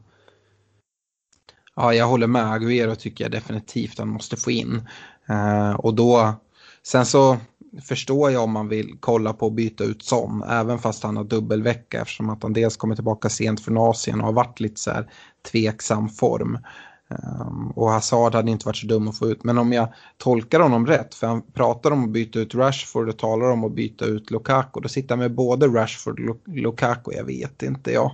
Ja, 1.81 1.93
jag 1.93 2.07
håller 2.07 2.27
med. 2.27 2.45
Agüero 2.45 2.95
tycker 2.95 3.23
jag 3.23 3.31
definitivt 3.31 3.99
han 3.99 4.07
måste 4.07 4.37
få 4.37 4.51
in. 4.51 4.87
Eh, 5.29 5.71
och 5.71 5.93
då, 5.93 6.33
sen 6.83 7.05
så 7.05 7.37
förstår 7.81 8.31
jag 8.31 8.43
om 8.43 8.51
man 8.51 8.67
vill 8.67 8.97
kolla 8.99 9.33
på 9.33 9.47
att 9.47 9.53
byta 9.53 9.83
ut 9.83 10.03
Son, 10.03 10.43
även 10.43 10.79
fast 10.79 11.03
han 11.03 11.17
har 11.17 11.23
dubbelvecka 11.23 12.01
eftersom 12.01 12.29
att 12.29 12.43
han 12.43 12.53
dels 12.53 12.77
kommer 12.77 12.95
tillbaka 12.95 13.29
sent 13.29 13.61
från 13.61 13.77
Asien 13.77 14.19
och 14.19 14.25
har 14.25 14.33
varit 14.33 14.59
lite 14.59 14.81
så 14.81 14.91
här 14.91 15.11
tveksam 15.51 16.09
form. 16.09 16.57
Um, 17.07 17.71
och 17.71 17.89
Hazard 17.89 18.35
hade 18.35 18.51
inte 18.51 18.65
varit 18.65 18.77
så 18.77 18.87
dum 18.87 19.07
att 19.07 19.17
få 19.17 19.27
ut. 19.27 19.43
Men 19.43 19.57
om 19.57 19.73
jag 19.73 19.93
tolkar 20.17 20.59
honom 20.59 20.87
rätt, 20.87 21.15
för 21.15 21.27
han 21.27 21.41
pratar 21.41 21.91
om 21.91 22.03
att 22.03 22.09
byta 22.09 22.39
ut 22.39 22.55
Rashford 22.55 23.09
och 23.09 23.17
talar 23.17 23.51
om 23.51 23.63
att 23.63 23.75
byta 23.75 24.05
ut 24.05 24.31
Lukaku. 24.31 24.79
Då 24.81 24.89
sitter 24.89 25.09
han 25.09 25.19
med 25.19 25.35
både 25.35 25.67
Rashford 25.67 26.29
och 26.29 26.41
Lukaku, 26.45 27.11
jag 27.11 27.23
vet 27.25 27.63
inte 27.63 27.91
jag. 27.91 28.11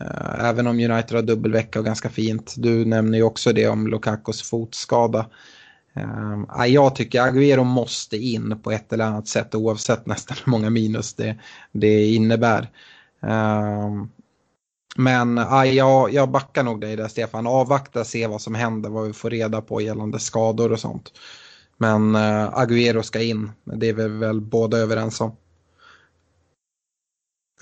Eh, 0.00 0.44
även 0.44 0.66
om 0.66 0.80
United 0.80 1.16
har 1.16 1.22
dubbelvecka 1.22 1.78
och 1.78 1.84
ganska 1.84 2.08
fint. 2.08 2.54
Du 2.56 2.84
nämner 2.84 3.18
ju 3.18 3.24
också 3.24 3.52
det 3.52 3.68
om 3.68 3.86
Lukakos 3.86 4.42
fotskada. 4.42 5.26
Ehm, 5.94 6.46
jag 6.66 6.94
tycker 6.94 7.22
Agüero 7.22 7.64
måste 7.64 8.16
in 8.16 8.58
på 8.62 8.70
ett 8.70 8.92
eller 8.92 9.04
annat 9.04 9.28
sätt 9.28 9.54
oavsett 9.54 10.06
nästan 10.06 10.36
hur 10.44 10.50
många 10.50 10.70
minus 10.70 11.14
det, 11.14 11.38
det 11.72 12.06
innebär. 12.06 12.70
Ehm, 13.22 14.08
men 14.96 15.36
jag, 15.74 16.12
jag 16.12 16.30
backar 16.30 16.62
nog 16.62 16.80
dig 16.80 16.96
där 16.96 17.08
Stefan. 17.08 17.46
Avvakta, 17.46 18.04
se 18.04 18.26
vad 18.26 18.40
som 18.40 18.54
händer, 18.54 18.90
vad 18.90 19.06
vi 19.06 19.12
får 19.12 19.30
reda 19.30 19.60
på 19.60 19.80
gällande 19.80 20.18
skador 20.18 20.72
och 20.72 20.80
sånt. 20.80 21.12
Men 21.76 22.14
eh, 22.14 22.58
Agüero 22.58 23.02
ska 23.02 23.22
in, 23.22 23.52
det 23.64 23.88
är 23.88 23.92
vi 23.92 24.08
väl 24.08 24.40
båda 24.40 24.78
överens 24.78 25.20
om. 25.20 25.36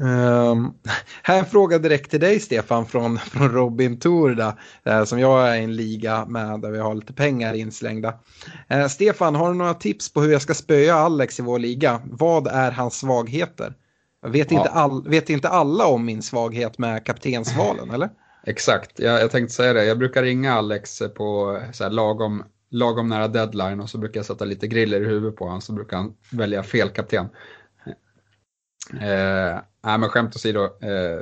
Um, 0.02 0.74
här 1.22 1.38
en 1.38 1.44
fråga 1.44 1.78
direkt 1.78 2.10
till 2.10 2.20
dig 2.20 2.40
Stefan 2.40 2.86
från, 2.86 3.18
från 3.32 3.52
Robin 3.52 3.98
Torda 3.98 4.56
uh, 4.88 5.04
som 5.04 5.18
jag 5.18 5.48
är 5.48 5.54
i 5.54 5.64
en 5.64 5.76
liga 5.76 6.26
med 6.26 6.60
där 6.60 6.70
vi 6.70 6.78
har 6.78 6.94
lite 6.94 7.12
pengar 7.12 7.54
inslängda. 7.54 8.14
Uh, 8.74 8.86
Stefan, 8.86 9.34
har 9.34 9.48
du 9.48 9.54
några 9.54 9.74
tips 9.74 10.12
på 10.12 10.20
hur 10.20 10.32
jag 10.32 10.42
ska 10.42 10.54
spöa 10.54 10.94
Alex 10.94 11.38
i 11.38 11.42
vår 11.42 11.58
liga? 11.58 12.00
Vad 12.04 12.46
är 12.46 12.70
hans 12.70 12.98
svagheter? 12.98 13.74
Vet, 14.26 14.50
ja. 14.50 14.58
inte 14.58 14.70
all, 14.70 15.08
vet 15.08 15.30
inte 15.30 15.48
alla 15.48 15.86
om 15.86 16.04
min 16.04 16.22
svaghet 16.22 16.78
med 16.78 17.04
kaptensvalen 17.06 17.90
eller? 17.90 18.10
Exakt, 18.46 18.98
jag, 18.98 19.20
jag 19.20 19.30
tänkte 19.30 19.54
säga 19.54 19.72
det. 19.72 19.84
Jag 19.84 19.98
brukar 19.98 20.22
ringa 20.22 20.54
Alex 20.54 21.02
på 21.14 21.60
så 21.72 21.84
här, 21.84 21.90
lagom, 21.90 22.44
lagom 22.70 23.08
nära 23.08 23.28
deadline 23.28 23.80
och 23.80 23.90
så 23.90 23.98
brukar 23.98 24.18
jag 24.18 24.26
sätta 24.26 24.44
lite 24.44 24.66
griller 24.66 25.00
i 25.00 25.04
huvudet 25.04 25.36
på 25.36 25.44
honom 25.44 25.60
så 25.60 25.72
brukar 25.72 25.96
han 25.96 26.14
välja 26.30 26.62
fel 26.62 26.88
kapten. 26.88 27.28
Eh, 29.00 29.58
nej, 29.82 29.98
men 29.98 30.08
skämt 30.08 30.36
åsido. 30.36 30.64
Eh, 30.64 31.20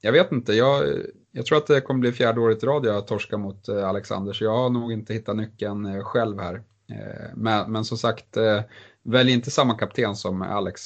jag 0.00 0.12
vet 0.12 0.32
inte, 0.32 0.52
jag, 0.52 0.84
jag 1.32 1.46
tror 1.46 1.58
att 1.58 1.66
det 1.66 1.80
kommer 1.80 2.00
bli 2.00 2.12
fjärde 2.12 2.40
året 2.40 2.62
i 2.62 2.66
rad 2.66 2.86
jag 2.86 3.06
torskar 3.06 3.38
mot 3.38 3.68
eh, 3.68 3.88
Alexander, 3.88 4.32
så 4.32 4.44
jag 4.44 4.56
har 4.56 4.70
nog 4.70 4.92
inte 4.92 5.14
hittat 5.14 5.36
nyckeln 5.36 5.86
eh, 5.86 6.02
själv 6.02 6.40
här. 6.40 6.54
Eh, 6.90 7.30
men, 7.36 7.72
men 7.72 7.84
som 7.84 7.98
sagt, 7.98 8.36
eh, 8.36 8.60
välj 9.02 9.32
inte 9.32 9.50
samma 9.50 9.74
kapten 9.74 10.16
som 10.16 10.42
Alex. 10.42 10.82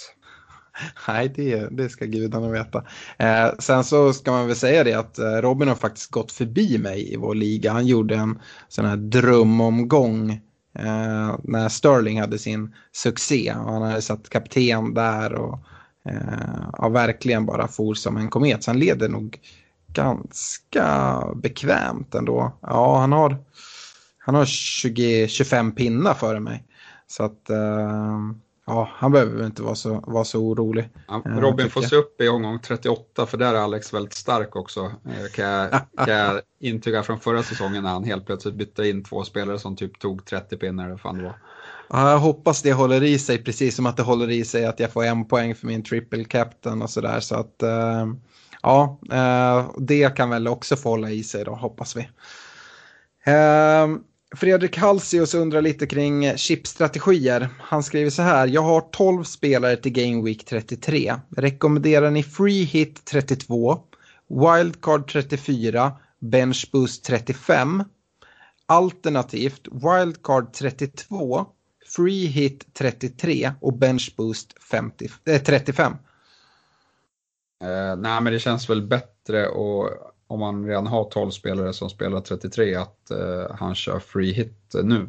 Nej, 1.09 1.33
det, 1.37 1.68
det 1.70 1.89
ska 1.89 2.05
gudarna 2.05 2.49
veta. 2.49 2.85
Eh, 3.18 3.55
sen 3.59 3.85
så 3.85 4.12
ska 4.12 4.31
man 4.31 4.47
väl 4.47 4.57
säga 4.57 4.85
det 4.85 4.95
att 4.95 5.18
eh, 5.18 5.25
Robin 5.25 5.68
har 5.68 5.75
faktiskt 5.75 6.11
gått 6.11 6.33
förbi 6.33 6.79
mig 6.79 7.12
i 7.12 7.16
vår 7.16 7.35
liga. 7.35 7.72
Han 7.72 7.87
gjorde 7.87 8.14
en 8.14 8.39
sån 8.68 8.85
här 8.85 8.97
drömomgång 8.97 10.31
eh, 10.79 11.37
när 11.43 11.68
Sterling 11.68 12.20
hade 12.20 12.39
sin 12.39 12.75
succé. 12.93 13.53
Han 13.57 13.83
hade 13.83 14.03
satt 14.03 14.29
kapten 14.29 14.95
där 14.95 15.35
och 15.35 15.59
eh, 16.09 16.69
ja, 16.73 16.89
verkligen 16.89 17.47
bara 17.47 17.69
for 17.69 17.95
som 17.95 18.17
en 18.17 18.31
komet. 18.31 18.65
Så 18.65 18.71
han 18.71 18.79
leder 18.79 19.09
nog 19.09 19.39
ganska 19.87 21.21
bekvämt 21.37 22.15
ändå. 22.15 22.53
Ja, 22.61 22.99
han 22.99 23.13
har, 23.13 23.37
han 24.19 24.35
har 24.35 24.45
20, 24.45 25.29
25 25.29 25.73
pinnar 25.75 26.15
före 26.15 26.41
mig. 26.41 26.65
Så 27.07 27.23
att 27.23 27.51
eh, 27.51 28.19
ja, 28.67 28.91
han 28.93 29.13
behöver 29.13 29.47
inte 29.47 29.63
vara 29.63 29.75
så, 29.75 30.05
vara 30.07 30.25
så 30.25 30.41
orolig. 30.41 30.89
Ja, 31.09 31.23
Robin 31.25 31.71
får 31.71 31.83
se 31.83 31.97
upp 31.97 32.21
i 32.21 32.29
omgång 32.29 32.59
38 32.59 33.27
för 33.27 33.39
där 33.39 33.55
är 33.55 33.59
Alex 33.59 33.95
väldigt 33.95 34.15
stark 34.15 34.57
också. 34.57 34.81
Eh, 34.81 35.31
kan 35.35 35.45
jag, 35.45 35.71
kan 35.97 36.15
jag 36.15 36.41
intyga 36.61 37.03
från 37.03 37.21
förra 37.21 37.43
säsongen 37.43 37.83
när 37.83 37.91
han 37.91 38.05
helt 38.05 38.27
plötsligt 38.27 38.55
bytte 38.55 38.89
in 38.89 39.05
två 39.05 39.25
spelare 39.25 39.59
som 39.59 39.77
typ 39.77 39.99
tog 39.99 40.25
30 40.25 40.57
pinnar 40.57 40.87
eller 40.87 40.97
fan 40.97 41.19
det 41.19 41.25
var. 41.25 41.37
Ja, 41.89 42.11
jag 42.11 42.18
hoppas 42.18 42.62
det 42.62 42.72
håller 42.72 43.03
i 43.03 43.18
sig 43.18 43.45
precis 43.45 43.76
som 43.76 43.87
att 43.87 43.97
det 43.97 44.03
håller 44.03 44.30
i 44.30 44.45
sig 44.45 44.66
att 44.66 44.80
jag 44.80 44.93
får 44.93 45.05
en 45.05 45.24
poäng 45.24 45.55
för 45.55 45.66
min 45.66 45.82
triple 45.82 46.24
captain 46.24 46.82
och 46.82 46.91
sådär. 46.91 47.20
Så 47.20 47.35
att 47.35 47.62
eh, 47.62 48.07
ja, 48.62 48.99
eh, 49.12 49.70
det 49.78 50.16
kan 50.16 50.30
väl 50.30 50.49
också 50.49 50.76
få 50.76 50.89
hålla 50.89 51.11
i 51.11 51.22
sig 51.22 51.45
då 51.45 51.55
hoppas 51.55 51.97
vi. 51.97 52.09
Ehm, 53.24 54.01
Fredrik 54.37 54.76
Halsius 54.76 55.35
undrar 55.35 55.62
lite 55.62 55.87
kring 55.87 56.37
chipstrategier. 56.37 57.49
Han 57.59 57.82
skriver 57.82 58.11
så 58.11 58.22
här. 58.22 58.47
Jag 58.47 58.62
har 58.62 58.80
12 58.80 59.24
spelare 59.24 59.76
till 59.76 59.93
Game 59.93 60.22
Week 60.22 60.45
33. 60.45 61.14
Rekommenderar 61.37 62.11
ni 62.11 62.22
Free 62.22 62.64
Hit 62.64 63.05
32, 63.05 63.78
Wildcard 64.28 65.12
34, 65.12 65.93
Bench 66.20 66.68
Boost 66.72 67.05
35, 67.05 67.85
alternativt 68.66 69.68
Wildcard 69.72 70.53
32, 70.53 71.47
Free 71.97 72.26
Hit 72.26 72.74
33 72.74 73.53
och 73.61 73.72
Bench 73.72 74.14
Boost 74.16 74.62
50, 74.62 75.09
äh, 75.24 75.42
35? 75.42 75.92
Eh, 77.64 77.97
nej, 77.97 78.20
men 78.20 78.32
det 78.32 78.38
känns 78.38 78.70
väl 78.70 78.82
bättre 78.82 79.49
och 79.49 79.90
om 80.26 80.40
man 80.40 80.66
redan 80.66 80.86
har 80.86 81.05
12 81.05 81.30
spelare 81.30 81.72
som 81.72 81.90
spelar 81.90 82.20
33 82.20 82.74
att 82.74 83.11
eh, 83.11 83.57
han 83.59 83.74
kör 83.74 83.99
free 83.99 84.32
hit 84.32 84.74
nu. 84.82 85.09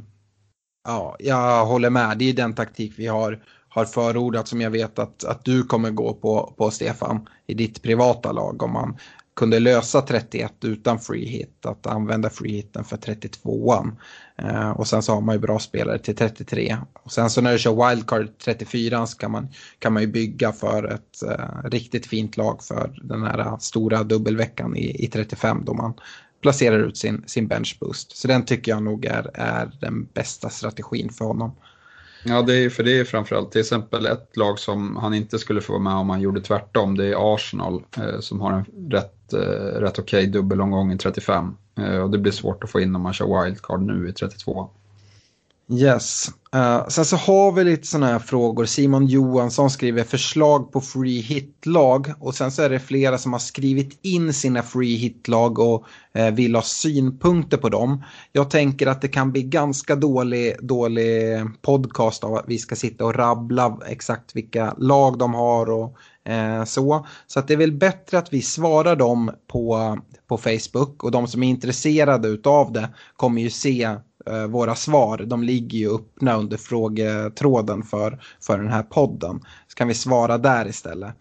Ja, 0.88 1.16
jag 1.20 1.66
håller 1.66 1.90
med. 1.90 2.18
Det 2.18 2.30
är 2.30 2.34
den 2.34 2.56
taktik 2.56 2.94
vi 2.98 3.08
har, 3.08 3.44
har 3.70 3.86
förordat 3.86 4.48
som 4.48 4.62
jag 4.62 4.72
vet 4.72 5.00
att, 5.00 5.24
att 5.24 5.46
du 5.46 5.64
kommer 5.64 5.92
gå 5.92 6.14
på, 6.14 6.54
på 6.58 6.72
Stefan 6.72 7.30
i 7.48 7.54
ditt 7.54 7.82
privata 7.82 8.32
lag. 8.32 8.64
Om 8.64 8.72
man 8.72 8.98
kunde 9.36 9.60
lösa 9.60 10.02
31 10.02 10.54
utan 10.64 11.00
free 11.00 11.26
hit, 11.26 11.66
att 11.66 11.88
använda 11.88 12.30
free 12.30 12.52
hiten 12.52 12.84
för 12.84 12.98
32an. 12.98 13.96
Eh, 14.38 14.70
och 14.70 14.88
sen 14.88 15.04
så 15.04 15.14
har 15.14 15.22
man 15.22 15.36
ju 15.36 15.40
bra 15.40 15.60
spelare 15.60 16.00
till 16.00 16.16
33. 16.16 16.78
Och 17.04 17.12
sen 17.12 17.30
så 17.30 17.42
när 17.42 17.52
du 17.52 17.60
kör 17.60 17.90
wildcard 17.90 18.28
34 18.46 19.06
så 19.06 19.18
kan 19.18 19.32
man, 19.32 19.48
kan 19.80 19.94
man 19.94 20.02
ju 20.02 20.08
bygga 20.08 20.52
för 20.52 20.84
ett 20.94 21.24
eh, 21.24 21.70
riktigt 21.70 22.06
fint 22.06 22.38
lag 22.38 22.64
för 22.64 23.00
den 23.04 23.24
här 23.24 23.58
stora 23.60 24.04
dubbelveckan 24.04 24.76
i, 24.76 25.04
i 25.04 25.08
35 25.08 25.64
då 25.66 25.74
man 25.74 25.94
placerar 26.42 26.80
ut 26.80 26.98
sin, 26.98 27.24
sin 27.28 27.48
bench 27.48 27.78
boost. 27.80 28.18
Så 28.18 28.28
den 28.28 28.46
tycker 28.46 28.72
jag 28.72 28.84
nog 28.84 29.06
är, 29.06 29.32
är 29.34 29.72
den 29.82 30.06
bästa 30.14 30.50
strategin 30.50 31.10
för 31.10 31.26
honom. 31.26 31.52
Ja, 32.28 32.42
det 32.42 32.66
är, 32.66 32.70
för 32.70 32.84
det 32.84 33.00
är 33.00 33.04
framförallt 33.04 33.52
till 33.52 33.62
exempel 33.62 34.06
ett 34.06 34.38
lag 34.38 34.60
som 34.60 34.96
han 34.96 35.14
inte 35.14 35.40
skulle 35.40 35.62
få 35.62 35.74
vara 35.74 35.84
med 35.84 35.94
om 35.94 36.10
han 36.10 36.22
gjorde 36.22 36.42
tvärtom. 36.42 36.98
Det 36.98 37.06
är 37.06 37.36
Arsenal 37.36 37.84
eh, 37.98 38.20
som 38.20 38.42
har 38.42 38.52
en 38.52 38.92
rätt, 38.92 39.34
eh, 39.34 39.80
rätt 39.80 40.00
okej 40.00 40.20
okay 40.20 40.32
dubbelomgång 40.32 40.92
i 40.92 40.98
35. 40.98 41.56
Eh, 41.78 41.98
och 41.98 42.10
det 42.10 42.18
blir 42.18 42.32
svårt 42.32 42.64
att 42.64 42.70
få 42.70 42.80
in 42.80 42.96
om 42.96 43.02
man 43.02 43.14
kör 43.14 43.44
wildcard 43.44 43.82
nu 43.82 44.10
i 44.10 44.14
32. 44.14 44.70
Yes. 45.70 46.32
Uh, 46.56 46.88
sen 46.88 47.06
så 47.06 47.16
har 47.16 47.52
vi 47.52 47.64
lite 47.64 47.88
sådana 47.88 48.08
här 48.08 48.20
frågor. 48.20 48.66
Simon 48.66 49.06
Johansson 49.06 49.70
skriver 49.70 50.04
förslag 50.04 50.72
på 50.72 50.82
free 50.82 51.22
hit-lag 51.22 52.14
och 52.20 52.36
sen 52.36 52.52
så 52.52 52.62
är 52.62 52.70
det 52.70 52.80
flera 52.80 53.18
som 53.18 53.34
har 53.34 53.40
skrivit 53.40 54.00
in 54.02 54.34
sina 54.34 54.64
free 54.64 54.96
hit-lag 54.96 55.60
och 55.60 55.86
uh, 56.18 56.32
vill 56.32 56.56
ha 56.56 56.62
synpunkter 56.62 57.58
på 57.58 57.70
dem. 57.70 58.04
Jag 58.32 58.50
tänker 58.50 58.88
att 58.88 59.02
det 59.02 59.08
kan 59.08 59.32
bli 59.32 59.44
ganska 59.44 59.96
dålig, 59.96 60.56
dålig 60.62 61.40
podcast 61.62 62.24
av 62.24 62.36
att 62.36 62.46
vi 62.48 62.58
ska 62.58 62.76
sitta 62.76 63.06
och 63.06 63.16
rabbla 63.16 63.80
exakt 63.88 64.36
vilka 64.36 64.76
lag 64.78 65.18
de 65.18 65.34
har 65.34 65.72
och 65.72 65.98
uh, 66.30 66.66
så. 66.66 67.06
Så 67.28 67.40
att 67.40 67.48
det 67.48 67.54
är 67.54 67.58
väl 67.58 67.72
bättre 67.72 68.18
att 68.18 68.34
vi 68.34 68.42
svarar 68.42 68.96
dem 68.96 69.32
på, 69.48 69.98
på 70.28 70.38
Facebook 70.38 71.04
och 71.04 71.12
de 71.12 71.28
som 71.28 71.44
är 71.44 71.50
intresserade 71.50 72.50
av 72.50 72.72
det 72.72 72.90
kommer 73.16 73.42
ju 73.42 73.50
se 73.50 73.98
Eh, 74.28 74.48
våra 74.48 74.76
svar, 74.76 75.18
de 75.18 75.44
ligger 75.44 75.78
ju 75.78 75.96
öppna 75.96 76.36
under 76.36 76.58
frågetråden 76.58 77.84
för, 77.84 78.20
för 78.42 78.58
den 78.58 78.70
här 78.72 78.84
podden. 78.84 79.40
Så 79.68 79.76
kan 79.76 79.88
vi 79.88 79.94
svara 79.94 80.38
där 80.38 80.68
istället. 80.68 81.16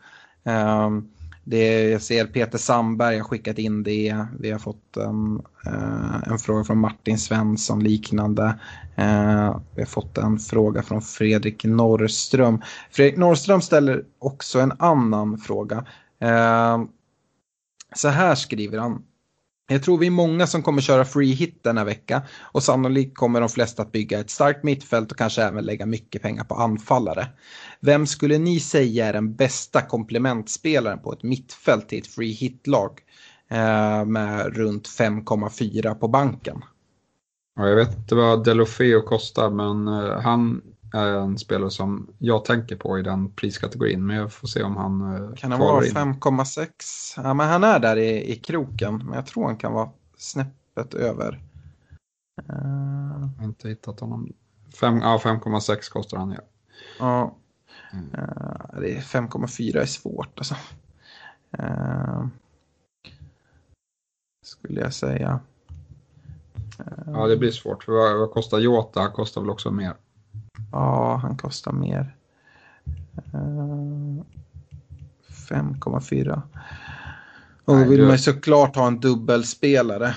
Um, 0.45 1.11
det, 1.45 1.91
jag 1.91 2.03
ser 2.03 2.27
Peter 2.27 2.59
Sandberg 2.59 3.17
har 3.19 3.25
skickat 3.25 3.59
in 3.59 3.83
det. 3.83 4.27
Vi 4.41 4.51
har 4.51 4.59
fått 4.59 4.97
en, 4.97 5.43
uh, 5.67 6.23
en 6.27 6.39
fråga 6.39 6.65
från 6.65 6.79
Martin 6.79 7.19
Svensson 7.19 7.85
liknande. 7.85 8.45
Uh, 8.99 9.61
vi 9.75 9.83
har 9.83 9.87
fått 9.87 10.19
en 10.19 10.39
fråga 10.39 10.83
från 10.83 11.03
Fredrik 11.03 11.65
Norrström. 11.65 12.63
Fredrik 12.91 13.17
Norrström 13.17 13.61
ställer 13.61 14.05
också 14.19 14.61
en 14.61 14.73
annan 14.79 15.39
fråga. 15.39 15.85
Uh, 16.23 16.85
så 17.97 18.09
här 18.09 18.35
skriver 18.35 18.79
han. 18.79 19.03
Jag 19.67 19.83
tror 19.83 19.99
vi 19.99 20.07
är 20.07 20.11
många 20.11 20.47
som 20.47 20.63
kommer 20.63 20.83
köra 20.83 21.05
free 21.05 21.33
hit 21.33 21.65
denna 21.65 21.85
vecka 21.85 22.23
och 22.53 22.63
sannolikt 22.63 23.17
kommer 23.17 23.41
de 23.41 23.49
flesta 23.49 23.83
att 23.83 23.93
bygga 23.93 24.21
ett 24.21 24.31
starkt 24.31 24.65
mittfält 24.65 25.13
och 25.13 25.19
kanske 25.19 25.43
även 25.43 25.65
lägga 25.65 25.87
mycket 25.87 26.23
pengar 26.23 26.45
på 26.45 26.55
anfallare. 26.55 27.27
Vem 27.81 28.07
skulle 28.07 28.39
ni 28.39 28.61
säga 28.61 29.07
är 29.07 29.13
den 29.13 29.35
bästa 29.35 29.81
komplementspelaren 29.81 30.99
på 30.99 31.13
ett 31.13 31.23
mittfält 31.23 31.89
till 31.89 31.99
ett 31.99 32.07
free 32.07 32.33
hit-lag 32.33 33.01
eh, 33.51 34.05
med 34.05 34.57
runt 34.57 34.89
5,4 34.89 35.95
på 35.95 36.09
banken? 36.09 36.65
Ja, 37.57 37.69
jag 37.69 37.77
vet 37.77 37.99
inte 37.99 38.15
vad 38.15 38.45
Delofeo 38.45 39.01
kostar 39.01 39.51
men 39.51 39.89
eh, 39.89 40.21
han 40.21 40.63
är 40.95 41.07
en 41.07 41.39
spelare 41.39 41.71
som 41.71 42.15
jag 42.19 42.45
tänker 42.45 42.77
på 42.77 42.99
i 42.99 43.03
den 43.03 43.31
priskategorin. 43.31 44.07
Men 44.07 44.17
jag 44.17 44.33
får 44.33 44.49
se 44.49 44.63
om 44.63 44.77
han 44.77 45.15
eh, 45.15 45.35
Kan 45.35 45.51
han 45.51 45.61
vara 45.61 45.81
5,6? 45.81 46.69
Ja, 47.17 47.35
men 47.35 47.49
han 47.49 47.65
är 47.65 47.79
där 47.79 47.97
i, 47.97 48.33
i 48.33 48.37
kroken. 48.37 48.97
Men 48.97 49.15
jag 49.15 49.27
tror 49.27 49.47
han 49.47 49.57
kan 49.57 49.73
vara 49.73 49.91
snäppet 50.17 50.95
över. 50.95 51.43
Uh... 52.51 53.21
Jag 53.21 53.39
har 53.39 53.45
inte 53.45 53.69
hittat 53.69 54.01
honom. 54.01 54.33
5, 54.81 54.99
ja, 54.99 55.21
5,6 55.25 55.93
kostar 55.93 56.19
han 56.19 56.31
ja. 56.31 56.41
Ja. 56.99 57.37
Mm. 57.93 58.05
Uh, 58.15 58.81
det 58.81 58.97
är 58.97 59.01
5,4 59.01 59.79
är 59.79 59.87
svårt 59.87 60.39
alltså. 60.39 60.55
Uh... 61.59 62.27
Skulle 64.45 64.81
jag 64.81 64.95
säga. 64.95 65.41
Ja, 67.07 67.27
det 67.27 67.37
blir 67.37 67.51
svårt. 67.51 67.85
För 67.85 67.93
vad, 67.93 68.19
vad 68.19 68.31
kostar 68.31 68.59
Jota? 68.59 69.09
Kostar 69.09 69.41
väl 69.41 69.51
också 69.51 69.71
mer. 69.71 69.95
Ja, 70.75 71.17
han 71.17 71.37
kostar 71.37 71.73
mer. 71.73 72.17
5,4. 75.51 76.33
Eh, 76.33 76.43
och 77.65 77.77
då 77.79 77.85
vill 77.85 78.03
man 78.03 78.11
ju 78.11 78.19
såklart 78.19 78.77
ha 78.77 78.87
en 78.87 79.01
dubbelspelare. 79.01 80.15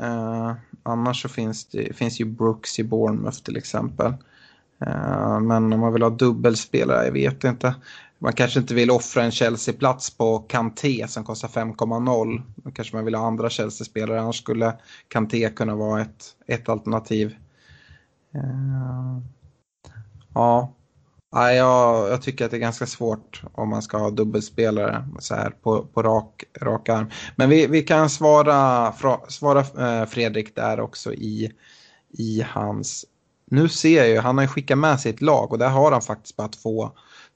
Uh, 0.00 0.52
annars 0.82 1.22
så 1.22 1.28
finns 1.28 1.64
det 1.66 1.96
finns 1.96 2.20
ju 2.20 2.24
Brooks 2.24 2.78
i 2.78 2.84
Bournemouth 2.84 3.38
till 3.38 3.56
exempel. 3.56 4.14
Uh, 4.86 5.40
men 5.40 5.72
om 5.72 5.80
man 5.80 5.92
vill 5.92 6.02
ha 6.02 6.10
dubbelspelare, 6.10 7.04
jag 7.04 7.12
vet 7.12 7.44
inte. 7.44 7.74
Man 8.18 8.32
kanske 8.32 8.60
inte 8.60 8.74
vill 8.74 8.90
offra 8.90 9.22
en 9.22 9.30
Chelsea-plats 9.30 10.16
på 10.16 10.38
Kanté 10.38 11.08
som 11.08 11.24
kostar 11.24 11.48
5,0. 11.48 12.42
Då 12.56 12.70
kanske 12.70 12.96
man 12.96 13.04
vill 13.04 13.14
ha 13.14 13.26
andra 13.26 13.50
Chelsea-spelare, 13.50 14.20
annars 14.20 14.38
skulle 14.38 14.74
Kanté 15.08 15.50
kunna 15.50 15.74
vara 15.74 16.00
ett, 16.00 16.24
ett 16.46 16.68
alternativ. 16.68 17.36
Uh, 18.34 19.20
Ja, 20.36 20.72
ja 21.30 21.52
jag, 21.52 22.08
jag 22.10 22.22
tycker 22.22 22.44
att 22.44 22.50
det 22.50 22.56
är 22.56 22.58
ganska 22.58 22.86
svårt 22.86 23.42
om 23.52 23.68
man 23.68 23.82
ska 23.82 23.98
ha 23.98 24.10
dubbelspelare 24.10 25.08
så 25.18 25.34
här 25.34 25.50
på, 25.50 25.82
på 25.82 26.02
rak, 26.02 26.44
rak 26.60 26.88
arm. 26.88 27.10
Men 27.36 27.50
vi, 27.50 27.66
vi 27.66 27.82
kan 27.82 28.10
svara, 28.10 28.92
fra, 28.92 29.20
svara 29.28 29.60
eh, 29.60 30.06
Fredrik 30.06 30.56
där 30.56 30.80
också 30.80 31.12
i, 31.12 31.52
i 32.10 32.44
hans 32.48 33.06
nu 33.50 33.68
ser 33.68 33.96
jag 33.96 34.08
ju, 34.08 34.18
han 34.18 34.38
har 34.38 34.44
ju 34.44 34.48
skickat 34.48 34.78
med 34.78 35.00
sitt 35.00 35.20
lag 35.20 35.52
och 35.52 35.58
där 35.58 35.68
har 35.68 35.92
han 35.92 36.02
faktiskt 36.02 36.36
bara 36.36 36.48
två, 36.48 36.90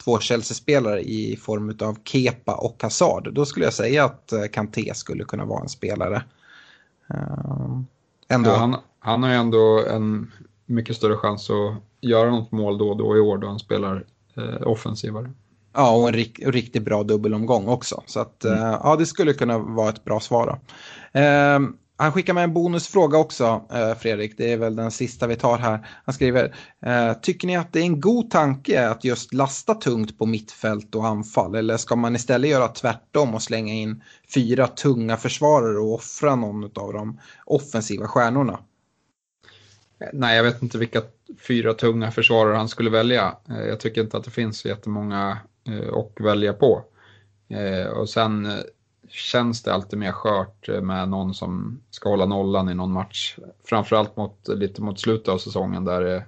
två 0.04 0.18
Chelsea-spelare 0.18 1.00
i 1.00 1.36
form 1.36 1.76
av 1.80 1.98
Kepa 2.04 2.54
och 2.54 2.82
Hazard. 2.82 3.34
Då 3.34 3.46
skulle 3.46 3.66
jag 3.66 3.74
säga 3.74 4.04
att 4.04 4.32
eh, 4.32 4.44
Kanté 4.44 4.94
skulle 4.94 5.24
kunna 5.24 5.44
vara 5.44 5.62
en 5.62 5.68
spelare. 5.68 6.22
Uh, 7.14 7.80
ändå. 8.28 8.50
Ja, 8.50 8.56
han, 8.56 8.76
han 8.98 9.22
har 9.22 9.30
ju 9.30 9.36
ändå 9.36 9.84
en 9.86 10.32
mycket 10.70 10.96
större 10.96 11.16
chans 11.16 11.50
att 11.50 11.82
göra 12.00 12.30
något 12.30 12.52
mål 12.52 12.78
då 12.78 12.88
och 12.88 12.96
då 12.96 13.16
i 13.16 13.20
år 13.20 13.38
då 13.38 13.46
han 13.46 13.58
spelar 13.58 14.04
eh, 14.36 14.66
offensivare. 14.66 15.30
Ja, 15.74 15.96
och 15.96 16.08
en 16.08 16.14
rik 16.14 16.40
riktigt 16.46 16.82
bra 16.82 17.02
dubbelomgång 17.02 17.68
också. 17.68 18.02
Så 18.06 18.20
att, 18.20 18.44
mm. 18.44 18.58
uh, 18.58 18.80
ja, 18.82 18.96
det 18.96 19.06
skulle 19.06 19.32
kunna 19.32 19.58
vara 19.58 19.88
ett 19.88 20.04
bra 20.04 20.20
svar. 20.20 20.46
Då. 20.46 21.20
Uh, 21.20 21.70
han 22.00 22.12
skickar 22.12 22.34
med 22.34 22.44
en 22.44 22.54
bonusfråga 22.54 23.18
också, 23.18 23.64
eh, 23.72 23.94
Fredrik. 23.94 24.34
Det 24.36 24.52
är 24.52 24.56
väl 24.56 24.76
den 24.76 24.90
sista 24.90 25.26
vi 25.26 25.36
tar 25.36 25.58
här. 25.58 25.86
Han 26.04 26.14
skriver, 26.14 26.54
eh, 26.86 27.12
tycker 27.12 27.46
ni 27.46 27.56
att 27.56 27.72
det 27.72 27.80
är 27.80 27.84
en 27.84 28.00
god 28.00 28.30
tanke 28.30 28.88
att 28.88 29.04
just 29.04 29.34
lasta 29.34 29.74
tungt 29.74 30.18
på 30.18 30.26
mittfält 30.26 30.94
och 30.94 31.06
anfall? 31.06 31.54
Eller 31.54 31.76
ska 31.76 31.96
man 31.96 32.16
istället 32.16 32.50
göra 32.50 32.68
tvärtom 32.68 33.34
och 33.34 33.42
slänga 33.42 33.72
in 33.72 34.02
fyra 34.34 34.66
tunga 34.66 35.16
försvarare 35.16 35.78
och 35.78 35.94
offra 35.94 36.36
någon 36.36 36.64
av 36.64 36.92
de 36.92 37.20
offensiva 37.46 38.08
stjärnorna? 38.08 38.58
Nej, 40.12 40.36
jag 40.36 40.44
vet 40.44 40.62
inte 40.62 40.78
vilka 40.78 41.02
fyra 41.38 41.74
tunga 41.74 42.10
försvarare 42.10 42.56
han 42.56 42.68
skulle 42.68 42.90
välja. 42.90 43.36
Eh, 43.48 43.60
jag 43.60 43.80
tycker 43.80 44.00
inte 44.00 44.16
att 44.16 44.24
det 44.24 44.30
finns 44.30 44.58
så 44.58 44.68
jättemånga 44.68 45.38
eh, 45.68 45.94
att 45.94 46.20
välja 46.20 46.52
på. 46.52 46.84
Eh, 47.48 47.86
och 47.86 48.08
sen 48.08 48.48
känns 49.08 49.62
det 49.62 49.74
alltid 49.74 49.98
mer 49.98 50.12
skört 50.12 50.68
med 50.82 51.08
någon 51.08 51.34
som 51.34 51.80
ska 51.90 52.08
hålla 52.08 52.26
nollan 52.26 52.68
i 52.68 52.74
någon 52.74 52.92
match. 52.92 53.36
Framförallt 53.64 54.16
mot, 54.16 54.48
lite 54.48 54.82
mot 54.82 55.00
slutet 55.00 55.28
av 55.28 55.38
säsongen 55.38 55.84
där, 55.84 56.24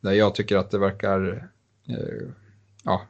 där 0.00 0.12
jag 0.12 0.34
tycker 0.34 0.56
att 0.56 0.70
det 0.70 0.78
verkar, 0.78 1.48
ja, 2.82 3.02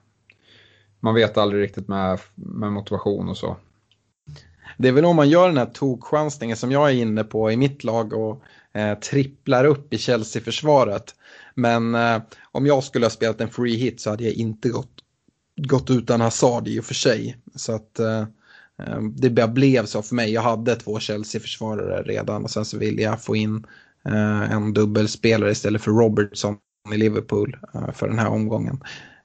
man 1.00 1.14
vet 1.14 1.38
aldrig 1.38 1.62
riktigt 1.62 1.88
med, 1.88 2.20
med 2.34 2.72
motivation 2.72 3.28
och 3.28 3.36
så. 3.36 3.56
Det 4.78 4.88
är 4.88 4.92
väl 4.92 5.04
om 5.04 5.16
man 5.16 5.28
gör 5.28 5.48
den 5.48 5.58
här 5.58 5.70
tokchansningen 5.74 6.56
som 6.56 6.72
jag 6.72 6.90
är 6.90 6.94
inne 6.94 7.24
på 7.24 7.52
i 7.52 7.56
mitt 7.56 7.84
lag 7.84 8.12
och 8.12 8.42
eh, 8.74 8.98
tripplar 8.98 9.64
upp 9.64 9.94
i 9.94 9.98
Chelsea-försvaret. 9.98 11.14
Men 11.54 11.94
eh, 11.94 12.22
om 12.52 12.66
jag 12.66 12.84
skulle 12.84 13.04
ha 13.04 13.10
spelat 13.10 13.40
en 13.40 13.50
free 13.50 13.76
hit 13.76 14.00
så 14.00 14.10
hade 14.10 14.24
jag 14.24 14.32
inte 14.32 14.68
gått, 14.68 14.92
gått 15.56 15.90
utan 15.90 16.20
Hazard 16.20 16.68
i 16.68 16.80
och 16.80 16.84
för 16.84 16.94
sig. 16.94 17.36
Så 17.54 17.74
att 17.74 17.98
eh, 17.98 18.20
eh, 18.82 19.00
det 19.16 19.30
bara 19.30 19.48
blev 19.48 19.86
så 19.86 20.02
för 20.02 20.14
mig. 20.14 20.32
Jag 20.32 20.42
hade 20.42 20.76
två 20.76 20.98
Chelsea-försvarare 20.98 22.02
redan 22.02 22.44
och 22.44 22.50
sen 22.50 22.64
så 22.64 22.78
ville 22.78 23.02
jag 23.02 23.22
få 23.22 23.36
in 23.36 23.66
eh, 24.04 24.52
en 24.52 24.74
dubbelspelare 24.74 25.50
istället 25.50 25.82
för 25.82 25.90
Robertson 25.90 26.56
i 26.94 26.96
Liverpool 26.96 27.56
eh, 27.74 27.92
för 27.92 28.08
den 28.08 28.18
här 28.18 28.28
omgången. 28.28 28.80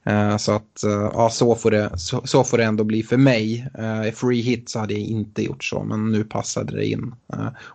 Eh, 0.06 0.38
så 0.38 0.52
att 0.52 0.84
eh, 0.84 1.10
ja, 1.14 1.30
så 1.30 1.56
får, 1.56 1.72
det, 1.72 2.00
så, 2.00 2.22
så, 2.24 2.44
får 2.44 2.58
det 2.58 2.64
ändå 2.64 2.84
bli 2.84 3.04
för 3.04 3.18
mig. 3.18 3.68
Eh, 3.78 4.08
I 4.08 4.12
free 4.12 4.42
hit 4.42 4.70
så 4.70 4.80
hade 4.80 4.94
jag 4.94 5.02
inte 5.02 5.44
gjort 5.44 5.64
så, 5.64 5.84
men 5.84 6.12
nu 6.12 6.24
passade 6.24 6.76
det 6.76 6.86
in. 6.86 7.16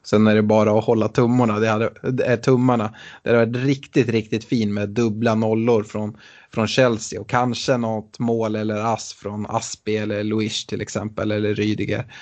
Sen 0.02 0.26
är 0.26 0.34
det 0.34 0.42
bara 0.42 0.78
att 0.78 0.84
hålla 0.84 1.08
tummarna. 1.08 1.58
Det 1.58 1.68
hade, 1.68 2.36
tummarna. 2.36 2.94
Det 3.22 3.30
hade 3.30 3.46
varit 3.46 3.64
riktigt, 3.64 4.08
riktigt 4.08 4.44
fint 4.44 4.72
med 4.72 4.88
dubbla 4.88 5.34
nollor 5.34 5.82
från 5.82 6.16
från 6.54 6.66
Chelsea 6.66 7.20
och 7.20 7.28
kanske 7.28 7.76
något 7.76 8.18
mål 8.18 8.56
eller 8.56 8.76
ass 8.76 9.12
från 9.12 9.46
Aspi 9.46 9.96
eller 9.96 10.24
Luiz 10.24 10.66
till 10.66 10.80
exempel 10.80 11.30
eller 11.30 11.54
Rydiger. 11.54 12.12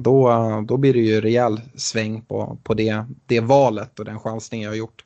Då, 0.00 0.30
då 0.68 0.76
blir 0.76 0.92
det 0.92 1.00
ju 1.00 1.20
rejäl 1.20 1.60
sväng 1.74 2.22
på, 2.22 2.58
på 2.62 2.74
det, 2.74 3.04
det 3.26 3.40
valet 3.40 3.98
och 3.98 4.04
den 4.04 4.20
chansning 4.20 4.62
jag 4.62 4.70
har 4.70 4.76
gjort. 4.76 5.04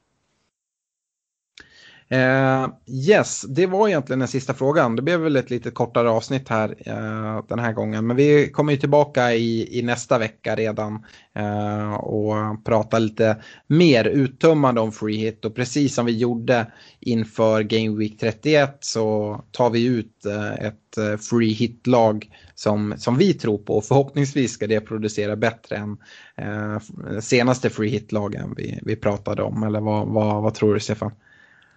Eh, 2.08 2.68
yes, 2.86 3.42
det 3.48 3.66
var 3.66 3.88
egentligen 3.88 4.18
den 4.18 4.28
sista 4.28 4.54
frågan. 4.54 4.96
Det 4.96 5.02
blev 5.02 5.20
väl 5.20 5.36
ett 5.36 5.50
lite 5.50 5.70
kortare 5.70 6.10
avsnitt 6.10 6.48
här 6.48 6.74
eh, 6.86 7.44
den 7.48 7.58
här 7.58 7.72
gången. 7.72 8.06
Men 8.06 8.16
vi 8.16 8.50
kommer 8.50 8.72
ju 8.72 8.78
tillbaka 8.78 9.34
i, 9.34 9.78
i 9.78 9.82
nästa 9.82 10.18
vecka 10.18 10.56
redan 10.56 11.04
eh, 11.34 11.94
och 11.94 12.64
prata 12.64 12.98
lite 12.98 13.36
mer 13.66 14.04
uttömmande 14.04 14.80
om 14.80 14.92
free 14.92 15.16
hit. 15.16 15.44
Och 15.44 15.54
precis 15.54 15.94
som 15.94 16.06
vi 16.06 16.18
gjorde 16.18 16.72
inför 17.00 17.62
Game 17.62 17.98
Week 17.98 18.18
31 18.20 18.76
så 18.80 19.40
tar 19.50 19.70
vi 19.70 19.84
ut 19.84 20.26
eh, 20.26 20.52
ett 20.52 20.98
eh, 20.98 21.16
free 21.16 21.52
hit-lag 21.52 22.30
som, 22.54 22.94
som 22.98 23.16
vi 23.16 23.34
tror 23.34 23.58
på. 23.58 23.76
Och 23.76 23.84
förhoppningsvis 23.84 24.52
ska 24.52 24.66
det 24.66 24.80
producera 24.80 25.36
bättre 25.36 25.76
än 25.76 25.96
eh, 26.36 26.78
senaste 27.20 27.70
free 27.70 27.90
hit-lagen 27.90 28.54
vi, 28.56 28.78
vi 28.82 28.96
pratade 28.96 29.42
om. 29.42 29.62
Eller 29.62 29.80
vad, 29.80 30.08
vad, 30.08 30.42
vad 30.42 30.54
tror 30.54 30.74
du 30.74 30.80
Stefan? 30.80 31.12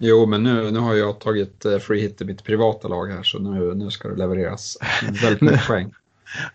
Jo, 0.02 0.26
men 0.26 0.43
nu, 0.43 0.72
nu 0.72 0.80
har 0.80 0.95
jag 0.95 1.20
tagit 1.20 1.66
eh, 1.66 1.78
free 1.78 2.02
hit 2.02 2.22
i 2.22 2.26
mitt 2.26 2.43
privata 2.43 2.88
lag 2.88 3.06
här 3.08 3.24
så 3.24 3.39
nu, 3.39 3.76
nu 3.76 3.91
ska 3.91 4.08
det 4.08 4.16
levereras 4.16 4.78
väldigt 5.22 5.41
mycket 5.41 5.68
poäng. 5.68 5.93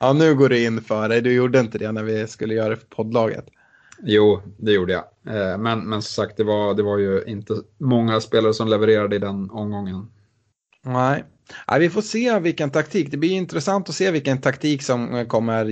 Ja, 0.01 0.12
nu 0.12 0.34
går 0.34 0.49
du 0.49 0.64
in 0.64 0.80
för 0.80 1.09
det. 1.09 1.20
Du 1.20 1.32
gjorde 1.32 1.61
inte 1.61 1.78
det 1.78 1.92
när 1.92 2.03
vi 2.03 2.26
skulle 2.26 2.55
göra 2.55 2.68
det 2.68 2.76
för 2.76 2.86
poddlaget. 2.86 3.47
Jo, 4.03 4.42
det 4.57 4.72
gjorde 4.72 4.92
jag. 4.92 5.05
Eh, 5.36 5.59
men, 5.59 5.88
men 5.88 6.03
som 6.03 6.24
sagt, 6.24 6.36
det 6.36 6.45
var, 6.45 6.74
det 6.74 6.82
var 6.82 6.99
ju 6.99 7.24
inte 7.26 7.55
många 7.78 8.20
spelare 8.20 8.55
som 8.55 8.68
levererade 8.68 9.16
i 9.16 9.18
den 9.18 9.51
omgången. 9.51 10.07
Nej, 10.82 11.24
Ja, 11.66 11.78
vi 11.78 11.90
får 11.90 12.03
se 12.03 12.38
vilken 12.38 12.70
taktik. 12.70 13.11
Det 13.11 13.16
blir 13.16 13.30
intressant 13.30 13.88
att 13.88 13.95
se 13.95 14.11
vilken 14.11 14.40
taktik 14.40 14.82
som 14.82 15.14
eh, 15.14 15.26
kommer 15.26 15.64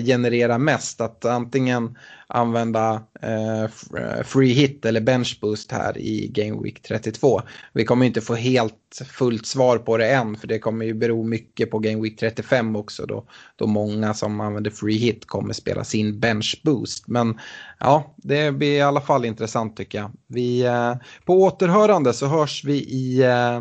generera 0.00 0.58
mest. 0.58 1.00
Att 1.00 1.24
antingen 1.24 1.96
använda 2.26 3.02
eh, 3.22 3.62
eh, 3.62 4.22
free 4.24 4.52
hit 4.52 4.84
eller 4.84 5.00
bench 5.00 5.38
boost 5.40 5.72
här 5.72 5.98
i 5.98 6.28
Game 6.28 6.62
Week 6.62 6.82
32. 6.82 7.42
Vi 7.72 7.84
kommer 7.84 8.06
inte 8.06 8.20
få 8.20 8.34
helt 8.34 9.02
fullt 9.06 9.46
svar 9.46 9.78
på 9.78 9.96
det 9.96 10.10
än 10.10 10.36
för 10.36 10.46
det 10.46 10.58
kommer 10.58 10.86
ju 10.86 10.94
bero 10.94 11.22
mycket 11.22 11.70
på 11.70 11.78
Game 11.78 12.02
Week 12.02 12.20
35 12.20 12.76
också 12.76 13.06
då, 13.06 13.26
då 13.56 13.66
många 13.66 14.14
som 14.14 14.40
använder 14.40 14.70
free 14.70 14.96
hit 14.96 15.26
kommer 15.26 15.52
spela 15.52 15.84
sin 15.84 16.20
bench 16.20 16.60
boost. 16.64 17.08
Men 17.08 17.38
ja, 17.80 18.14
det 18.16 18.52
blir 18.52 18.72
i 18.72 18.82
alla 18.82 19.00
fall 19.00 19.24
intressant 19.24 19.76
tycker 19.76 19.98
jag. 19.98 20.10
Vi, 20.26 20.62
eh, 20.64 20.94
på 21.24 21.42
återhörande 21.42 22.12
så 22.12 22.26
hörs 22.26 22.64
vi 22.64 22.74
i 22.74 23.22
eh, 23.22 23.60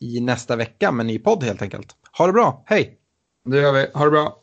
i 0.00 0.20
nästa 0.20 0.56
vecka 0.56 0.92
med 0.92 1.04
en 1.04 1.06
ny 1.06 1.18
podd 1.18 1.44
helt 1.44 1.62
enkelt. 1.62 1.96
Ha 2.18 2.26
det 2.26 2.32
bra, 2.32 2.62
hej! 2.66 2.98
Det 3.44 3.56
gör 3.56 3.72
vi, 3.72 3.86
ha 3.94 4.04
det 4.04 4.10
bra! 4.10 4.42